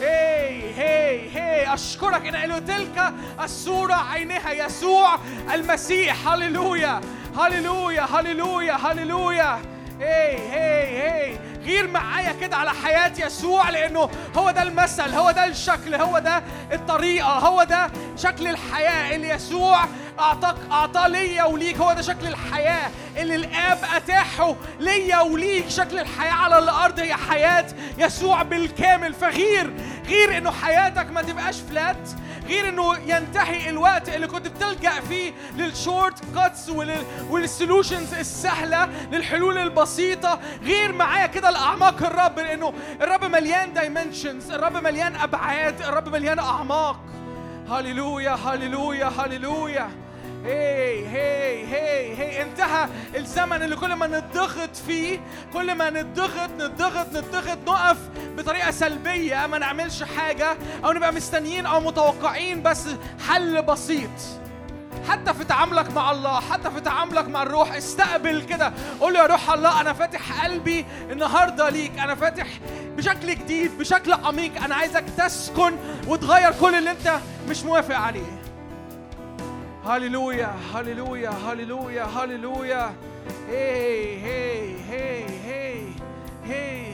[0.00, 1.74] هي هي هي.
[1.74, 5.18] أشكرك ان له تلك الصورة عينها يسوع
[5.54, 6.28] المسيح.
[6.28, 7.00] هللويا.
[7.36, 9.58] هللويا هللويا هللويا.
[10.00, 15.44] هي هي هي غير معايا كده على حياة يسوع لأنه هو ده المثل هو ده
[15.46, 16.42] الشكل هو ده
[16.72, 19.16] الطريقة هو ده شكل الحياة.
[19.16, 19.84] اللي يسوع
[20.18, 22.90] أعطاك أعطاه ليا وليك هو ده شكل الحياة.
[23.16, 27.66] اللي الآب أتاحه ليا وليك شكل الحياة على الأرض هي حياة
[27.98, 29.14] يسوع بالكامل.
[29.14, 29.72] فغير
[30.06, 32.08] غير إنه حياتك ما تبقاش flat
[32.48, 36.70] غير إنه ينتهي الوقت اللي كنت بتلجأ فيه لل shortcuts
[37.30, 40.38] ولل solutions السهلة للحلول البسيطة.
[40.62, 47.00] غير معايا كده لاعماق الرب لأنه الرب مليان دايمنشنز الرب مليان أبعاد الرب مليان أعماق.
[47.70, 49.90] هللويا هللويا هللويا
[50.44, 55.20] هي هي هي هي انتهى الزمن اللي كل ما نضغط فيه
[55.52, 57.96] كل ما نضغط نضغط نضغط نقف
[58.36, 59.46] بطريقة سلبية.
[59.46, 62.86] ما نعملش حاجة أو نبقى مستنيين أو متوقعين بس
[63.28, 64.10] حل بسيط.
[65.08, 68.72] حتى في تعاملك مع الله حتى في تعاملك مع الروح استقبل كده.
[69.00, 71.98] قول يا روح الله أنا فاتح قلبي النهارده ليك.
[71.98, 72.46] أنا فاتح
[72.96, 74.62] بشكل جديد بشكل عميق.
[74.64, 75.76] أنا عايزك تسكن
[76.06, 77.18] وتغير كل اللي أنت
[77.48, 78.47] مش موافق عليه.
[79.88, 82.94] هللويا هللويا هللويا هللويا
[83.48, 85.84] هي هي هي هي
[86.44, 86.92] هي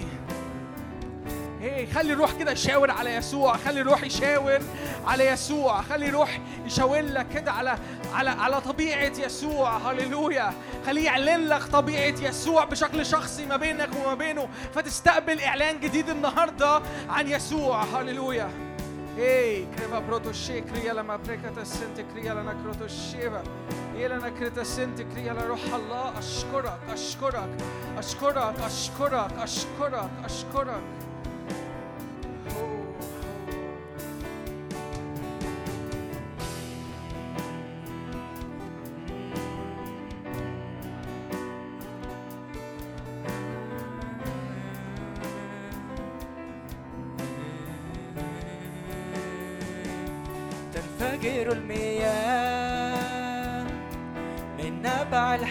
[1.60, 4.58] هي خلي الروح كده يشاور على يسوع خلي الروح يشاور
[5.06, 7.78] على يسوع خلي الروح يشاور لك كده على
[8.14, 9.76] على على طبيعة يسوع.
[9.76, 10.52] هللويا
[10.86, 14.48] خليه يعلن لك طبيعة يسوع بشكل شخصي ما بينك وما بينه.
[14.74, 17.82] فتستقبل إعلان جديد النهاردة عن يسوع.
[17.84, 18.48] هللويا
[19.16, 23.42] Ehi, creva proto she, cria la ma precata sente, cria la nakroto sheva.
[23.94, 27.48] إلى نكرة سنت كريا لروح الله أشكرك أشكرك
[27.98, 30.82] أشكرك أشكرك أشكرك أشكرك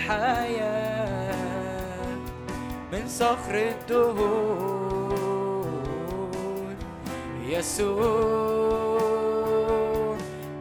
[0.03, 1.35] الحياة
[2.91, 5.13] من صخر الدهور.
[7.47, 8.97] يسوع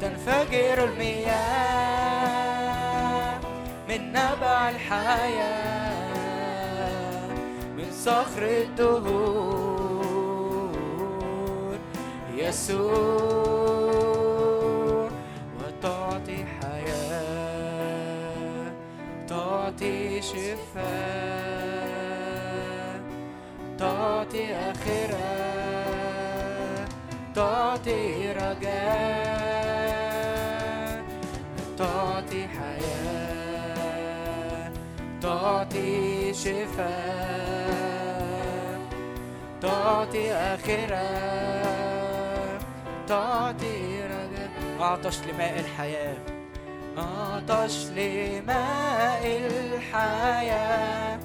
[0.01, 1.41] تنفجر المياه
[3.89, 6.13] من نبع الحياة
[7.77, 9.73] من صخر الدهور.
[12.35, 13.82] يسوع
[20.33, 21.93] شفاء
[23.79, 25.43] تعطي آخرة.
[27.35, 29.43] تعطي رجاء
[31.79, 33.93] تعطي حياة.
[35.23, 37.73] تعطي شفاء
[39.61, 41.09] تعطي آخرة.
[43.09, 46.42] تعطي رجاء أعطش لماء الحياة.
[46.99, 51.19] أعطش لماء الحياة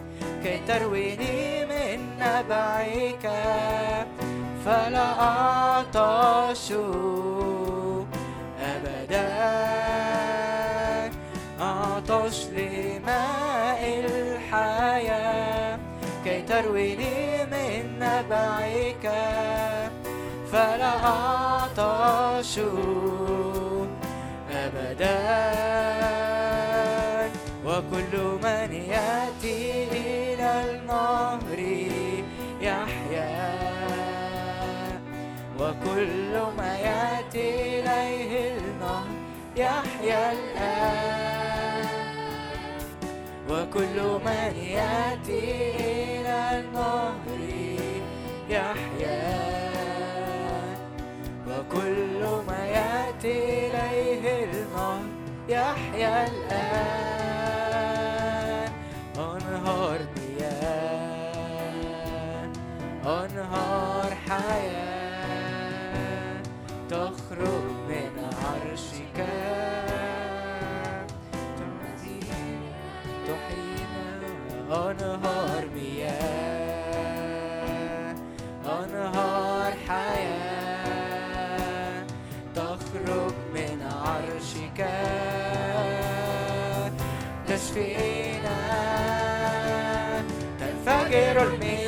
[0.44, 3.32] كي ترويني من نبعك.
[4.66, 6.72] فلا أعطش
[8.62, 9.28] أبدا.
[11.62, 15.80] أعطش لماء الحياة
[16.24, 19.06] كي ترويني من نبعك.
[20.52, 22.60] فلا أعطش
[24.68, 25.18] أبدا.
[27.66, 28.14] وكل
[28.44, 31.60] من يأتي إلى النهر
[32.62, 33.54] يحيا.
[35.60, 39.16] وكل ما يأتي إليه النهر
[39.56, 41.88] يحيا الآن.
[43.50, 45.46] وكل من يأتي
[45.80, 47.40] إلى النهر
[48.50, 49.48] يحيا.
[51.48, 52.17] وكل
[53.18, 55.02] يأتي إليه النهر
[55.50, 57.48] يحيا الآن.
[59.18, 61.74] أنهار مياه
[63.06, 65.58] أنهار حياة
[66.90, 68.14] تخرج من
[68.44, 69.18] عرشك.
[73.28, 74.32] تحيينا
[74.92, 76.56] أنهار مياه.
[78.66, 80.36] أنهار حياة
[84.80, 84.88] عرشك
[87.47, 88.57] تشفينا.
[90.59, 91.88] تنفجر المياه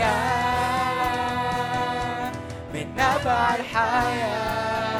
[2.73, 4.99] من نبع الحياة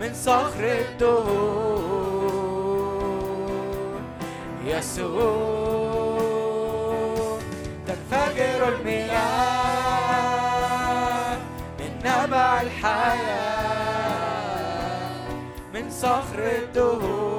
[0.00, 1.92] من صخر الدهور
[4.64, 6.22] يسوع
[7.86, 9.61] تنفجر المياه.
[15.92, 17.32] صخر الدهور.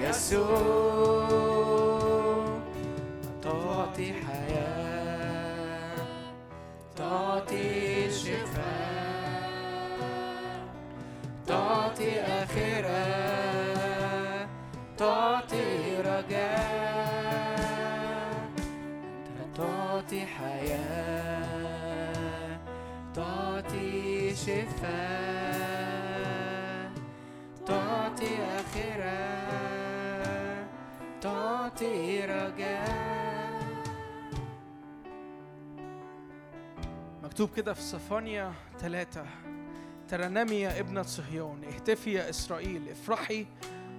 [0.00, 1.28] يسوع
[3.42, 5.96] تعطي حياة
[6.96, 9.08] تعطي شفاء
[11.46, 13.06] تعطي آخرة
[14.98, 17.48] تعطي رجاء.
[19.56, 21.37] تعطي حياة.
[24.46, 25.58] شفاء
[27.66, 29.38] تعطي آخرة
[31.20, 33.58] تعطي رجاء
[37.22, 39.24] مكتوب كده في صفانيا ثلاثة
[40.08, 43.46] ترنمي يا ابنة صهيون اهتفي يا إسرائيل افرحي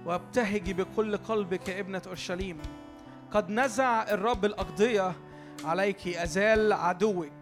[0.06, 2.58] وابتهجي بكل قلبك يا ابنة أورشليم.
[3.30, 5.12] قد نزع الرب الأقضية
[5.64, 7.32] عليك أزال عدوك.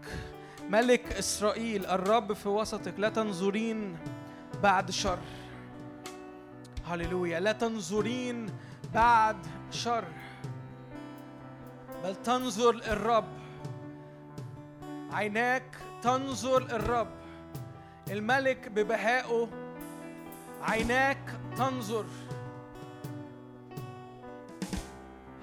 [0.68, 3.96] ملك إسرائيل الرب في وسطك لا تنظرين
[4.62, 5.18] بعد شر.
[6.86, 7.40] هللويا.
[7.40, 8.46] لا تنظرين
[8.94, 9.36] بعد
[9.70, 10.04] شر.
[12.04, 13.24] بل تنظر الرب
[15.12, 17.14] عيناك تنظر الرب
[18.10, 19.48] الملك ببهائه.
[20.62, 22.04] عيناك تنظر.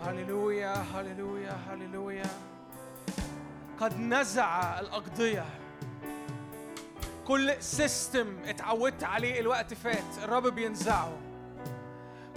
[0.05, 2.54] هللويا هللويا هللويا.
[3.79, 5.45] قد نزع الأقضية.
[7.27, 11.17] كل system اتعودت عليه الوقت فات الرب بينزعه.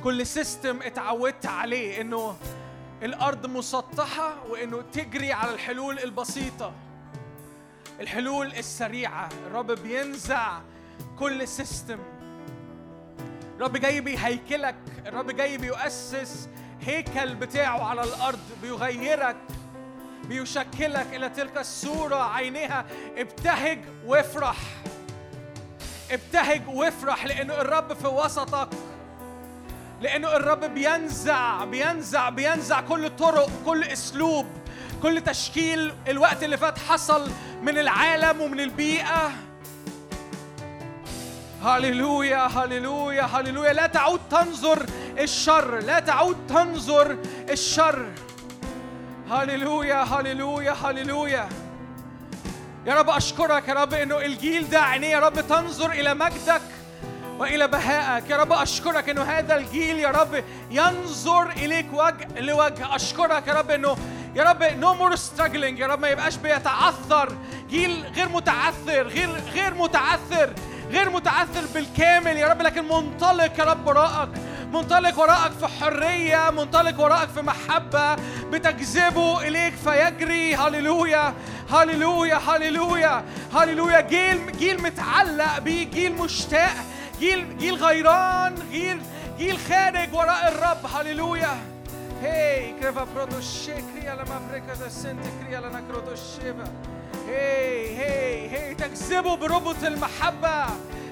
[0.05, 2.37] كل system اتعودت عليه إنه
[3.03, 6.73] الأرض مسطحة وإنه تجري على الحلول البسيطة.
[8.01, 10.61] الحلول السريعة الرب بينزع
[11.19, 11.99] كل سيستم
[13.57, 14.75] الرب جاي بيهيكلك
[15.07, 16.49] الرب جاي بيؤسس
[16.81, 19.37] هيكل بتاعه على الأرض بيغيرك
[20.25, 22.33] بيشكلك إلى تلك الصورة.
[22.33, 22.85] عينها
[23.17, 24.57] ابتهج وافرح.
[26.11, 28.69] ابتهج وافرح لأنه الرب في وسطك.
[30.01, 34.47] لأنه الرب بينزع بينزع بينزع كل طرق كل أسلوب
[35.03, 37.31] كل تشكيل الوقت اللي فات حصل
[37.63, 39.33] من العالم ومن البيئة.
[41.63, 43.73] هللويا هللويا هللويا.
[43.73, 44.87] لا تعود تنظر
[45.19, 47.17] الشر لا تعود تنظر
[47.51, 48.07] الشر.
[49.31, 51.49] هللويا هللويا هللويا
[52.87, 56.63] يا رب أشكرك يا رب إنه الجيل ده عينيه يا رب تنظر إلى مجدك
[57.39, 63.47] وإلى بهائك يا رب أشكرك إنه هذا الجيل يا رب ينظر إليك وجه لوجه أشكرك
[63.47, 63.97] يا رب إنه
[64.35, 67.33] يا رب no more struggling يا رب ما يبقاش بيتعثر
[67.71, 70.53] جيل غير متعثر غير غير متعثر
[70.91, 74.29] غير متعثر بالكامل يا رب لكن منطلق يا رب وراءك.
[74.73, 78.15] منطلق وراءك في حرية منطلق وراءك في محبة
[78.51, 80.55] بتجذبه إليك فيجري.
[80.55, 81.35] هللويا
[81.71, 84.01] هللويا هللويا هللويا.
[84.01, 86.75] جيل جيل متعلق بيه جيل مشتاق
[87.21, 89.01] جيل جيل غيران جيل
[89.39, 90.87] جيل خارج وراء الرب.
[90.97, 91.59] هللويا.
[92.23, 96.65] هي كريفا بروتو شيكريا لما بريكا دا سنت كريا لنا كروتو شيفا
[97.29, 98.69] هي هي هي.
[99.37, 100.67] بربط المحبة.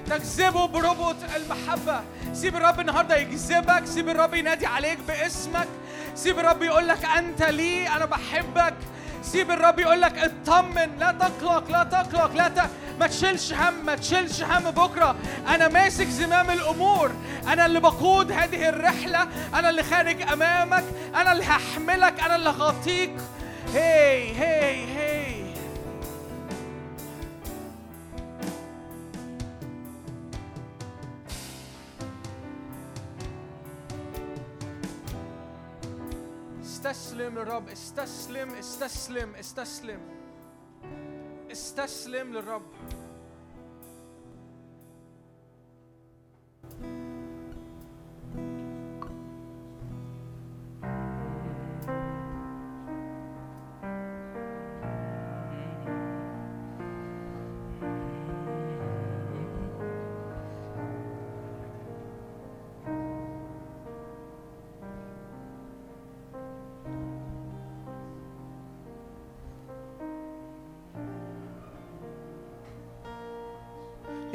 [0.09, 2.01] تجذبه بربط المحبة.
[2.33, 5.67] سيب الرب النهاردة يجذبك سيب الرب ينادي عليك باسمك.
[6.15, 8.73] سيب الرب يقول لك أنت لي أنا بحبك.
[9.21, 10.97] سيب الرب يقول لك اطمن.
[10.99, 12.69] لا تقلق لا تقلق لا ت...
[12.99, 15.15] ما تشيلش هم ما تشيلش هم بكرة.
[15.47, 17.11] أنا ماسك زمام الأمور.
[17.47, 19.27] أنا اللي بقود هذه الرحلة.
[19.53, 20.83] أنا اللي خارج أمامك.
[21.15, 22.19] أنا اللي هحملك.
[22.19, 23.13] أنا اللي هغطيك.
[23.73, 25.46] هي هي هي.
[36.77, 39.99] استسلم للرب استسلم استسلم استسلم.
[41.51, 42.61] استسلم للرب.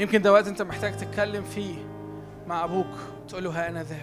[0.03, 1.75] يمكن ده وقت انت محتاج تتكلم فيه
[2.47, 2.87] مع أبوك
[3.29, 3.97] تقول له ها أنا ذا.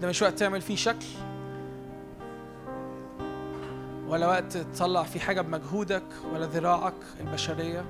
[0.00, 1.06] ده مش وقت تعمل فيه شكل
[4.08, 7.84] ولا وقت تطلع فيه حاجة بمجهودك ولا ذراعك البشرية.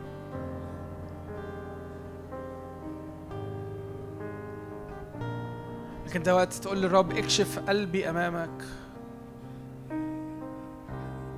[6.07, 8.65] لكن ده وقت تقول للرب اكشف قلبي أمامك.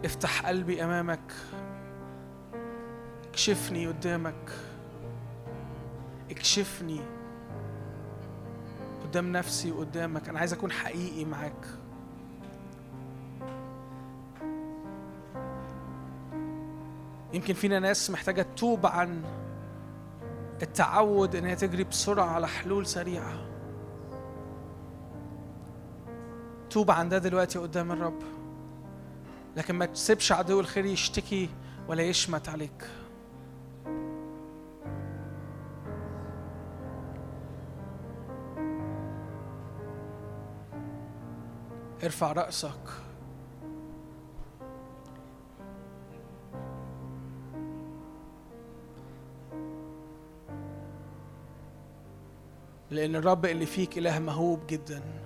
[0.04, 1.32] افتح قلبي أمامك.
[3.28, 4.50] اكشفني قدامك.
[6.30, 7.00] اكشفني
[9.02, 10.28] قدام نفسي وقدامك.
[10.28, 11.66] أنا عايز أكون حقيقي معاك.
[17.32, 19.22] يمكن فينا ناس محتاجة تتوب عن
[20.62, 23.45] التعود إن هي تجري بسرعة على حلول سريعة.
[26.70, 28.22] توب عن ده دلوقتي قدام الرب.
[29.56, 31.48] لكن ما تسيبش عدو الخير يشتكي
[31.88, 32.90] ولا يشمت عليك.
[42.04, 42.70] ارفع رأسك.
[52.90, 55.25] لأن الرب اللي فيك إله مهوب جداً.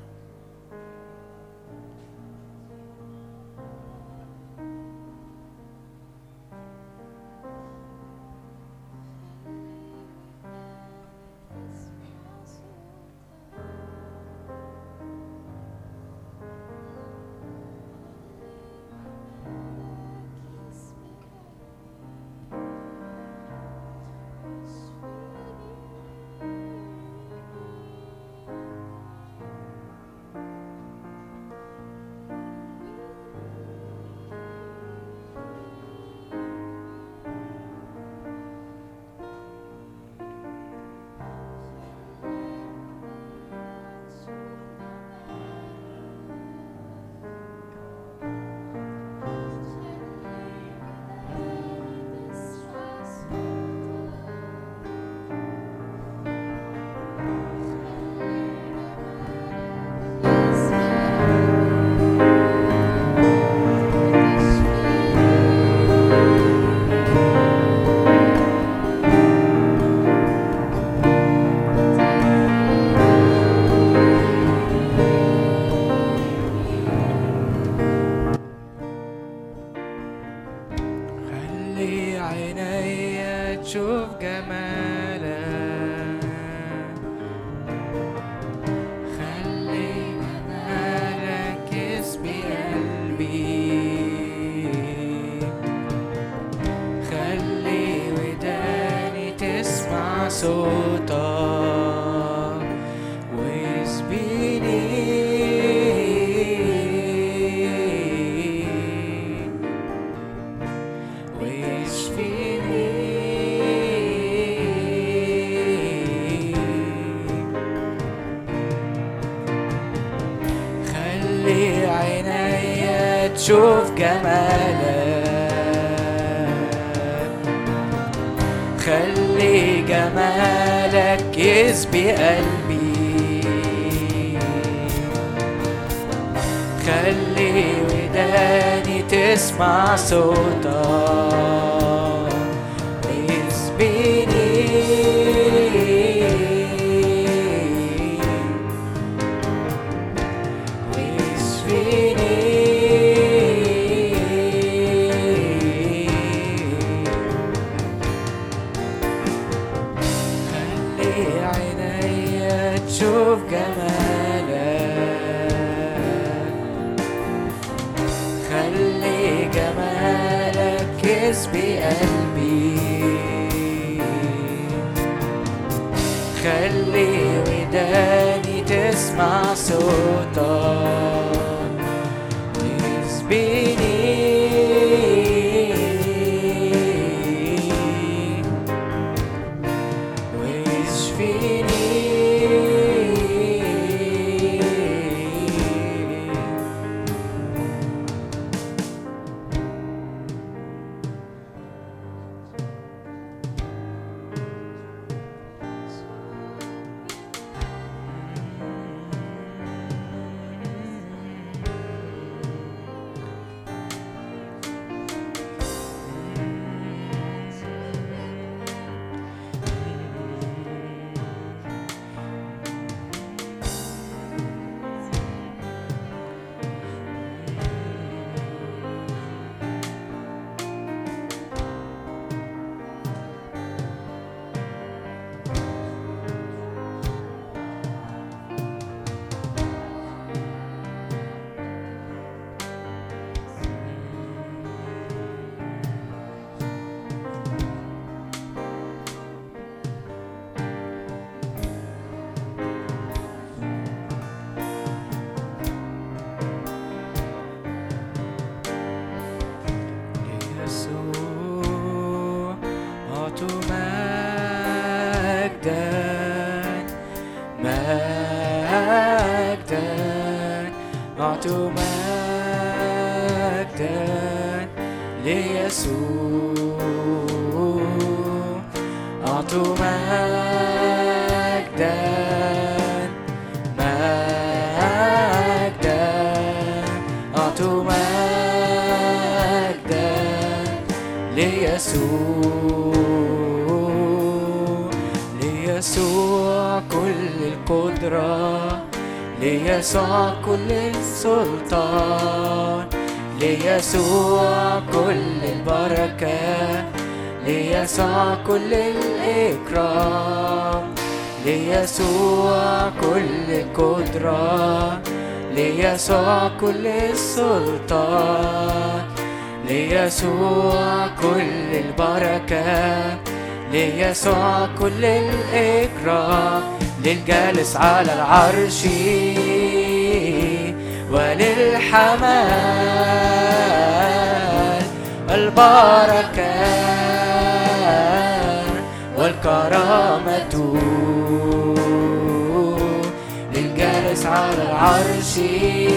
[344.81, 345.89] عرشي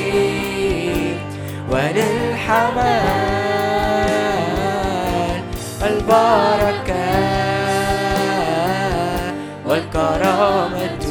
[1.71, 3.03] وللحمال
[5.83, 7.07] البركة
[9.67, 11.03] والكرامة.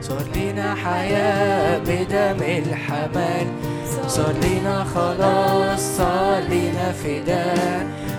[0.00, 3.46] صار لنا حياة بدم الحمل.
[4.08, 7.67] صار لنا خلاص صار لنا فداء.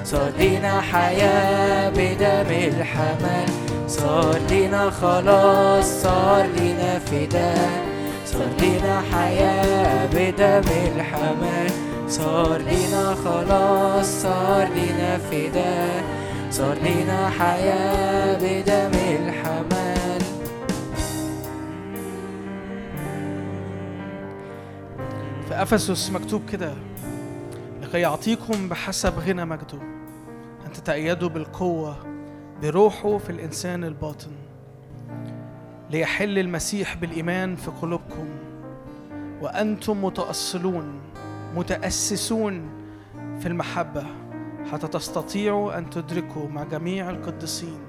[0.09, 3.49] صار لينا حياة بدم الحمل.
[3.87, 7.83] صار لينا خلاص صار لينا فداء.
[8.25, 11.71] صار لينا حياة بدم الحمل.
[12.07, 16.03] صار لينا خلاص صار لينا فداء.
[16.51, 20.21] صار لينا حياة بدم الحمل.
[25.47, 26.73] في أفسس مكتوب كده.
[27.89, 29.81] لكي يعطيكم بحسب غنى مجده.
[30.65, 31.97] أن تتأيدوا بالقوة
[32.61, 34.31] بروحه في الإنسان الباطن.
[35.89, 38.27] ليحل المسيح بالإيمان في قلوبكم.
[39.41, 40.99] وأنتم متأصلون
[41.55, 42.69] متأسسون
[43.39, 44.05] في المحبة
[44.71, 47.79] حتى تستطيعوا أن تدركوا مع جميع القديسين.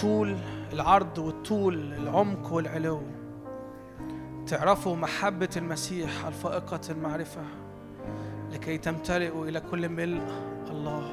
[0.00, 0.36] طول
[0.72, 3.02] العرض والطول العمق والعلو.
[4.46, 7.42] تعرفوا محبة المسيح الفائقة المعرفة.
[8.54, 10.22] لكي تمتلئوا إلى كل ملء
[10.70, 11.12] الله.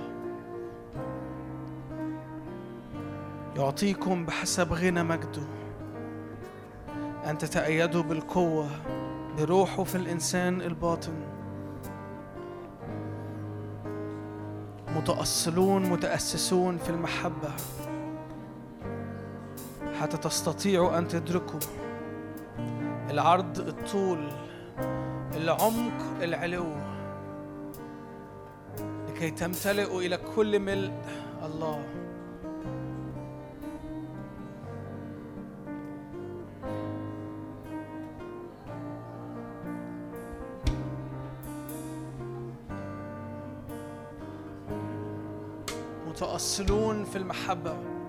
[3.56, 5.42] يعطيكم بحسب غنى مجده
[7.26, 8.68] أن تتأيدوا بالقوة
[9.38, 11.14] بروحه في الإنسان الباطن.
[14.96, 17.52] متأصلون متأسسون في المحبة
[20.00, 21.60] حتى تستطيعوا أن تدركوا
[23.10, 24.28] العرض الطول
[25.36, 26.91] العمق العلو.
[29.22, 30.92] لكي تمتلئوا إلى كل ملء
[31.44, 31.84] الله.
[46.08, 48.01] متأصلون في المحبة.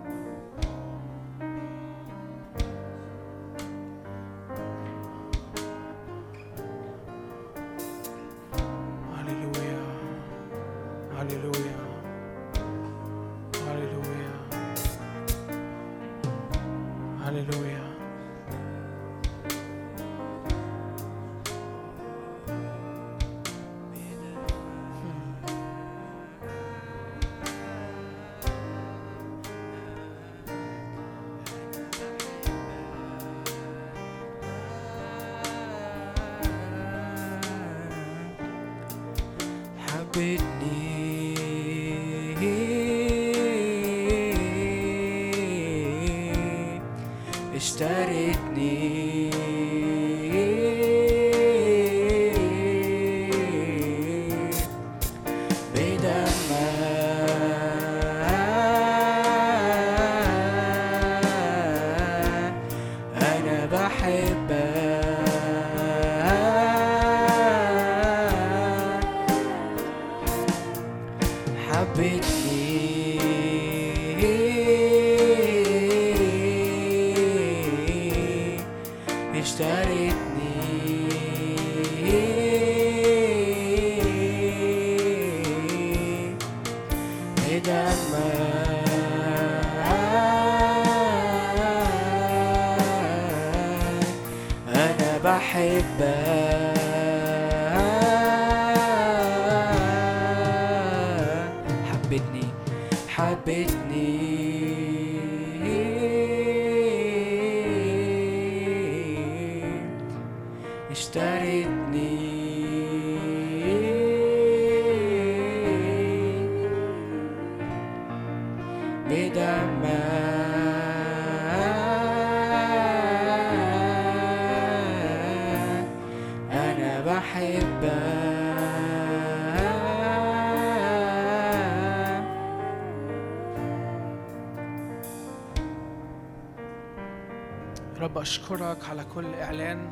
[138.23, 139.89] رب أشكرك على كل إعلان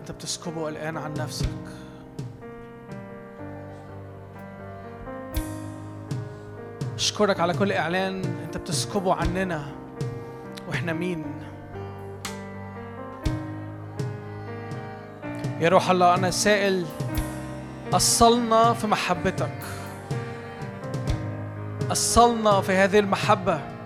[0.00, 1.48] أنت بتسكبه الآن عن نفسك.
[6.94, 9.72] أشكرك على كل إعلان أنت بتسكبه عننا.
[10.68, 11.24] وإحنا مين؟
[15.60, 16.86] يا روح الله أنا سائل.
[17.92, 19.58] أصلنا في محبتك.
[21.90, 23.77] أصلنا في هذه المحبة.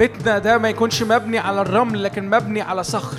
[0.00, 3.18] بيتنا ده ما يكونش مبني على الرمل لكن مبني على صخر.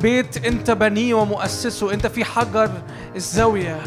[0.00, 2.70] بيت انت بنيه ومؤسسه انت في حجر
[3.16, 3.80] الزاوية.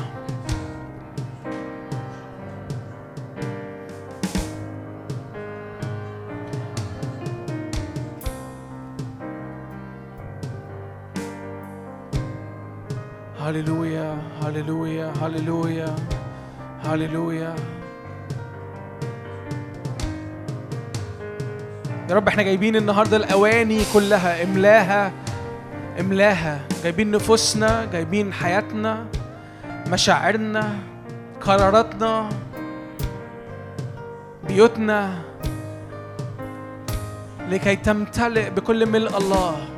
[13.40, 15.96] هللويا هللويا هللويا
[16.84, 17.56] هللويا.
[22.12, 25.12] يا رب إحنا جايبين النهارده الاواني كلها املاها
[26.00, 26.60] املاها.
[26.84, 29.06] جايبين نفوسنا جايبين حياتنا
[29.88, 30.76] مشاعرنا
[31.42, 32.30] قراراتنا
[34.48, 35.22] بيوتنا.
[37.50, 39.71] لكي تمتلئ بكل ملء الله.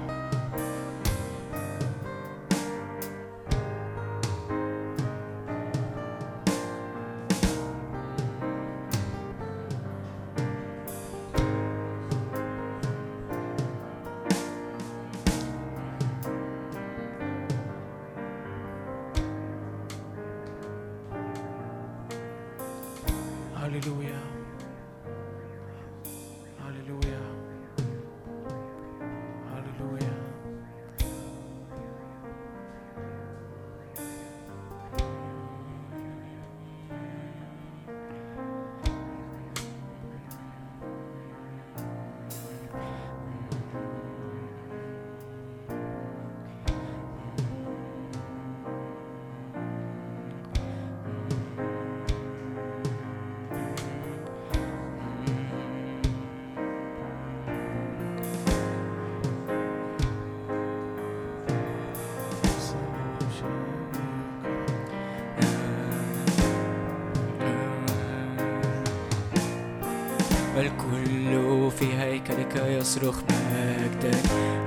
[71.84, 74.18] في هيكلك يصرخ مجدا.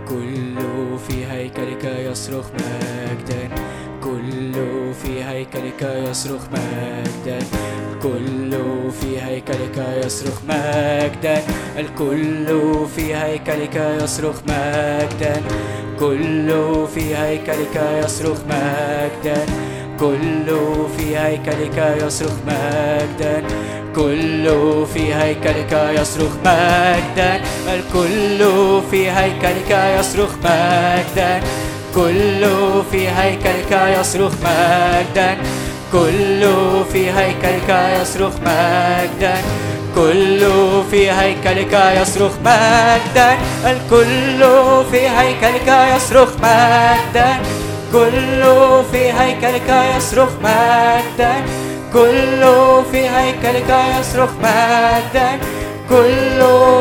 [0.08, 0.56] كل
[1.08, 3.48] في هيكلك يصرخ مجدا.
[4.04, 4.52] كل
[5.02, 7.38] في هيكلك يصرخ مجدا.
[7.92, 8.50] الكل
[9.00, 11.42] في هيكلك يصرخ مجدا.
[11.78, 12.48] الكل
[12.96, 15.42] في هيكلك يصرخ مجدا.
[15.98, 16.48] كل
[16.94, 19.46] في هيكلك يصرخ مجدا.
[20.00, 20.46] كل
[20.96, 23.42] في هيكلك يصرخ مجدا.
[23.96, 24.46] كل
[24.94, 27.05] في هيكلك يصرخ مجدا.
[27.18, 28.38] الكل
[28.90, 31.40] في هيكلك يصرخ مجدا
[31.94, 32.46] كل
[32.90, 35.36] في هيكلك يصرخ مجدا
[35.92, 36.46] كل
[36.92, 39.34] في هيكلك يصرخ مجدا
[39.94, 40.40] كل
[40.90, 43.36] في هيكلك يصرخ مجدا
[43.66, 44.44] الكل
[44.90, 47.36] في هيكلك يصرخ مجدا
[47.92, 48.42] كل
[48.92, 51.34] في هيكلك يصرخ مجدا
[51.92, 52.42] كل
[52.92, 55.55] في هيكلك يصرخ مجدا
[55.88, 56.40] كل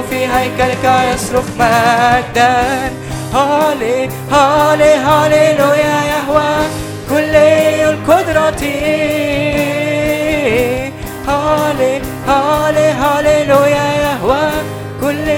[0.09, 2.91] في هيكلك يصرخ مجدا
[3.33, 6.55] هالي هالي هاليلويا يهوى
[7.09, 7.35] كل
[7.89, 8.61] القدرة
[11.27, 14.49] هالي هالي هاليلويا يهوى
[15.01, 15.29] كل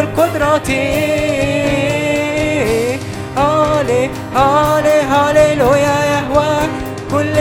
[0.00, 0.70] القدرة
[3.36, 6.58] هالي هالي هاليلويا يهوى
[7.10, 7.38] كل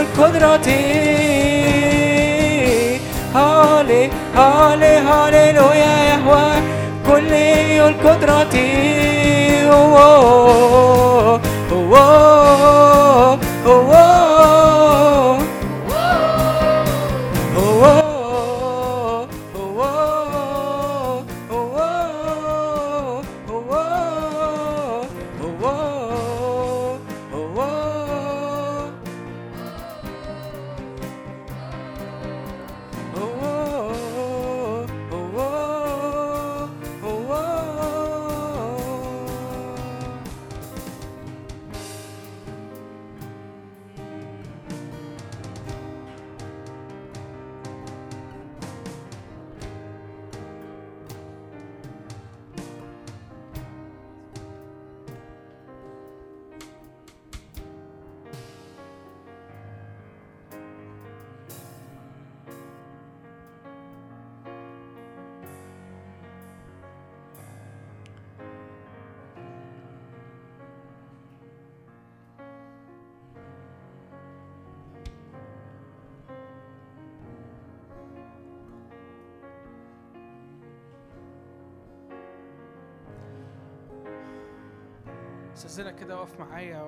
[0.00, 0.68] القدرة
[3.34, 6.48] هالي هالي هاليلويا يهوى
[7.06, 7.32] كل
[7.88, 8.56] القدرة
[9.72, 11.40] أوه
[11.72, 14.05] أوه أوه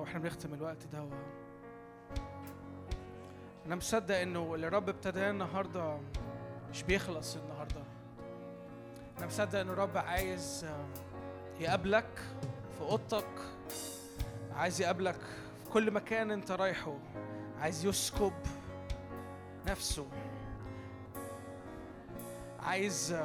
[0.09, 1.05] وإحنا بنختم الوقت ده
[3.65, 5.97] أنا مصدق إنه اللي الرب ابتداه النهارده
[6.71, 7.81] مش بيخلص النهارده.
[9.17, 10.65] أنا مصدق ان الرب عايز
[11.59, 12.19] يقابلك
[12.77, 13.27] في أوضتك
[14.55, 15.15] عايز يقابلك
[15.63, 16.97] في كل مكان أنت رايحه
[17.59, 18.33] عايز يسكب
[19.67, 20.07] نفسه
[22.59, 23.15] عايز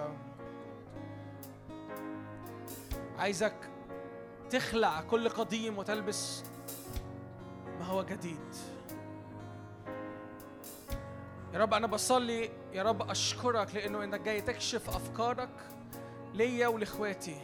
[3.18, 3.54] عايزك
[4.50, 6.42] تخلع كل قديم وتلبس
[7.80, 8.40] ما هو جديد.
[11.54, 15.48] يا رب أنا بصلي يا رب أشكرك لأنه إنك جاي تكشف أفكارك
[16.34, 17.36] ليا ولإخواتي.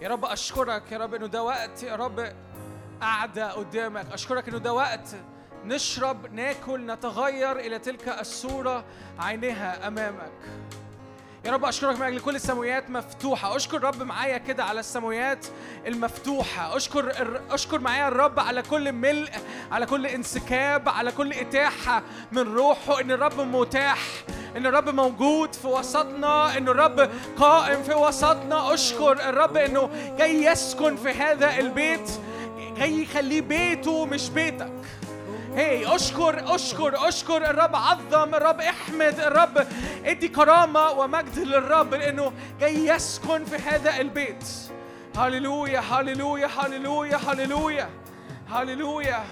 [0.00, 2.32] يا رب أشكرك يا رب إنه ده وقت يا رب
[3.00, 4.12] قاعدة قدامك.
[4.12, 5.16] أشكرك إنه ده وقت
[5.64, 8.84] نشرب ناكل نتغير إلى تلك الصورة
[9.18, 10.32] عينها أمامك.
[11.46, 13.56] يا رب أشكرك من أجل كل السماويات مفتوحة.
[13.56, 15.46] أشكر رب معايا كده على السماويات
[15.86, 16.76] المفتوحة.
[16.76, 19.30] أشكر أشكر معايا الرب على كل ملء
[19.72, 22.02] على كل انسكاب على كل إتاحة
[22.32, 23.00] من روحه.
[23.00, 23.98] إن الرب متاح
[24.56, 28.74] إن الرب موجود في وسطنا إن الرب قائم في وسطنا.
[28.74, 32.10] أشكر الرب إنه جاي يسكن في هذا البيت
[32.76, 34.72] جاي يخليه بيته مش بيتك.
[35.56, 39.66] هي أشكر أشكر أشكر الرب عظم الرب احمد الرب
[40.04, 44.44] ادي كرامة ومجد للرب لأنه جاي يسكن في هذا البيت.
[45.16, 47.88] هللويا هللويا هللويا هللويا
[48.50, 49.24] هللويا.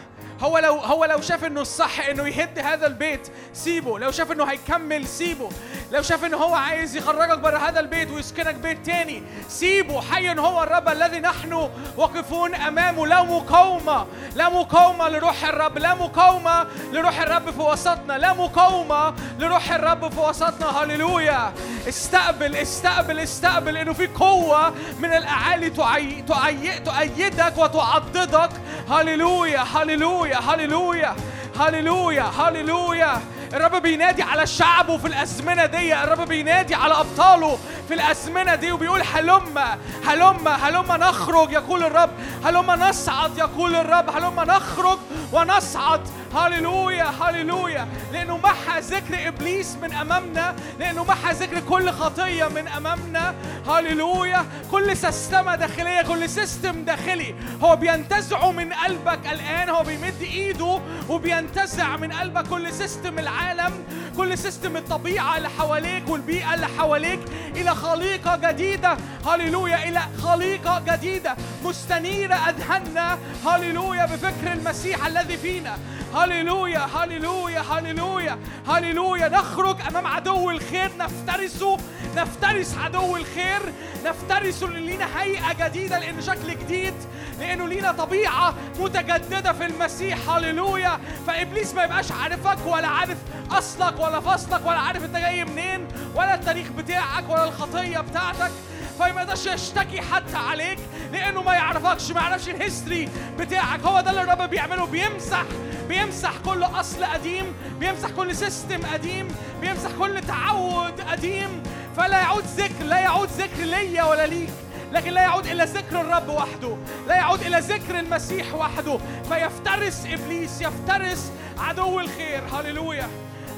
[0.44, 3.98] هو لو هو لو شاف إنه الصح إنه يهد هذا البيت سيبه.
[3.98, 5.48] لو شاف إنه هيكمل سيبه.
[5.92, 10.00] لو شاف إنه هو عايز يخرجك بره هذا البيت ويسكنك بيت تاني سيبه.
[10.00, 13.06] حي هو الرب الذي نحن واقفون أمامه.
[13.06, 19.73] لا مقاومة لا مقاومة لروح الرب لا مقاومة لروح الرب في وسطنا لا مقاومة لروح
[19.73, 20.66] الرب في وسطنا.
[20.66, 21.52] هللويا.
[21.89, 26.23] استقبل استقبل استقبل إنه في قوة من الأعالي تعي...
[26.23, 26.78] تعي...
[26.78, 28.50] تؤيدك وتعضدك
[28.90, 31.16] هللويا هللويا هللويا
[31.60, 33.20] هللويا هللويا.
[33.54, 39.02] الرب بينادي على شعبه في الأزمنة دي الرب بينادي على أبطاله في الأزمنة دي وبيقول
[39.14, 39.58] هلم
[40.06, 42.10] هلم هلم نخرج يقول الرب
[42.44, 44.98] هلم نصعد يقول الرب هلم نخرج
[45.32, 46.00] ونصعد.
[46.34, 47.88] هللويا هللويا.
[48.12, 53.34] لأنه محى ذكر إبليس من أمامنا لأنه محى ذكر كل خطية من أمامنا.
[53.68, 54.46] هللويا.
[54.70, 57.34] كل سيستم داخلية كل system داخلي.
[57.62, 63.84] هو بينتزعه من قلبك الآن هو بيمد إيده وبينتزع من قلبك كل system العالم
[64.16, 67.20] كل system الطبيعة اللي حواليك والبيئة اللي حواليك.
[67.56, 68.96] إلى خليقة جديدة.
[69.26, 69.88] هللويا.
[69.88, 71.36] إلى خليقة جديدة.
[71.64, 73.18] مستنيرة أذهاننا.
[73.46, 74.06] هللويا.
[74.06, 75.78] بفكر المسيح الذي فينا.
[76.25, 78.39] هللويا هللويا هللويا
[78.69, 79.28] هللويا.
[79.28, 81.77] نخرج أمام عدو الخير نفترسه
[82.17, 83.61] نفترس عدو الخير
[84.05, 86.94] نفترسه لأن لينا هيئة جديدة لأن شكل جديد
[87.41, 90.28] لأنه لينا طبيعة متجددة في المسيح.
[90.28, 91.01] هللويا.
[91.27, 93.19] فإبليس ما يبقاش عارفك ولا عارف
[93.51, 98.51] أصلك ولا فصلك ولا عارف أنت جاي منين ولا التاريخ بتاعك ولا الخطية بتاعتك.
[98.98, 100.78] فما يقدرش يشتكي حتى عليك
[101.12, 103.08] لأنه ما يعرفكش ما يعرفش ال history
[103.39, 103.81] بتاعك.
[103.81, 105.44] هو ده اللي الرب بيعمله بيمسح
[105.89, 109.28] بيمسح كل أصل قديم بيمسح كل system قديم
[109.60, 111.62] بيمسح كل تعود قديم.
[111.97, 114.50] فلا يعود ذكر لا يعود ذكر ليا ولا ليك
[114.92, 116.76] لكن لا يعود إلى ذكر الرب وحده
[117.08, 118.98] لا يعود إلى ذكر المسيح وحده.
[119.28, 122.42] فيفترس إبليس يفترس عدو الخير.
[122.52, 123.08] هللويا.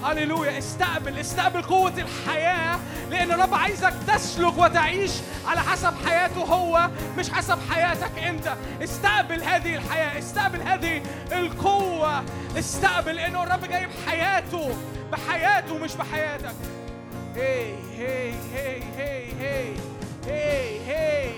[0.07, 0.59] هللويا.
[0.59, 2.78] استقبل استقبل قوة الحياة
[3.10, 5.12] لأن الرب عايزك تسلك وتعيش
[5.47, 8.55] على حسب حياته هو مش حسب حياتك أنت.
[8.83, 11.02] استقبل هذه الحياة استقبل هذه
[11.33, 12.25] القوة.
[12.59, 14.76] استقبل إنه الرب جايب حياته
[15.12, 16.55] بحياته مش بحياتك.
[17.36, 19.75] هي هي هي هي هي
[20.26, 21.33] هي هي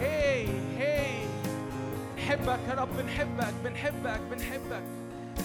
[0.00, 0.46] هي
[0.78, 1.06] هي
[2.18, 4.82] نحبك يا رب بنحبك بنحبك بنحبك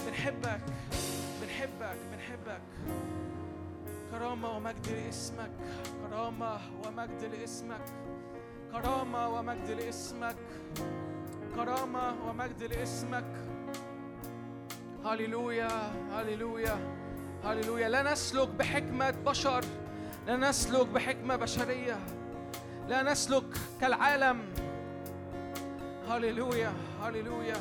[0.06, 0.60] بنحبك.
[2.56, 3.06] بنحبك
[4.10, 5.50] كرامة ومجد لاسمك.
[6.02, 7.84] كرامة ومجد لاسمك.
[8.72, 10.36] كرامة ومجد لاسمك.
[11.54, 13.24] كرامة ومجد لاسمك.
[15.04, 15.68] هللويا
[16.12, 16.78] هللويا
[17.44, 17.88] هللويا.
[17.88, 19.64] لا نسلك بحكمة بشر.
[20.26, 21.98] لا نسلك بحكمة بشرية.
[22.88, 23.44] لا نسلك
[23.80, 24.42] كالعالم.
[26.08, 27.56] هللويا هللويا.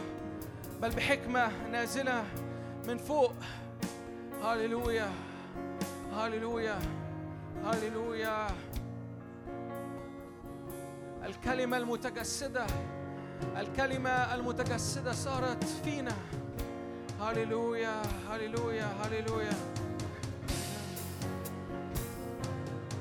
[0.82, 2.24] بل بحكمة نازلة
[2.88, 3.34] من فوق.
[4.44, 5.10] هللويا
[6.14, 6.80] هللويا
[7.66, 8.48] هللويا.
[11.26, 12.66] الكلمة المتجسدة
[13.58, 16.16] الكلمة المتجسدة صارت فينا.
[17.22, 19.54] هللويا هللويا هللويا.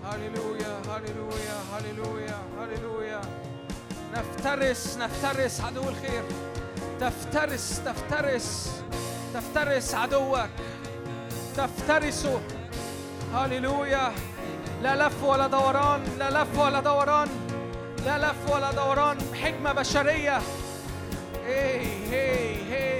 [0.04, 3.20] هللويا هللويا هللويا هللويا.
[4.14, 6.22] نفترس نفترس عدو الخير.
[7.00, 8.82] تفترس تفترس
[9.34, 10.50] تفترس عدوك.
[11.56, 12.40] تفترسه
[13.34, 14.12] هللويا.
[14.82, 16.00] لا لف ولا دوران.
[16.18, 17.28] لا لف ولا دوران.
[18.06, 19.18] لا لف ولا دوران.
[19.42, 20.38] حكمة بشرية.
[21.46, 22.93] هي هي هي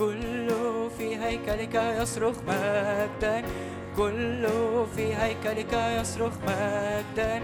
[0.00, 0.48] الكل
[0.98, 3.42] في هيكلك يصرخ مجدا.
[3.96, 4.46] كل
[4.96, 7.42] في هيكلك يصرخ مجدا.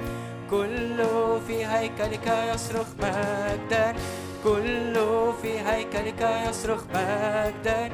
[0.51, 0.97] كل
[1.47, 3.94] في هيكلك يصرخ مجدا.
[4.44, 4.94] كل
[5.43, 7.91] في هيكلك يصرخ مجدا.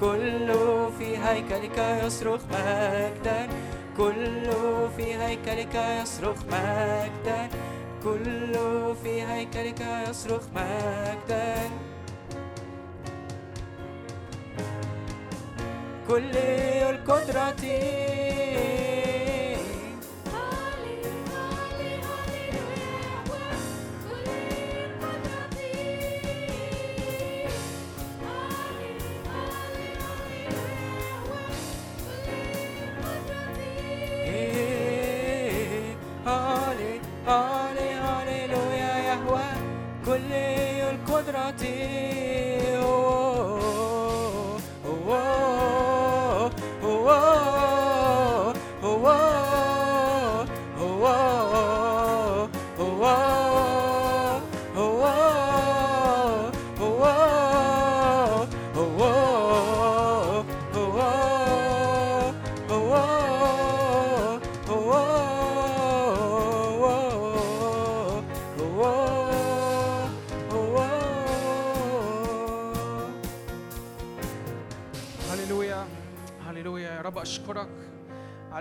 [0.00, 0.48] كل
[0.98, 3.48] في هيكلك يصرخ مجدا.
[3.96, 4.50] كل
[4.96, 7.48] في هيكلك يصرخ مجدا.
[8.04, 8.54] كل
[9.02, 11.56] في هيكلك يصرخ مجدا.
[16.08, 17.62] كل القدرة.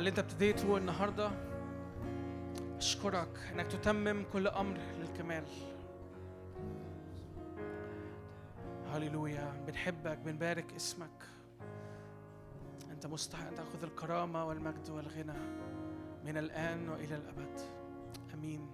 [0.06, 1.32] اللي انت ابتديته النهارده
[2.77, 5.43] أشكرك إنك تتمم كل أمر للكمال.
[8.93, 9.64] هللويا.
[9.67, 11.24] بنحبك بنبارك اسمك.
[12.92, 15.40] أنت مستحق تأخذ الكرامة والمجد والغنى
[16.25, 17.61] من الآن وإلى الأبد.
[18.34, 18.67] آمين.